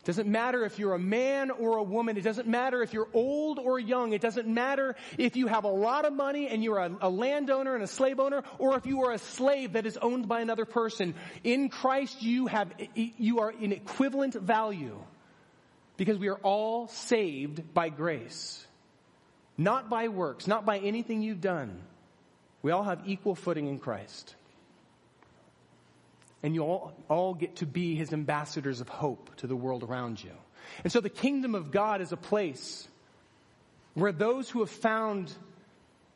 It 0.01 0.05
doesn't 0.05 0.29
matter 0.29 0.63
if 0.63 0.79
you're 0.79 0.93
a 0.93 0.99
man 0.99 1.51
or 1.51 1.77
a 1.77 1.83
woman. 1.83 2.15
It 2.15 2.23
doesn't 2.23 2.47
matter 2.47 2.81
if 2.81 2.93
you're 2.93 3.09
old 3.13 3.59
or 3.59 3.77
young. 3.79 4.13
It 4.13 4.21
doesn't 4.21 4.47
matter 4.47 4.95
if 5.17 5.35
you 5.35 5.47
have 5.47 5.65
a 5.65 5.69
lot 5.69 6.05
of 6.05 6.13
money 6.13 6.47
and 6.47 6.63
you're 6.63 6.77
a, 6.77 6.91
a, 7.01 7.09
landowner 7.09 7.75
and 7.75 7.83
a 7.83 7.87
slave 7.87 8.17
owner 8.17 8.43
or 8.59 8.77
if 8.77 8.85
you 8.85 9.03
are 9.03 9.11
a 9.11 9.17
slave 9.17 9.73
that 9.73 9.85
is 9.85 9.97
owned 9.97 10.29
by 10.29 10.39
another 10.39 10.63
person. 10.63 11.15
In 11.43 11.67
Christ 11.67 12.21
you 12.23 12.47
have, 12.47 12.71
you 12.95 13.41
are 13.41 13.51
in 13.51 13.73
equivalent 13.73 14.35
value 14.35 14.97
because 15.97 16.17
we 16.17 16.29
are 16.29 16.39
all 16.43 16.87
saved 16.87 17.73
by 17.73 17.89
grace. 17.89 18.65
Not 19.57 19.89
by 19.89 20.07
works, 20.07 20.47
not 20.47 20.65
by 20.65 20.77
anything 20.79 21.21
you've 21.21 21.41
done. 21.41 21.81
We 22.61 22.71
all 22.71 22.83
have 22.83 23.01
equal 23.05 23.35
footing 23.35 23.67
in 23.67 23.79
Christ 23.79 24.33
and 26.43 26.55
you 26.55 26.63
all, 26.63 26.93
all 27.09 27.33
get 27.33 27.57
to 27.57 27.65
be 27.65 27.95
his 27.95 28.13
ambassadors 28.13 28.81
of 28.81 28.89
hope 28.89 29.35
to 29.37 29.47
the 29.47 29.55
world 29.55 29.83
around 29.83 30.23
you. 30.23 30.31
And 30.83 30.91
so 30.91 31.01
the 31.01 31.09
kingdom 31.09 31.55
of 31.55 31.71
God 31.71 32.01
is 32.01 32.11
a 32.11 32.17
place 32.17 32.87
where 33.93 34.11
those 34.11 34.49
who 34.49 34.59
have 34.59 34.69
found 34.69 35.31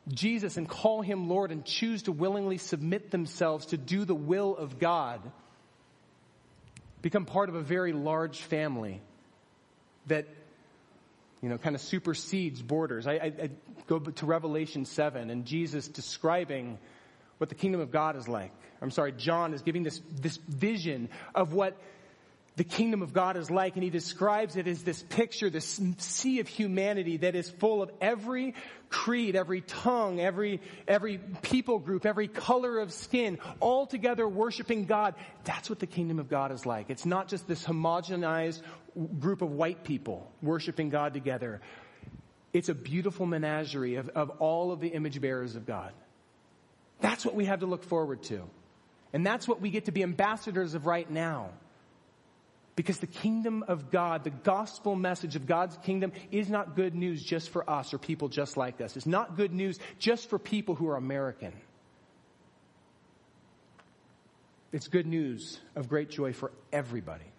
Jesus 0.08 0.56
and 0.56 0.68
call 0.68 1.02
him 1.02 1.28
Lord 1.28 1.50
and 1.50 1.64
choose 1.64 2.04
to 2.04 2.12
willingly 2.12 2.58
submit 2.58 3.10
themselves 3.10 3.66
to 3.66 3.76
do 3.76 4.04
the 4.04 4.14
will 4.14 4.56
of 4.56 4.78
God 4.78 5.20
become 7.02 7.26
part 7.26 7.48
of 7.48 7.54
a 7.54 7.60
very 7.60 7.92
large 7.92 8.40
family 8.40 9.00
that 10.06 10.26
you 11.42 11.50
know, 11.50 11.58
kind 11.58 11.74
of 11.74 11.82
supersedes 11.82 12.62
borders. 12.62 13.06
I, 13.06 13.12
I, 13.12 13.32
I, 13.42 13.50
go 13.86 13.98
to 13.98 14.24
Revelation 14.24 14.86
7 14.86 15.28
and 15.28 15.44
Jesus 15.44 15.86
describing 15.86 16.78
what 17.38 17.48
the 17.48 17.54
kingdom 17.54 17.80
of 17.80 17.90
God 17.90 18.16
is 18.16 18.28
like. 18.28 18.52
I'm 18.80 18.90
sorry, 18.90 19.12
John 19.12 19.54
is 19.54 19.62
giving 19.62 19.82
this, 19.82 20.00
this 20.20 20.36
vision 20.36 21.08
of 21.34 21.52
what 21.52 21.76
the 22.56 22.64
kingdom 22.64 23.02
of 23.02 23.12
God 23.12 23.36
is 23.36 23.50
like, 23.50 23.74
and 23.74 23.82
he 23.82 23.90
describes 23.90 24.56
it 24.56 24.68
as 24.68 24.84
this 24.84 25.02
picture, 25.02 25.50
this 25.50 25.80
sea 25.98 26.38
of 26.38 26.46
humanity 26.46 27.16
that 27.18 27.34
is 27.34 27.50
full 27.50 27.82
of 27.82 27.90
every 28.00 28.54
creed, 28.88 29.34
every 29.34 29.60
tongue, 29.60 30.20
every, 30.20 30.60
every 30.86 31.18
people 31.42 31.80
group, 31.80 32.06
every 32.06 32.28
color 32.28 32.78
of 32.78 32.92
skin, 32.92 33.38
all 33.58 33.86
together 33.86 34.28
worshiping 34.28 34.84
God. 34.84 35.14
That's 35.42 35.68
what 35.68 35.80
the 35.80 35.86
kingdom 35.86 36.20
of 36.20 36.28
God 36.28 36.52
is 36.52 36.64
like. 36.64 36.90
It's 36.90 37.06
not 37.06 37.26
just 37.26 37.48
this 37.48 37.64
homogenized 37.64 38.62
group 39.18 39.42
of 39.42 39.50
white 39.50 39.82
people 39.82 40.30
worshiping 40.40 40.90
God 40.90 41.12
together. 41.12 41.60
It's 42.52 42.68
a 42.68 42.74
beautiful 42.74 43.26
menagerie 43.26 43.96
of, 43.96 44.10
of 44.10 44.30
all 44.38 44.70
of 44.70 44.78
the 44.78 44.88
image 44.88 45.20
bearers 45.20 45.56
of 45.56 45.66
God. 45.66 45.92
That's 47.00 47.24
what 47.24 47.34
we 47.34 47.46
have 47.46 47.60
to 47.60 47.66
look 47.66 47.84
forward 47.84 48.22
to. 48.24 48.42
And 49.12 49.24
that's 49.24 49.46
what 49.46 49.60
we 49.60 49.70
get 49.70 49.84
to 49.84 49.92
be 49.92 50.02
ambassadors 50.02 50.74
of 50.74 50.86
right 50.86 51.08
now. 51.08 51.50
Because 52.76 52.98
the 52.98 53.06
kingdom 53.06 53.64
of 53.68 53.90
God, 53.90 54.24
the 54.24 54.30
gospel 54.30 54.96
message 54.96 55.36
of 55.36 55.46
God's 55.46 55.76
kingdom 55.78 56.12
is 56.32 56.48
not 56.48 56.74
good 56.74 56.94
news 56.94 57.22
just 57.22 57.50
for 57.50 57.68
us 57.70 57.94
or 57.94 57.98
people 57.98 58.28
just 58.28 58.56
like 58.56 58.80
us. 58.80 58.96
It's 58.96 59.06
not 59.06 59.36
good 59.36 59.52
news 59.52 59.78
just 60.00 60.28
for 60.28 60.38
people 60.38 60.74
who 60.74 60.88
are 60.88 60.96
American. 60.96 61.52
It's 64.72 64.88
good 64.88 65.06
news 65.06 65.60
of 65.76 65.88
great 65.88 66.10
joy 66.10 66.32
for 66.32 66.50
everybody. 66.72 67.30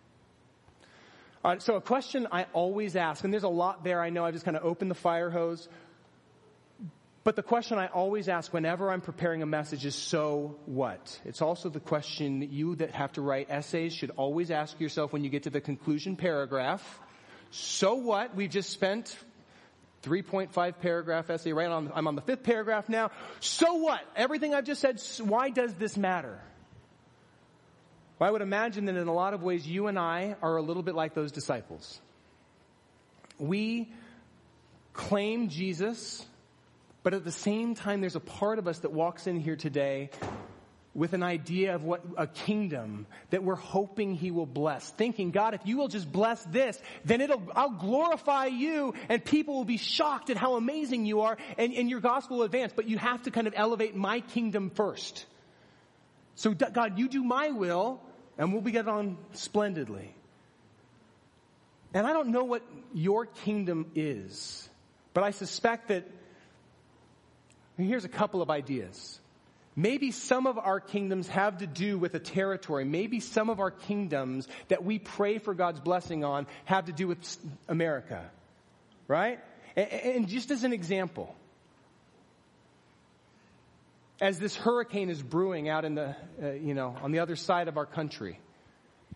Uh, 1.44 1.60
so 1.60 1.76
a 1.76 1.82
question 1.82 2.28
I 2.32 2.46
always 2.54 2.96
ask, 2.96 3.24
and 3.26 3.34
there's 3.34 3.44
a 3.44 3.50
lot 3.50 3.84
there, 3.84 4.02
I 4.02 4.10
know 4.10 4.24
I 4.24 4.32
just 4.32 4.46
kind 4.46 4.56
of 4.56 4.64
opened 4.64 4.90
the 4.90 4.96
fire 4.96 5.30
hose, 5.30 5.68
but 7.26 7.36
the 7.36 7.42
question 7.42 7.80
I 7.80 7.88
always 7.88 8.30
ask 8.30 8.54
whenever 8.54 8.92
I'm 8.92 9.02
preparing 9.02 9.42
a 9.42 9.48
message 9.48 9.84
is, 9.84 9.96
so 9.96 10.60
what? 10.68 11.20
It's 11.26 11.42
also 11.42 11.70
the 11.70 11.80
question 11.80 12.48
you 12.52 12.76
that 12.76 12.92
have 12.92 13.14
to 13.14 13.22
write 13.22 13.48
essays 13.50 13.94
should 13.94 14.12
always 14.12 14.52
ask 14.52 14.80
yourself 14.80 15.12
when 15.12 15.24
you 15.24 15.32
get 15.32 15.44
to 15.44 15.50
the 15.50 15.60
conclusion 15.60 16.18
paragraph. 16.18 17.00
So 17.50 17.96
what? 17.96 18.36
We've 18.36 18.52
just 18.52 18.70
spent 18.70 19.18
3.5 20.04 20.80
paragraph 20.80 21.32
essay, 21.32 21.52
right 21.52 21.68
on, 21.68 21.92
I'm 21.96 22.08
on 22.08 22.14
the 22.14 22.22
fifth 22.22 22.44
paragraph 22.44 22.90
now. 22.90 23.10
So 23.40 23.74
what? 23.74 24.02
Everything 24.16 24.54
I've 24.54 24.66
just 24.66 24.80
said, 24.80 25.02
why 25.28 25.50
does 25.50 25.74
this 25.74 25.98
matter? 25.98 26.40
Well, 28.20 28.30
I 28.30 28.32
would 28.32 28.44
imagine 28.44 28.86
that 28.86 28.98
in 28.98 29.08
a 29.08 29.14
lot 29.14 29.34
of 29.34 29.42
ways 29.42 29.68
you 29.68 29.88
and 29.88 29.98
I 29.98 30.36
are 30.44 30.58
a 30.58 30.62
little 30.62 30.84
bit 30.84 30.94
like 30.94 31.16
those 31.16 31.32
disciples. 31.32 32.00
We 33.40 33.92
claim 34.94 35.50
Jesus, 35.50 36.24
but 37.06 37.14
at 37.14 37.24
the 37.24 37.32
same 37.32 37.76
time 37.76 38.02
there's 38.02 38.16
a 38.16 38.20
part 38.20 38.58
of 38.58 38.68
us 38.68 38.80
that 38.80 38.92
walks 38.92 39.28
in 39.28 39.40
here 39.40 39.56
today 39.56 40.10
with 40.96 41.14
an 41.14 41.22
idea 41.22 41.76
of 41.76 41.84
what 41.84 42.02
a 42.18 42.26
kingdom 42.26 43.06
that 43.30 43.44
we're 43.44 43.54
hoping 43.54 44.16
he 44.16 44.32
will 44.32 44.48
bless. 44.48 44.90
Thinking, 44.90 45.30
God, 45.30 45.54
if 45.54 45.62
you 45.66 45.78
will 45.78 45.88
just 45.88 46.12
bless 46.12 46.44
this, 46.46 46.82
then 47.04 47.22
it'll, 47.22 47.44
I'll 47.56 47.70
glorify 47.70 48.48
you 48.48 48.96
and 49.08 49.24
people 49.24 49.54
will 49.54 49.66
be 49.66 49.78
shocked 49.78 50.32
at 50.32 50.38
how 50.38 50.56
amazing 50.56 51.06
you 51.06 51.22
are 51.22 51.38
and, 51.60 51.76
and 51.76 51.92
your 51.92 52.00
gospel 52.00 52.38
will 52.38 52.46
advance. 52.46 52.74
But 52.76 52.90
you 52.90 52.98
have 52.98 53.22
to 53.24 53.32
kind 53.32 53.46
of 53.46 53.54
elevate 53.56 53.96
my 53.96 54.22
kingdom 54.22 54.72
first. 54.72 55.28
So 56.34 56.56
God, 56.56 56.98
you 56.98 57.08
do 57.08 57.24
my 57.24 57.52
will 57.52 58.02
and 58.40 58.52
we'll 58.52 58.64
get 58.64 58.88
on 58.88 59.20
splendidly. 59.34 60.16
And 61.94 62.08
I 62.08 62.14
don't 62.14 62.30
know 62.30 62.46
what 62.46 62.64
your 62.96 63.28
kingdom 63.28 63.92
is, 63.94 64.68
but 65.14 65.24
I 65.24 65.30
suspect 65.30 65.90
that 65.90 66.08
here's 67.78 68.06
a 68.06 68.10
couple 68.10 68.42
of 68.42 68.50
ideas. 68.50 69.20
Maybe 69.76 70.12
some 70.12 70.48
of 70.48 70.58
our 70.58 70.80
kingdoms 70.80 71.28
have 71.28 71.58
to 71.58 71.68
do 71.68 71.98
with 71.98 72.14
a 72.16 72.20
territory. 72.20 72.86
Maybe 72.86 73.20
some 73.20 73.50
of 73.50 73.60
our 73.60 73.72
kingdoms 73.72 74.48
that 74.70 74.86
we 74.86 75.00
pray 75.00 75.38
for 75.38 75.54
God's 75.54 75.82
blessing 75.82 76.24
on 76.24 76.48
have 76.64 76.86
to 76.86 76.94
do 76.94 77.08
with 77.08 77.38
America. 77.68 78.30
Right? 79.08 79.40
And 79.76 80.30
just 80.30 80.52
as 80.52 80.64
an 80.64 80.72
example, 80.72 81.36
as 84.22 84.40
this 84.40 84.56
hurricane 84.56 85.10
is 85.10 85.22
brewing 85.22 85.68
out 85.68 85.84
in 85.84 85.96
the, 85.96 86.16
uh, 86.42 86.52
you 86.52 86.74
know, 86.74 86.96
on 87.02 87.12
the 87.12 87.20
other 87.20 87.36
side 87.36 87.68
of 87.68 87.78
our 87.78 87.86
country. 87.86 88.40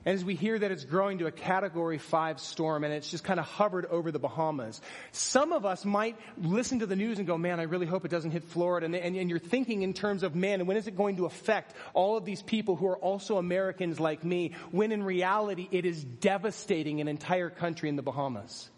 And 0.06 0.16
as 0.16 0.24
we 0.24 0.36
hear 0.36 0.58
that 0.58 0.72
it's 0.72 0.86
growing 0.86 1.18
to 1.18 1.28
a 1.28 1.32
category 1.32 1.98
five 1.98 2.40
storm 2.40 2.86
and 2.86 2.94
it's 2.94 3.12
just 3.12 3.26
kind 3.26 3.40
of 3.40 3.46
hovered 3.46 3.86
over 3.86 4.12
the 4.12 4.20
Bahamas, 4.20 4.80
some 5.12 5.52
of 5.52 5.66
us 5.66 5.84
might 5.84 6.18
listen 6.38 6.80
to 6.80 6.86
the 6.86 6.96
news 6.96 7.18
and 7.18 7.28
go, 7.28 7.38
man, 7.38 7.60
I 7.60 7.64
really 7.64 7.86
hope 7.86 8.06
it 8.06 8.12
doesn't 8.12 8.32
hit 8.32 8.46
Florida. 8.46 8.86
And, 8.86 8.96
and, 8.96 9.18
and 9.18 9.30
you're 9.30 9.40
thinking 9.40 9.82
in 9.82 9.94
terms 9.94 10.24
of, 10.24 10.36
man, 10.36 10.66
when 10.66 10.78
is 10.78 10.88
it 10.88 10.96
going 10.96 11.18
to 11.18 11.26
affect 11.26 11.74
all 11.94 12.16
of 12.16 12.24
these 12.24 12.42
people 12.42 12.78
who 12.78 12.88
are 12.88 12.98
also 12.98 13.38
Americans 13.38 14.00
like 14.00 14.24
me, 14.24 14.54
when 14.72 14.94
in 14.94 15.04
reality 15.04 15.68
it 15.70 15.86
is 15.86 16.02
devastating 16.02 17.02
an 17.02 17.10
entire 17.10 17.50
country 17.50 17.90
in 17.90 17.98
the 17.98 18.02
Bahamas. 18.02 18.70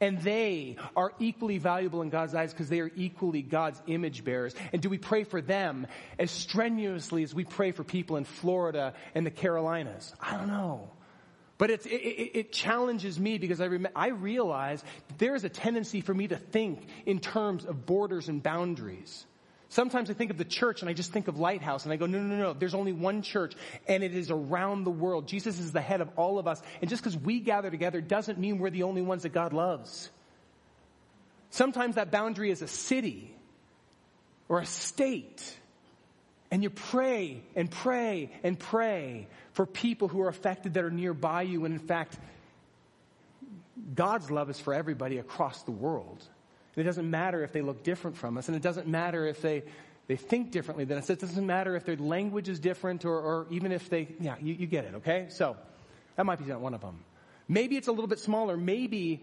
And 0.00 0.18
they 0.20 0.76
are 0.96 1.12
equally 1.18 1.58
valuable 1.58 2.00
in 2.00 2.08
God's 2.08 2.34
eyes 2.34 2.52
because 2.52 2.68
they 2.68 2.80
are 2.80 2.90
equally 2.96 3.42
God's 3.42 3.80
image 3.86 4.24
bearers. 4.24 4.54
And 4.72 4.80
do 4.80 4.88
we 4.88 4.96
pray 4.96 5.24
for 5.24 5.42
them 5.42 5.86
as 6.18 6.30
strenuously 6.30 7.22
as 7.22 7.34
we 7.34 7.44
pray 7.44 7.72
for 7.72 7.84
people 7.84 8.16
in 8.16 8.24
Florida 8.24 8.94
and 9.14 9.26
the 9.26 9.30
Carolinas? 9.30 10.14
I 10.20 10.36
don't 10.36 10.48
know. 10.48 10.90
But 11.58 11.70
it, 11.70 11.84
it, 11.84 12.30
it, 12.38 12.52
challenges 12.52 13.20
me 13.20 13.36
because 13.36 13.60
I, 13.60 13.66
rem- 13.66 13.88
I 13.94 14.08
realize 14.08 14.82
there 15.18 15.34
is 15.34 15.44
a 15.44 15.50
tendency 15.50 16.00
for 16.00 16.14
me 16.14 16.26
to 16.28 16.36
think 16.36 16.80
in 17.04 17.18
terms 17.18 17.66
of 17.66 17.84
borders 17.84 18.30
and 18.30 18.42
boundaries. 18.42 19.26
Sometimes 19.70 20.10
I 20.10 20.14
think 20.14 20.32
of 20.32 20.36
the 20.36 20.44
church 20.44 20.80
and 20.80 20.90
I 20.90 20.94
just 20.94 21.12
think 21.12 21.28
of 21.28 21.38
Lighthouse 21.38 21.84
and 21.84 21.92
I 21.92 21.96
go, 21.96 22.06
no, 22.06 22.20
no, 22.20 22.36
no, 22.36 22.52
there's 22.52 22.74
only 22.74 22.92
one 22.92 23.22
church 23.22 23.54
and 23.86 24.02
it 24.02 24.14
is 24.16 24.28
around 24.28 24.82
the 24.82 24.90
world. 24.90 25.28
Jesus 25.28 25.60
is 25.60 25.70
the 25.70 25.80
head 25.80 26.00
of 26.00 26.10
all 26.16 26.40
of 26.40 26.48
us. 26.48 26.60
And 26.80 26.90
just 26.90 27.02
because 27.02 27.16
we 27.16 27.38
gather 27.38 27.70
together 27.70 28.00
doesn't 28.00 28.36
mean 28.36 28.58
we're 28.58 28.70
the 28.70 28.82
only 28.82 29.00
ones 29.00 29.22
that 29.22 29.28
God 29.28 29.52
loves. 29.52 30.10
Sometimes 31.50 31.94
that 31.94 32.10
boundary 32.10 32.50
is 32.50 32.62
a 32.62 32.68
city 32.68 33.32
or 34.48 34.58
a 34.58 34.66
state. 34.66 35.56
And 36.50 36.64
you 36.64 36.70
pray 36.70 37.40
and 37.54 37.70
pray 37.70 38.32
and 38.42 38.58
pray 38.58 39.28
for 39.52 39.66
people 39.66 40.08
who 40.08 40.20
are 40.22 40.28
affected 40.28 40.74
that 40.74 40.82
are 40.82 40.90
nearby 40.90 41.42
you. 41.42 41.64
And 41.64 41.74
in 41.74 41.86
fact, 41.86 42.18
God's 43.94 44.32
love 44.32 44.50
is 44.50 44.58
for 44.58 44.74
everybody 44.74 45.18
across 45.18 45.62
the 45.62 45.70
world. 45.70 46.24
It 46.80 46.84
doesn't 46.84 47.08
matter 47.08 47.42
if 47.44 47.52
they 47.52 47.62
look 47.62 47.82
different 47.82 48.16
from 48.16 48.38
us, 48.38 48.48
and 48.48 48.56
it 48.56 48.62
doesn't 48.62 48.86
matter 48.86 49.26
if 49.26 49.42
they, 49.42 49.62
they 50.06 50.16
think 50.16 50.50
differently 50.50 50.84
than 50.84 50.98
us. 50.98 51.10
It 51.10 51.20
doesn't 51.20 51.46
matter 51.46 51.76
if 51.76 51.84
their 51.84 51.96
language 51.96 52.48
is 52.48 52.58
different 52.58 53.04
or, 53.04 53.18
or 53.18 53.46
even 53.50 53.72
if 53.72 53.88
they, 53.90 54.08
yeah, 54.20 54.36
you, 54.40 54.54
you 54.54 54.66
get 54.66 54.84
it, 54.84 54.94
okay? 54.96 55.26
So, 55.30 55.56
that 56.16 56.26
might 56.26 56.44
be 56.44 56.52
one 56.52 56.74
of 56.74 56.80
them. 56.80 57.00
Maybe 57.48 57.76
it's 57.76 57.88
a 57.88 57.92
little 57.92 58.06
bit 58.06 58.18
smaller. 58.18 58.56
Maybe 58.56 59.22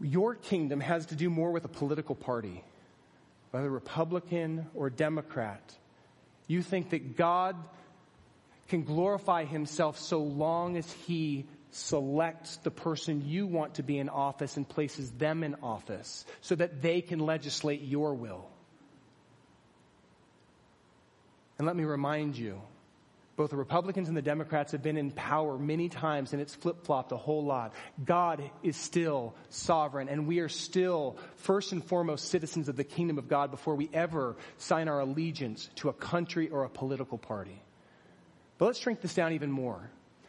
your 0.00 0.34
kingdom 0.34 0.80
has 0.80 1.06
to 1.06 1.16
do 1.16 1.30
more 1.30 1.50
with 1.50 1.64
a 1.64 1.68
political 1.68 2.14
party, 2.14 2.62
whether 3.50 3.70
Republican 3.70 4.66
or 4.74 4.90
Democrat. 4.90 5.74
You 6.46 6.62
think 6.62 6.90
that 6.90 7.16
God 7.16 7.56
can 8.68 8.82
glorify 8.82 9.44
himself 9.44 9.98
so 9.98 10.22
long 10.22 10.76
as 10.76 10.90
he 11.06 11.46
selects 11.70 12.56
the 12.58 12.70
person 12.70 13.22
you 13.26 13.46
want 13.46 13.74
to 13.74 13.82
be 13.82 13.98
in 13.98 14.08
office 14.08 14.56
and 14.56 14.68
places 14.68 15.10
them 15.12 15.42
in 15.42 15.56
office 15.62 16.24
so 16.40 16.54
that 16.54 16.82
they 16.82 17.00
can 17.00 17.18
legislate 17.18 17.82
your 17.82 18.14
will. 18.14 18.48
And 21.58 21.66
let 21.66 21.76
me 21.76 21.84
remind 21.84 22.36
you, 22.36 22.60
both 23.36 23.50
the 23.50 23.56
Republicans 23.56 24.08
and 24.08 24.16
the 24.16 24.22
Democrats 24.22 24.72
have 24.72 24.82
been 24.82 24.96
in 24.96 25.12
power 25.12 25.56
many 25.56 25.88
times 25.88 26.32
and 26.32 26.42
it's 26.42 26.56
flip 26.56 26.84
flopped 26.84 27.12
a 27.12 27.16
whole 27.16 27.44
lot. 27.44 27.72
God 28.04 28.50
is 28.64 28.76
still 28.76 29.34
sovereign 29.48 30.08
and 30.08 30.26
we 30.26 30.40
are 30.40 30.48
still 30.48 31.16
first 31.36 31.70
and 31.70 31.84
foremost 31.84 32.30
citizens 32.30 32.68
of 32.68 32.74
the 32.74 32.82
kingdom 32.82 33.16
of 33.16 33.28
God 33.28 33.52
before 33.52 33.76
we 33.76 33.88
ever 33.92 34.36
sign 34.56 34.88
our 34.88 34.98
allegiance 34.98 35.70
to 35.76 35.88
a 35.88 35.92
country 35.92 36.48
or 36.48 36.64
a 36.64 36.68
political 36.68 37.16
party. 37.16 37.62
But 38.58 38.66
let's 38.66 38.80
shrink 38.80 39.00
this 39.00 39.14
down 39.14 39.32
even 39.32 39.52
more. 39.52 39.88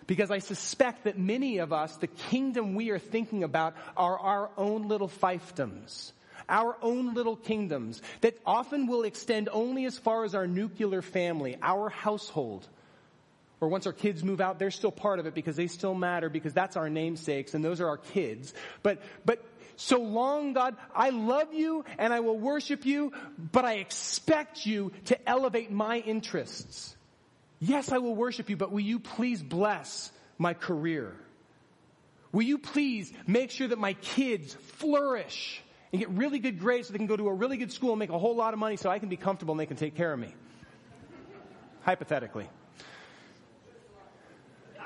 Because 0.10 0.32
I 0.32 0.40
suspect 0.40 1.04
that 1.04 1.20
many 1.20 1.60
of 1.60 1.72
us, 1.72 1.96
the 1.98 2.08
kingdom 2.08 2.74
we 2.74 2.90
are 2.90 2.98
thinking 2.98 3.44
about 3.44 3.76
are 3.96 4.18
our 4.18 4.50
own 4.58 4.88
little 4.88 5.08
fiefdoms. 5.08 6.14
Our 6.50 6.76
own 6.82 7.14
little 7.14 7.36
kingdoms 7.36 8.02
that 8.22 8.36
often 8.44 8.88
will 8.88 9.04
extend 9.04 9.50
only 9.52 9.86
as 9.86 10.00
far 10.00 10.24
as 10.24 10.34
our 10.34 10.48
nuclear 10.48 11.04
family, 11.04 11.60
our 11.62 11.90
household. 11.90 12.68
Or 13.62 13.68
once 13.68 13.86
our 13.86 13.94
kids 13.94 14.24
move 14.24 14.42
out, 14.42 14.58
they're 14.58 14.72
still 14.72 14.92
part 14.92 15.20
of 15.20 15.28
it 15.28 15.36
because 15.36 15.56
they 15.56 15.68
still 15.68 15.94
matter 15.94 16.28
because 16.28 16.54
that's 16.54 16.76
our 16.76 16.90
namesakes 16.90 17.54
and 17.54 17.64
those 17.64 17.80
are 17.80 17.88
our 17.90 17.98
kids. 17.98 18.56
But, 18.82 19.04
but 19.26 19.46
so 19.76 20.00
long, 20.00 20.54
God, 20.54 20.76
I 20.96 21.12
love 21.12 21.54
you 21.54 21.86
and 22.00 22.12
I 22.12 22.22
will 22.22 22.40
worship 22.40 22.84
you, 22.84 23.14
but 23.38 23.64
I 23.64 23.74
expect 23.74 24.66
you 24.66 24.92
to 25.06 25.30
elevate 25.30 25.70
my 25.70 26.00
interests. 26.00 26.96
Yes, 27.60 27.92
I 27.92 27.98
will 27.98 28.16
worship 28.16 28.50
you, 28.50 28.58
but 28.58 28.72
will 28.72 28.80
you 28.80 29.00
please 29.00 29.44
bless 29.44 30.12
my 30.38 30.54
career? 30.54 31.14
Will 32.32 32.44
you 32.44 32.58
please 32.58 33.12
make 33.28 33.52
sure 33.52 33.68
that 33.68 33.80
my 33.80 33.94
kids 33.94 34.54
flourish 34.54 35.62
and 35.92 36.00
get 36.00 36.10
really 36.10 36.40
good 36.40 36.60
grades 36.60 36.88
so 36.88 36.94
they 36.94 37.00
can 37.00 37.08
go 37.08 37.18
to 37.18 37.28
a 37.28 37.34
really 37.34 37.58
good 37.58 37.72
school 37.72 37.92
and 37.92 38.00
make 38.00 38.12
a 38.12 38.20
whole 38.20 38.36
lot 38.36 38.54
of 38.54 38.60
money 38.60 38.78
so 38.78 38.90
I 38.90 39.00
can 39.00 39.10
be 39.10 39.18
comfortable 39.18 39.54
and 39.54 39.60
they 39.60 39.66
can 39.66 39.78
take 39.78 39.96
care 39.96 40.14
of 40.14 40.20
me? 40.20 40.34
Hypothetically. 41.82 42.50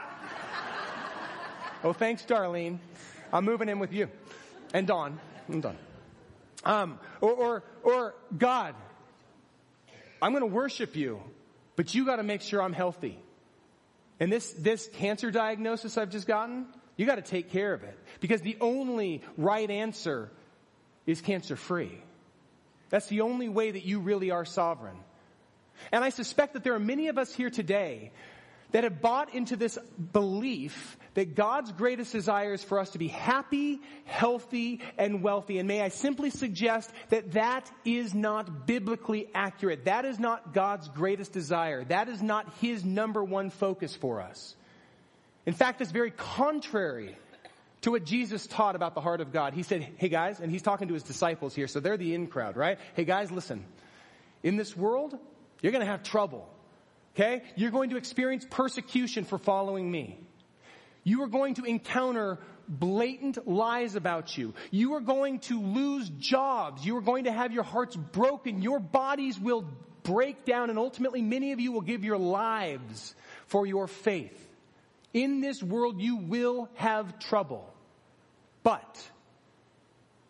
Oh, 1.86 1.92
thanks, 1.92 2.24
Darlene. 2.24 2.80
I'm 3.34 3.44
moving 3.44 3.68
in 3.68 3.78
with 3.78 3.92
you. 3.92 4.08
And 4.74 4.88
Dawn. 4.88 5.20
I'm 5.50 5.60
done. 5.60 5.76
Um, 6.64 6.98
or, 7.20 7.34
or, 7.34 7.64
or 7.84 8.16
God, 8.38 8.74
I'm 10.22 10.32
going 10.32 10.44
to 10.44 10.56
worship 10.56 10.96
you 10.96 11.20
but 11.76 11.94
you 11.94 12.06
got 12.06 12.18
to 12.18 12.24
make 12.24 12.42
sure 12.42 12.62
I'm 12.62 12.74
healthy. 12.74 13.20
And 14.20 14.32
this, 14.32 14.54
this 14.54 14.88
cancer 14.94 15.32
diagnosis 15.32 15.98
I've 15.98 16.12
just 16.12 16.28
gotten, 16.28 16.68
you 16.98 17.06
got 17.06 17.16
to 17.16 17.22
take 17.22 17.52
care 17.52 17.74
of 17.74 17.84
it. 17.84 17.98
Because 18.20 18.42
the 18.42 18.58
only 18.62 19.22
right 19.38 19.70
answer 19.70 20.32
is 21.06 21.22
cancer 21.22 21.56
free. 21.56 21.98
That's 22.90 23.08
the 23.08 23.22
only 23.22 23.50
way 23.50 23.72
that 23.72 23.86
you 23.86 24.00
really 24.00 24.32
are 24.32 24.46
sovereign. 24.46 24.98
And 25.92 26.04
I 26.04 26.10
suspect 26.10 26.54
that 26.54 26.64
there 26.64 26.76
are 26.76 26.80
many 26.80 27.08
of 27.08 27.18
us 27.18 27.34
here 27.34 27.50
today 27.50 28.12
that 28.74 28.84
have 28.84 29.02
bought 29.02 29.34
into 29.34 29.56
this 29.56 29.78
belief 30.12 30.98
that 31.14 31.36
God's 31.36 31.72
greatest 31.72 32.12
desire 32.12 32.54
is 32.54 32.64
for 32.64 32.80
us 32.80 32.90
to 32.92 32.98
be 32.98 33.08
happy, 33.08 33.80
healthy, 34.06 34.82
and 34.98 35.22
wealthy. 35.22 35.60
And 35.60 35.68
may 35.68 35.82
I 35.82 35.90
simply 35.90 36.32
suggest 36.32 36.92
that 37.10 37.34
that 37.34 37.72
is 37.86 38.16
not 38.16 38.66
biblically 38.66 39.30
accurate. 39.34 39.86
That 39.86 40.06
is 40.06 40.20
not 40.20 40.54
God's 40.54 40.90
greatest 40.90 41.32
desire. 41.32 41.84
That 41.84 42.10
is 42.10 42.22
not 42.22 42.52
His 42.62 42.84
number 42.84 43.24
one 43.24 43.52
focus 43.52 43.96
for 43.96 44.22
us. 44.22 44.56
In 45.46 45.54
fact, 45.54 45.80
it's 45.82 45.92
very 45.92 46.12
contrary 46.12 47.16
to 47.82 47.92
what 47.92 48.06
Jesus 48.06 48.48
taught 48.48 48.76
about 48.76 48.96
the 48.96 49.02
heart 49.02 49.22
of 49.22 49.32
God. 49.32 49.54
He 49.54 49.62
said, 49.62 49.88
hey 49.98 50.10
guys, 50.10 50.40
and 50.40 50.50
he's 50.50 50.62
talking 50.62 50.88
to 50.88 50.94
his 50.94 51.04
disciples 51.04 51.54
here, 51.54 51.68
so 51.68 51.80
they're 51.80 51.98
the 51.98 52.16
in 52.16 52.28
crowd, 52.28 52.56
right? 52.56 52.80
Hey 52.96 53.04
guys, 53.04 53.30
listen. 53.30 53.66
In 54.42 54.56
this 54.56 54.76
world, 54.76 55.18
you're 55.62 55.74
gonna 55.74 55.86
have 55.86 56.02
trouble. 56.02 56.50
Okay? 57.16 57.44
You're 57.56 57.72
going 57.72 57.92
to 57.92 57.98
experience 57.98 58.46
persecution 58.50 59.24
for 59.26 59.38
following 59.38 59.90
me. 59.90 60.20
You 61.04 61.24
are 61.24 61.28
going 61.28 61.56
to 61.56 61.64
encounter 61.64 62.40
blatant 62.68 63.48
lies 63.48 63.96
about 63.96 64.38
you. 64.38 64.54
You 64.72 64.94
are 64.94 65.02
going 65.02 65.40
to 65.42 65.62
lose 65.62 66.10
jobs. 66.10 66.86
You 66.86 66.96
are 66.98 67.02
going 67.02 67.26
to 67.26 67.32
have 67.32 67.52
your 67.52 67.64
hearts 67.64 67.96
broken. 67.96 68.62
Your 68.62 68.80
bodies 68.80 69.40
will 69.40 69.66
break 70.04 70.46
down 70.46 70.70
and 70.70 70.80
ultimately 70.80 71.22
many 71.22 71.52
of 71.52 71.60
you 71.60 71.72
will 71.72 71.82
give 71.82 72.04
your 72.04 72.18
lives 72.18 73.16
for 73.48 73.66
your 73.66 73.88
faith. 73.88 74.40
In 75.14 75.42
this 75.42 75.62
world 75.62 76.02
you 76.02 76.18
will 76.18 76.70
have 76.76 77.20
trouble. 77.20 77.72
But 78.64 79.10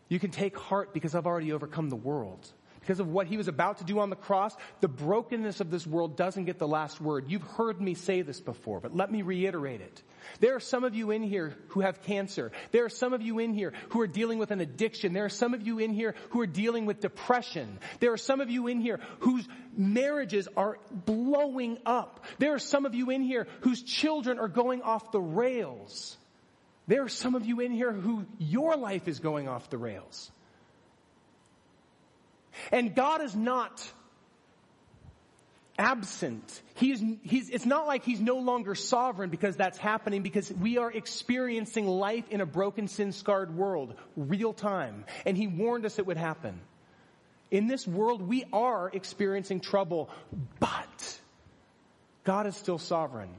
you 0.10 0.20
can 0.20 0.32
take 0.32 0.58
heart 0.58 0.94
because 0.94 1.16
I've 1.16 1.26
already 1.26 1.54
overcome 1.54 1.90
the 1.90 1.96
world 1.96 2.48
because 2.84 3.00
of 3.00 3.08
what 3.08 3.28
he 3.28 3.38
was 3.38 3.48
about 3.48 3.78
to 3.78 3.86
do 3.86 4.00
on 4.00 4.10
the 4.10 4.18
cross, 4.18 4.54
the 4.82 4.90
brokenness 4.90 5.62
of 5.62 5.72
this 5.72 5.88
world 5.88 6.18
doesn't 6.18 6.44
get 6.44 6.60
the 6.60 6.68
last 6.68 7.00
word. 7.00 7.30
You've 7.30 7.42
heard 7.42 7.80
me 7.80 7.94
say 7.94 8.24
this 8.24 8.42
before, 8.42 8.82
but 8.82 8.94
let 8.94 9.10
me 9.10 9.22
reiterate 9.22 9.80
it. 9.80 10.04
There 10.42 10.54
are 10.58 10.60
some 10.60 10.84
of 10.84 10.94
you 10.94 11.12
in 11.12 11.24
here 11.24 11.56
who 11.70 11.80
have 11.80 12.04
cancer. 12.04 12.52
There 12.72 12.84
are 12.84 12.90
some 12.90 13.14
of 13.14 13.22
you 13.22 13.40
in 13.40 13.54
here 13.54 13.72
who 13.90 14.02
are 14.02 14.08
dealing 14.08 14.38
with 14.38 14.52
an 14.52 14.60
addiction. 14.60 15.14
There 15.14 15.24
are 15.24 15.30
some 15.30 15.54
of 15.54 15.66
you 15.66 15.80
in 15.80 15.94
here 15.94 16.14
who 16.32 16.42
are 16.42 16.46
dealing 16.46 16.86
with 16.86 17.00
depression. 17.00 17.80
There 18.02 18.12
are 18.12 18.18
some 18.18 18.42
of 18.42 18.50
you 18.50 18.68
in 18.68 18.82
here 18.82 19.00
whose 19.20 19.48
marriages 19.78 20.50
are 20.58 20.78
blowing 20.92 21.78
up. 21.86 22.26
There 22.38 22.54
are 22.54 22.60
some 22.60 22.86
of 22.86 22.94
you 22.94 23.12
in 23.12 23.22
here 23.22 23.48
whose 23.62 23.82
children 23.82 24.40
are 24.40 24.50
going 24.50 24.82
off 24.82 25.14
the 25.14 25.22
rails. 25.22 26.18
There 26.88 27.04
are 27.04 27.10
some 27.10 27.36
of 27.36 27.46
you 27.46 27.62
in 27.62 27.72
here 27.72 27.94
who 27.94 28.26
your 28.40 28.76
life 28.76 29.08
is 29.08 29.20
going 29.20 29.48
off 29.48 29.70
the 29.70 29.78
rails. 29.78 30.30
And 32.72 32.95
God 32.95 33.22
is 33.22 33.36
not 33.36 33.91
absent. 35.78 36.62
He's, 36.76 37.04
he's, 37.24 37.49
it's 37.49 37.66
not 37.66 37.88
like 37.88 38.04
he's 38.04 38.22
no 38.22 38.38
longer 38.38 38.76
sovereign 38.76 39.30
because 39.30 39.56
that's 39.56 39.78
happening 39.78 40.22
because 40.22 40.51
we 40.51 40.78
are 40.78 40.91
experiencing 40.91 41.88
life 41.88 42.26
in 42.30 42.41
a 42.41 42.45
broken, 42.45 42.88
sin 42.88 43.12
scarred 43.12 43.56
world, 43.56 43.95
real 44.16 44.54
time. 44.54 45.06
And 45.26 45.36
he 45.36 45.47
warned 45.47 45.86
us 45.86 45.99
it 45.99 46.06
would 46.06 46.18
happen. 46.18 46.60
In 47.51 47.68
this 47.68 47.88
world, 47.88 48.22
we 48.22 48.45
are 48.51 48.89
experiencing 48.91 49.60
trouble, 49.60 50.10
but 50.60 51.20
God 52.24 52.47
is 52.47 52.56
still 52.56 52.80
sovereign. 52.80 53.30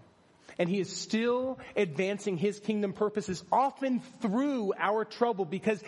And 0.56 0.68
he 0.68 0.78
is 0.78 0.94
still 0.94 1.58
advancing 1.74 2.36
his 2.36 2.60
kingdom 2.60 2.92
purposes 2.92 3.42
often 3.50 4.00
through 4.20 4.72
our 4.78 5.04
trouble 5.04 5.44
because 5.44 5.82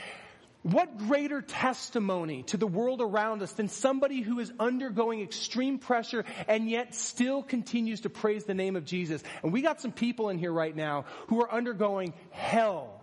what 0.66 0.98
greater 0.98 1.40
testimony 1.42 2.42
to 2.44 2.56
the 2.56 2.66
world 2.66 3.00
around 3.00 3.40
us 3.40 3.52
than 3.52 3.68
somebody 3.68 4.20
who 4.20 4.40
is 4.40 4.52
undergoing 4.58 5.20
extreme 5.20 5.78
pressure 5.78 6.24
and 6.48 6.68
yet 6.68 6.92
still 6.92 7.44
continues 7.44 8.00
to 8.00 8.10
praise 8.10 8.44
the 8.46 8.54
name 8.54 8.74
of 8.74 8.84
Jesus? 8.84 9.22
And 9.44 9.52
we 9.52 9.62
got 9.62 9.80
some 9.80 9.92
people 9.92 10.28
in 10.28 10.38
here 10.38 10.52
right 10.52 10.74
now 10.74 11.04
who 11.28 11.40
are 11.40 11.52
undergoing 11.52 12.14
hell. 12.32 13.00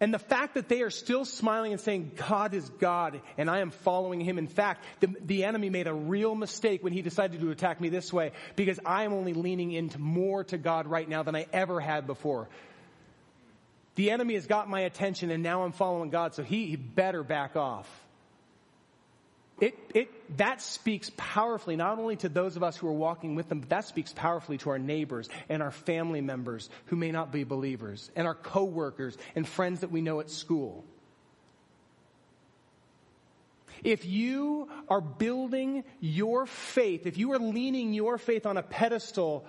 And 0.00 0.12
the 0.12 0.18
fact 0.18 0.54
that 0.54 0.68
they 0.68 0.82
are 0.82 0.90
still 0.90 1.24
smiling 1.24 1.70
and 1.70 1.80
saying, 1.80 2.10
God 2.28 2.54
is 2.54 2.68
God 2.80 3.20
and 3.36 3.48
I 3.48 3.60
am 3.60 3.70
following 3.70 4.20
Him. 4.20 4.38
In 4.38 4.48
fact, 4.48 4.84
the, 4.98 5.14
the 5.24 5.44
enemy 5.44 5.70
made 5.70 5.86
a 5.86 5.94
real 5.94 6.34
mistake 6.34 6.82
when 6.82 6.92
he 6.92 7.02
decided 7.02 7.40
to 7.40 7.50
attack 7.52 7.80
me 7.80 7.88
this 7.88 8.12
way 8.12 8.32
because 8.56 8.80
I 8.84 9.04
am 9.04 9.12
only 9.12 9.32
leaning 9.32 9.70
into 9.70 10.00
more 10.00 10.42
to 10.44 10.58
God 10.58 10.88
right 10.88 11.08
now 11.08 11.22
than 11.22 11.36
I 11.36 11.46
ever 11.52 11.78
had 11.78 12.08
before. 12.08 12.48
The 13.98 14.12
enemy 14.12 14.34
has 14.34 14.46
got 14.46 14.70
my 14.70 14.82
attention 14.82 15.32
and 15.32 15.42
now 15.42 15.64
I'm 15.64 15.72
following 15.72 16.10
God, 16.10 16.32
so 16.32 16.44
he, 16.44 16.76
better 16.76 17.24
back 17.24 17.56
off. 17.56 17.90
It, 19.60 19.76
it, 19.92 20.36
that 20.36 20.62
speaks 20.62 21.10
powerfully 21.16 21.74
not 21.74 21.98
only 21.98 22.14
to 22.18 22.28
those 22.28 22.54
of 22.54 22.62
us 22.62 22.76
who 22.76 22.86
are 22.86 22.92
walking 22.92 23.34
with 23.34 23.48
them, 23.48 23.58
but 23.58 23.70
that 23.70 23.86
speaks 23.86 24.12
powerfully 24.12 24.56
to 24.58 24.70
our 24.70 24.78
neighbors 24.78 25.28
and 25.48 25.64
our 25.64 25.72
family 25.72 26.20
members 26.20 26.70
who 26.86 26.94
may 26.94 27.10
not 27.10 27.32
be 27.32 27.42
believers 27.42 28.08
and 28.14 28.28
our 28.28 28.36
coworkers 28.36 29.18
and 29.34 29.48
friends 29.48 29.80
that 29.80 29.90
we 29.90 30.00
know 30.00 30.20
at 30.20 30.30
school. 30.30 30.84
If 33.82 34.04
you 34.04 34.68
are 34.88 35.00
building 35.00 35.82
your 35.98 36.46
faith, 36.46 37.04
if 37.04 37.18
you 37.18 37.32
are 37.32 37.40
leaning 37.40 37.92
your 37.92 38.16
faith 38.16 38.46
on 38.46 38.58
a 38.58 38.62
pedestal 38.62 39.44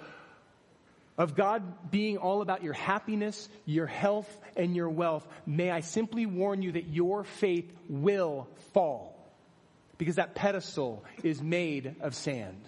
of 1.19 1.35
God 1.35 1.91
being 1.91 2.17
all 2.17 2.41
about 2.41 2.63
your 2.63 2.73
happiness, 2.73 3.49
your 3.65 3.85
health, 3.85 4.39
and 4.55 4.73
your 4.73 4.89
wealth, 4.89 5.27
may 5.45 5.69
I 5.69 5.81
simply 5.81 6.25
warn 6.25 6.61
you 6.61 6.71
that 6.71 6.87
your 6.87 7.25
faith 7.25 7.69
will 7.89 8.47
fall. 8.71 9.17
Because 9.97 10.15
that 10.15 10.33
pedestal 10.33 11.03
is 11.21 11.41
made 11.41 11.97
of 11.99 12.15
sand. 12.15 12.61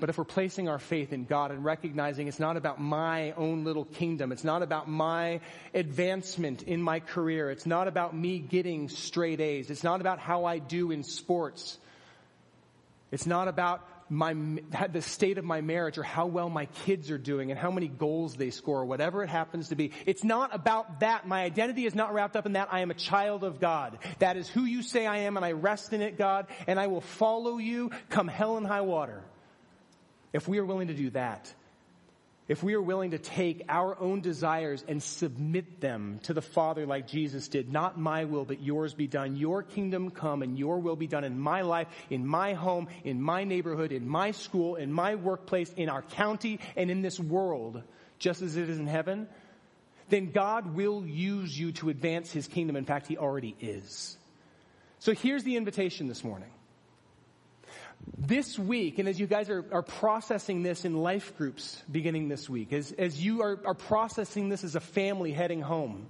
But 0.00 0.08
if 0.08 0.16
we're 0.16 0.24
placing 0.24 0.68
our 0.68 0.78
faith 0.78 1.12
in 1.12 1.26
God 1.26 1.50
and 1.50 1.62
recognizing 1.62 2.26
it's 2.26 2.40
not 2.40 2.56
about 2.56 2.80
my 2.80 3.32
own 3.32 3.64
little 3.64 3.84
kingdom, 3.84 4.32
it's 4.32 4.44
not 4.44 4.62
about 4.62 4.88
my 4.88 5.40
advancement 5.74 6.62
in 6.62 6.80
my 6.80 7.00
career, 7.00 7.50
it's 7.50 7.66
not 7.66 7.86
about 7.86 8.16
me 8.16 8.38
getting 8.38 8.88
straight 8.88 9.40
A's, 9.40 9.70
it's 9.70 9.84
not 9.84 10.00
about 10.00 10.18
how 10.18 10.46
I 10.46 10.58
do 10.58 10.90
in 10.90 11.02
sports, 11.02 11.78
it's 13.10 13.26
not 13.26 13.48
about 13.48 13.86
my, 14.08 14.34
the 14.92 15.02
state 15.02 15.38
of 15.38 15.44
my 15.44 15.60
marriage 15.60 15.98
or 15.98 16.02
how 16.02 16.26
well 16.26 16.48
my 16.48 16.66
kids 16.66 17.10
are 17.10 17.18
doing 17.18 17.50
and 17.50 17.58
how 17.58 17.70
many 17.70 17.88
goals 17.88 18.36
they 18.36 18.50
score, 18.50 18.84
whatever 18.84 19.22
it 19.24 19.28
happens 19.28 19.70
to 19.70 19.76
be. 19.76 19.92
It's 20.06 20.22
not 20.22 20.54
about 20.54 21.00
that. 21.00 21.26
My 21.26 21.42
identity 21.42 21.86
is 21.86 21.94
not 21.94 22.14
wrapped 22.14 22.36
up 22.36 22.46
in 22.46 22.52
that. 22.52 22.68
I 22.70 22.80
am 22.80 22.90
a 22.90 22.94
child 22.94 23.42
of 23.42 23.60
God. 23.60 23.98
That 24.20 24.36
is 24.36 24.48
who 24.48 24.64
you 24.64 24.82
say 24.82 25.06
I 25.06 25.18
am 25.18 25.36
and 25.36 25.44
I 25.44 25.52
rest 25.52 25.92
in 25.92 26.02
it, 26.02 26.16
God, 26.16 26.46
and 26.66 26.78
I 26.78 26.86
will 26.86 27.00
follow 27.00 27.58
you 27.58 27.90
come 28.08 28.28
hell 28.28 28.56
and 28.56 28.66
high 28.66 28.82
water. 28.82 29.22
If 30.32 30.46
we 30.46 30.58
are 30.58 30.64
willing 30.64 30.88
to 30.88 30.94
do 30.94 31.10
that, 31.10 31.52
if 32.48 32.62
we 32.62 32.74
are 32.74 32.82
willing 32.82 33.10
to 33.10 33.18
take 33.18 33.64
our 33.68 33.98
own 33.98 34.20
desires 34.20 34.84
and 34.86 35.02
submit 35.02 35.80
them 35.80 36.20
to 36.24 36.32
the 36.32 36.42
Father 36.42 36.86
like 36.86 37.08
Jesus 37.08 37.48
did, 37.48 37.72
not 37.72 37.98
my 37.98 38.24
will, 38.24 38.44
but 38.44 38.62
yours 38.62 38.94
be 38.94 39.08
done. 39.08 39.34
Your 39.34 39.64
kingdom 39.64 40.10
come 40.10 40.42
and 40.42 40.56
your 40.56 40.78
will 40.78 40.94
be 40.94 41.08
done 41.08 41.24
in 41.24 41.40
my 41.40 41.62
life, 41.62 41.88
in 42.08 42.24
my 42.24 42.54
home, 42.54 42.86
in 43.02 43.20
my 43.20 43.42
neighborhood, 43.42 43.90
in 43.90 44.08
my 44.08 44.30
school, 44.30 44.76
in 44.76 44.92
my 44.92 45.16
workplace, 45.16 45.72
in 45.76 45.88
our 45.88 46.02
county, 46.02 46.60
and 46.76 46.88
in 46.88 47.02
this 47.02 47.18
world, 47.18 47.82
just 48.20 48.42
as 48.42 48.56
it 48.56 48.70
is 48.70 48.78
in 48.78 48.86
heaven, 48.86 49.26
then 50.08 50.30
God 50.30 50.74
will 50.74 51.04
use 51.04 51.58
you 51.58 51.72
to 51.72 51.88
advance 51.88 52.30
his 52.30 52.46
kingdom. 52.46 52.76
In 52.76 52.84
fact, 52.84 53.08
he 53.08 53.18
already 53.18 53.56
is. 53.60 54.16
So 55.00 55.14
here's 55.14 55.42
the 55.42 55.56
invitation 55.56 56.06
this 56.06 56.22
morning 56.22 56.50
this 58.18 58.58
week, 58.58 58.98
and 58.98 59.08
as 59.08 59.18
you 59.18 59.26
guys 59.26 59.50
are, 59.50 59.64
are 59.72 59.82
processing 59.82 60.62
this 60.62 60.84
in 60.84 60.96
life 60.96 61.36
groups 61.36 61.82
beginning 61.90 62.28
this 62.28 62.48
week, 62.48 62.72
as, 62.72 62.92
as 62.92 63.22
you 63.22 63.42
are, 63.42 63.60
are 63.64 63.74
processing 63.74 64.48
this 64.48 64.64
as 64.64 64.74
a 64.74 64.80
family 64.80 65.32
heading 65.32 65.60
home, 65.60 66.08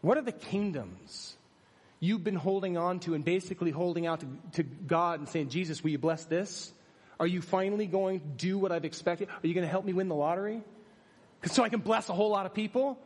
what 0.00 0.16
are 0.16 0.22
the 0.22 0.32
kingdoms 0.32 1.36
you've 1.98 2.24
been 2.24 2.36
holding 2.36 2.78
on 2.78 3.00
to 3.00 3.14
and 3.14 3.24
basically 3.24 3.70
holding 3.70 4.06
out 4.06 4.20
to, 4.20 4.26
to 4.52 4.62
God 4.62 5.20
and 5.20 5.28
saying, 5.28 5.50
Jesus, 5.50 5.82
will 5.82 5.90
you 5.90 5.98
bless 5.98 6.24
this? 6.24 6.72
Are 7.18 7.26
you 7.26 7.42
finally 7.42 7.86
going 7.86 8.20
to 8.20 8.26
do 8.26 8.58
what 8.58 8.72
I've 8.72 8.86
expected? 8.86 9.28
Are 9.28 9.46
you 9.46 9.52
going 9.52 9.66
to 9.66 9.70
help 9.70 9.84
me 9.84 9.92
win 9.92 10.08
the 10.08 10.14
lottery? 10.14 10.62
So 11.44 11.62
I 11.62 11.68
can 11.68 11.80
bless 11.80 12.08
a 12.08 12.14
whole 12.14 12.30
lot 12.30 12.46
of 12.46 12.54
people? 12.54 12.98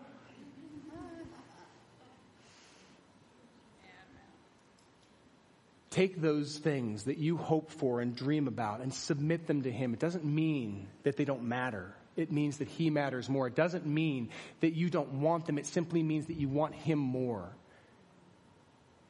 Take 5.95 6.21
those 6.21 6.59
things 6.59 7.05
that 7.05 7.19
you 7.19 7.37
hope 7.37 7.71
for 7.71 8.01
and 8.01 8.17
dream 8.17 8.49
about 8.49 8.81
and 8.81 8.93
submit 8.93 9.47
them 9.47 9.63
to 9.63 9.71
Him. 9.71 9.95
It 9.95 10.01
doesn't 10.01 10.25
mean 10.25 10.89
that 11.05 11.17
they 11.17 11.25
don't 11.25 11.45
matter. 11.45 11.95
It 12.17 12.33
means 12.33 12.59
that 12.59 12.69
He 12.69 12.91
matters 12.91 13.29
more. 13.29 13.47
It 13.47 13.55
doesn't 13.55 13.87
mean 13.87 14.31
that 14.61 14.75
you 14.75 14.91
don't 14.91 15.21
want 15.21 15.47
them. 15.47 15.57
It 15.57 15.67
simply 15.67 16.03
means 16.03 16.27
that 16.27 16.37
you 16.37 16.49
want 16.49 16.75
Him 16.75 16.99
more. 16.99 17.49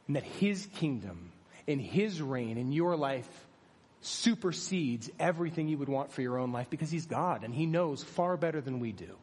And 0.06 0.16
that 0.16 0.24
His 0.24 0.66
kingdom 0.76 1.32
and 1.66 1.80
His 1.80 2.20
reign 2.20 2.58
in 2.58 2.70
your 2.70 2.96
life 2.96 3.28
supersedes 4.02 5.10
everything 5.18 5.68
you 5.68 5.78
would 5.78 5.88
want 5.88 6.12
for 6.12 6.20
your 6.20 6.38
own 6.38 6.52
life 6.52 6.68
because 6.68 6.90
He's 6.90 7.06
God 7.06 7.44
and 7.44 7.54
He 7.54 7.64
knows 7.64 8.02
far 8.02 8.36
better 8.36 8.60
than 8.60 8.78
we 8.78 8.92
do. 8.92 9.16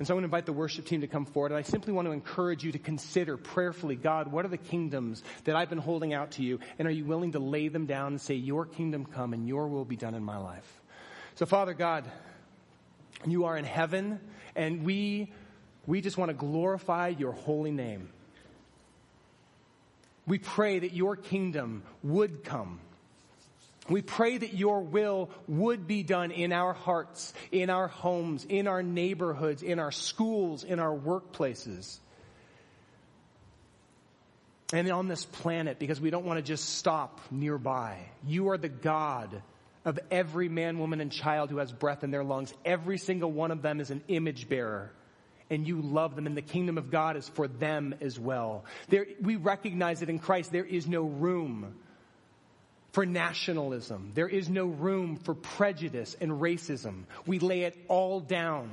And 0.00 0.06
so 0.06 0.14
I'm 0.14 0.16
going 0.16 0.22
to 0.22 0.28
invite 0.28 0.46
the 0.46 0.54
worship 0.54 0.86
team 0.86 1.02
to 1.02 1.06
come 1.06 1.26
forward. 1.26 1.52
And 1.52 1.58
I 1.58 1.62
simply 1.62 1.92
want 1.92 2.08
to 2.08 2.12
encourage 2.12 2.64
you 2.64 2.72
to 2.72 2.78
consider 2.78 3.36
prayerfully, 3.36 3.96
God, 3.96 4.32
what 4.32 4.46
are 4.46 4.48
the 4.48 4.56
kingdoms 4.56 5.22
that 5.44 5.56
I've 5.56 5.68
been 5.68 5.76
holding 5.76 6.14
out 6.14 6.30
to 6.32 6.42
you? 6.42 6.58
And 6.78 6.88
are 6.88 6.90
you 6.90 7.04
willing 7.04 7.32
to 7.32 7.38
lay 7.38 7.68
them 7.68 7.84
down 7.84 8.12
and 8.12 8.20
say, 8.20 8.32
Your 8.32 8.64
kingdom 8.64 9.04
come 9.04 9.34
and 9.34 9.46
your 9.46 9.68
will 9.68 9.84
be 9.84 9.96
done 9.96 10.14
in 10.14 10.24
my 10.24 10.38
life? 10.38 10.80
So, 11.34 11.44
Father 11.44 11.74
God, 11.74 12.10
you 13.26 13.44
are 13.44 13.58
in 13.58 13.66
heaven, 13.66 14.20
and 14.56 14.84
we, 14.84 15.30
we 15.86 16.00
just 16.00 16.16
want 16.16 16.30
to 16.30 16.34
glorify 16.34 17.08
your 17.08 17.32
holy 17.32 17.70
name. 17.70 18.08
We 20.26 20.38
pray 20.38 20.78
that 20.78 20.94
your 20.94 21.14
kingdom 21.14 21.82
would 22.02 22.42
come 22.42 22.80
we 23.88 24.02
pray 24.02 24.38
that 24.38 24.54
your 24.54 24.82
will 24.82 25.30
would 25.48 25.86
be 25.86 26.02
done 26.02 26.30
in 26.30 26.52
our 26.52 26.72
hearts, 26.72 27.32
in 27.50 27.70
our 27.70 27.88
homes, 27.88 28.44
in 28.44 28.66
our 28.66 28.82
neighborhoods, 28.82 29.62
in 29.62 29.78
our 29.78 29.90
schools, 29.90 30.64
in 30.64 30.78
our 30.78 30.96
workplaces. 30.96 31.98
And 34.72 34.88
on 34.92 35.08
this 35.08 35.24
planet, 35.24 35.80
because 35.80 36.00
we 36.00 36.10
don't 36.10 36.24
want 36.24 36.38
to 36.38 36.42
just 36.42 36.76
stop 36.76 37.20
nearby. 37.30 37.98
You 38.24 38.50
are 38.50 38.58
the 38.58 38.68
God 38.68 39.42
of 39.84 39.98
every 40.10 40.48
man, 40.48 40.78
woman, 40.78 41.00
and 41.00 41.10
child 41.10 41.50
who 41.50 41.56
has 41.56 41.72
breath 41.72 42.04
in 42.04 42.10
their 42.10 42.22
lungs. 42.22 42.54
Every 42.64 42.98
single 42.98 43.32
one 43.32 43.50
of 43.50 43.62
them 43.62 43.80
is 43.80 43.90
an 43.90 44.02
image 44.06 44.48
bearer. 44.48 44.92
And 45.48 45.66
you 45.66 45.80
love 45.80 46.14
them, 46.14 46.28
and 46.28 46.36
the 46.36 46.42
kingdom 46.42 46.78
of 46.78 46.92
God 46.92 47.16
is 47.16 47.28
for 47.28 47.48
them 47.48 47.96
as 48.00 48.20
well. 48.20 48.64
There, 48.88 49.06
we 49.20 49.34
recognize 49.34 49.98
that 49.98 50.08
in 50.08 50.20
Christ 50.20 50.52
there 50.52 50.64
is 50.64 50.86
no 50.86 51.02
room 51.02 51.74
for 52.92 53.06
nationalism. 53.06 54.12
There 54.14 54.28
is 54.28 54.48
no 54.48 54.66
room 54.66 55.16
for 55.16 55.34
prejudice 55.34 56.16
and 56.20 56.32
racism. 56.32 57.04
We 57.26 57.38
lay 57.38 57.62
it 57.62 57.76
all 57.88 58.20
down. 58.20 58.70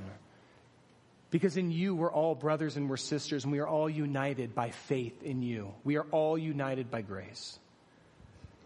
Because 1.30 1.58
in 1.58 1.72
you, 1.72 1.94
we're 1.94 2.12
all 2.12 2.36
brothers 2.36 2.78
and 2.78 2.90
we're 2.90 2.98
sisters, 2.98 3.44
and 3.44 3.52
we 3.52 3.60
are 3.60 3.68
all 3.68 3.90
united 3.90 4.56
by 4.56 4.70
faith 4.70 5.24
in 5.24 5.42
you. 5.42 5.74
We 5.84 5.98
are 5.98 6.06
all 6.12 6.38
united 6.38 6.90
by 6.90 7.02
grace. 7.02 7.60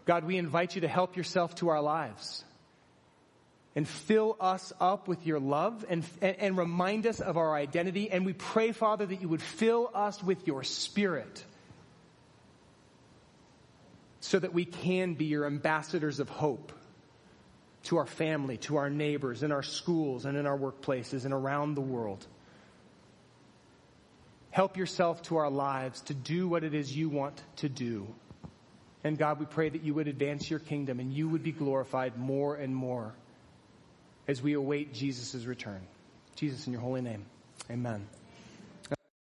God, 0.04 0.24
we 0.24 0.36
invite 0.36 0.74
you 0.74 0.82
to 0.82 0.88
help 0.88 1.16
yourself 1.16 1.56
to 1.56 1.68
our 1.68 1.82
lives 1.82 2.44
and 3.74 3.88
fill 3.88 4.36
us 4.40 4.72
up 4.80 5.08
with 5.08 5.26
your 5.26 5.40
love 5.40 5.84
and, 5.88 6.04
and, 6.20 6.36
and 6.36 6.58
remind 6.58 7.06
us 7.06 7.20
of 7.20 7.36
our 7.36 7.54
identity. 7.54 8.10
And 8.10 8.24
we 8.26 8.32
pray, 8.32 8.72
Father, 8.72 9.06
that 9.06 9.20
you 9.20 9.28
would 9.28 9.42
fill 9.42 9.90
us 9.94 10.22
with 10.22 10.46
your 10.46 10.62
spirit 10.62 11.44
so 14.22 14.38
that 14.38 14.54
we 14.54 14.64
can 14.64 15.14
be 15.14 15.24
your 15.24 15.46
ambassadors 15.46 16.20
of 16.20 16.28
hope 16.28 16.72
to 17.82 17.98
our 17.98 18.06
family, 18.06 18.56
to 18.56 18.76
our 18.76 18.88
neighbors, 18.88 19.42
in 19.42 19.50
our 19.50 19.64
schools, 19.64 20.24
and 20.24 20.38
in 20.38 20.46
our 20.46 20.56
workplaces, 20.56 21.24
and 21.24 21.34
around 21.34 21.74
the 21.74 21.80
world. 21.80 22.24
Help 24.52 24.76
yourself 24.76 25.22
to 25.22 25.38
our 25.38 25.50
lives 25.50 26.00
to 26.02 26.14
do 26.14 26.46
what 26.46 26.62
it 26.62 26.72
is 26.72 26.96
you 26.96 27.08
want 27.08 27.42
to 27.56 27.68
do. 27.68 28.06
And 29.02 29.18
God, 29.18 29.40
we 29.40 29.46
pray 29.46 29.68
that 29.68 29.82
you 29.82 29.92
would 29.94 30.06
advance 30.06 30.48
your 30.48 30.60
kingdom 30.60 31.00
and 31.00 31.12
you 31.12 31.28
would 31.28 31.42
be 31.42 31.50
glorified 31.50 32.16
more 32.16 32.54
and 32.54 32.74
more 32.74 33.12
as 34.28 34.40
we 34.40 34.52
await 34.52 34.94
Jesus' 34.94 35.44
return. 35.46 35.80
Jesus, 36.36 36.68
in 36.68 36.72
your 36.72 36.82
holy 36.82 37.00
name, 37.00 37.24
amen. 37.68 38.06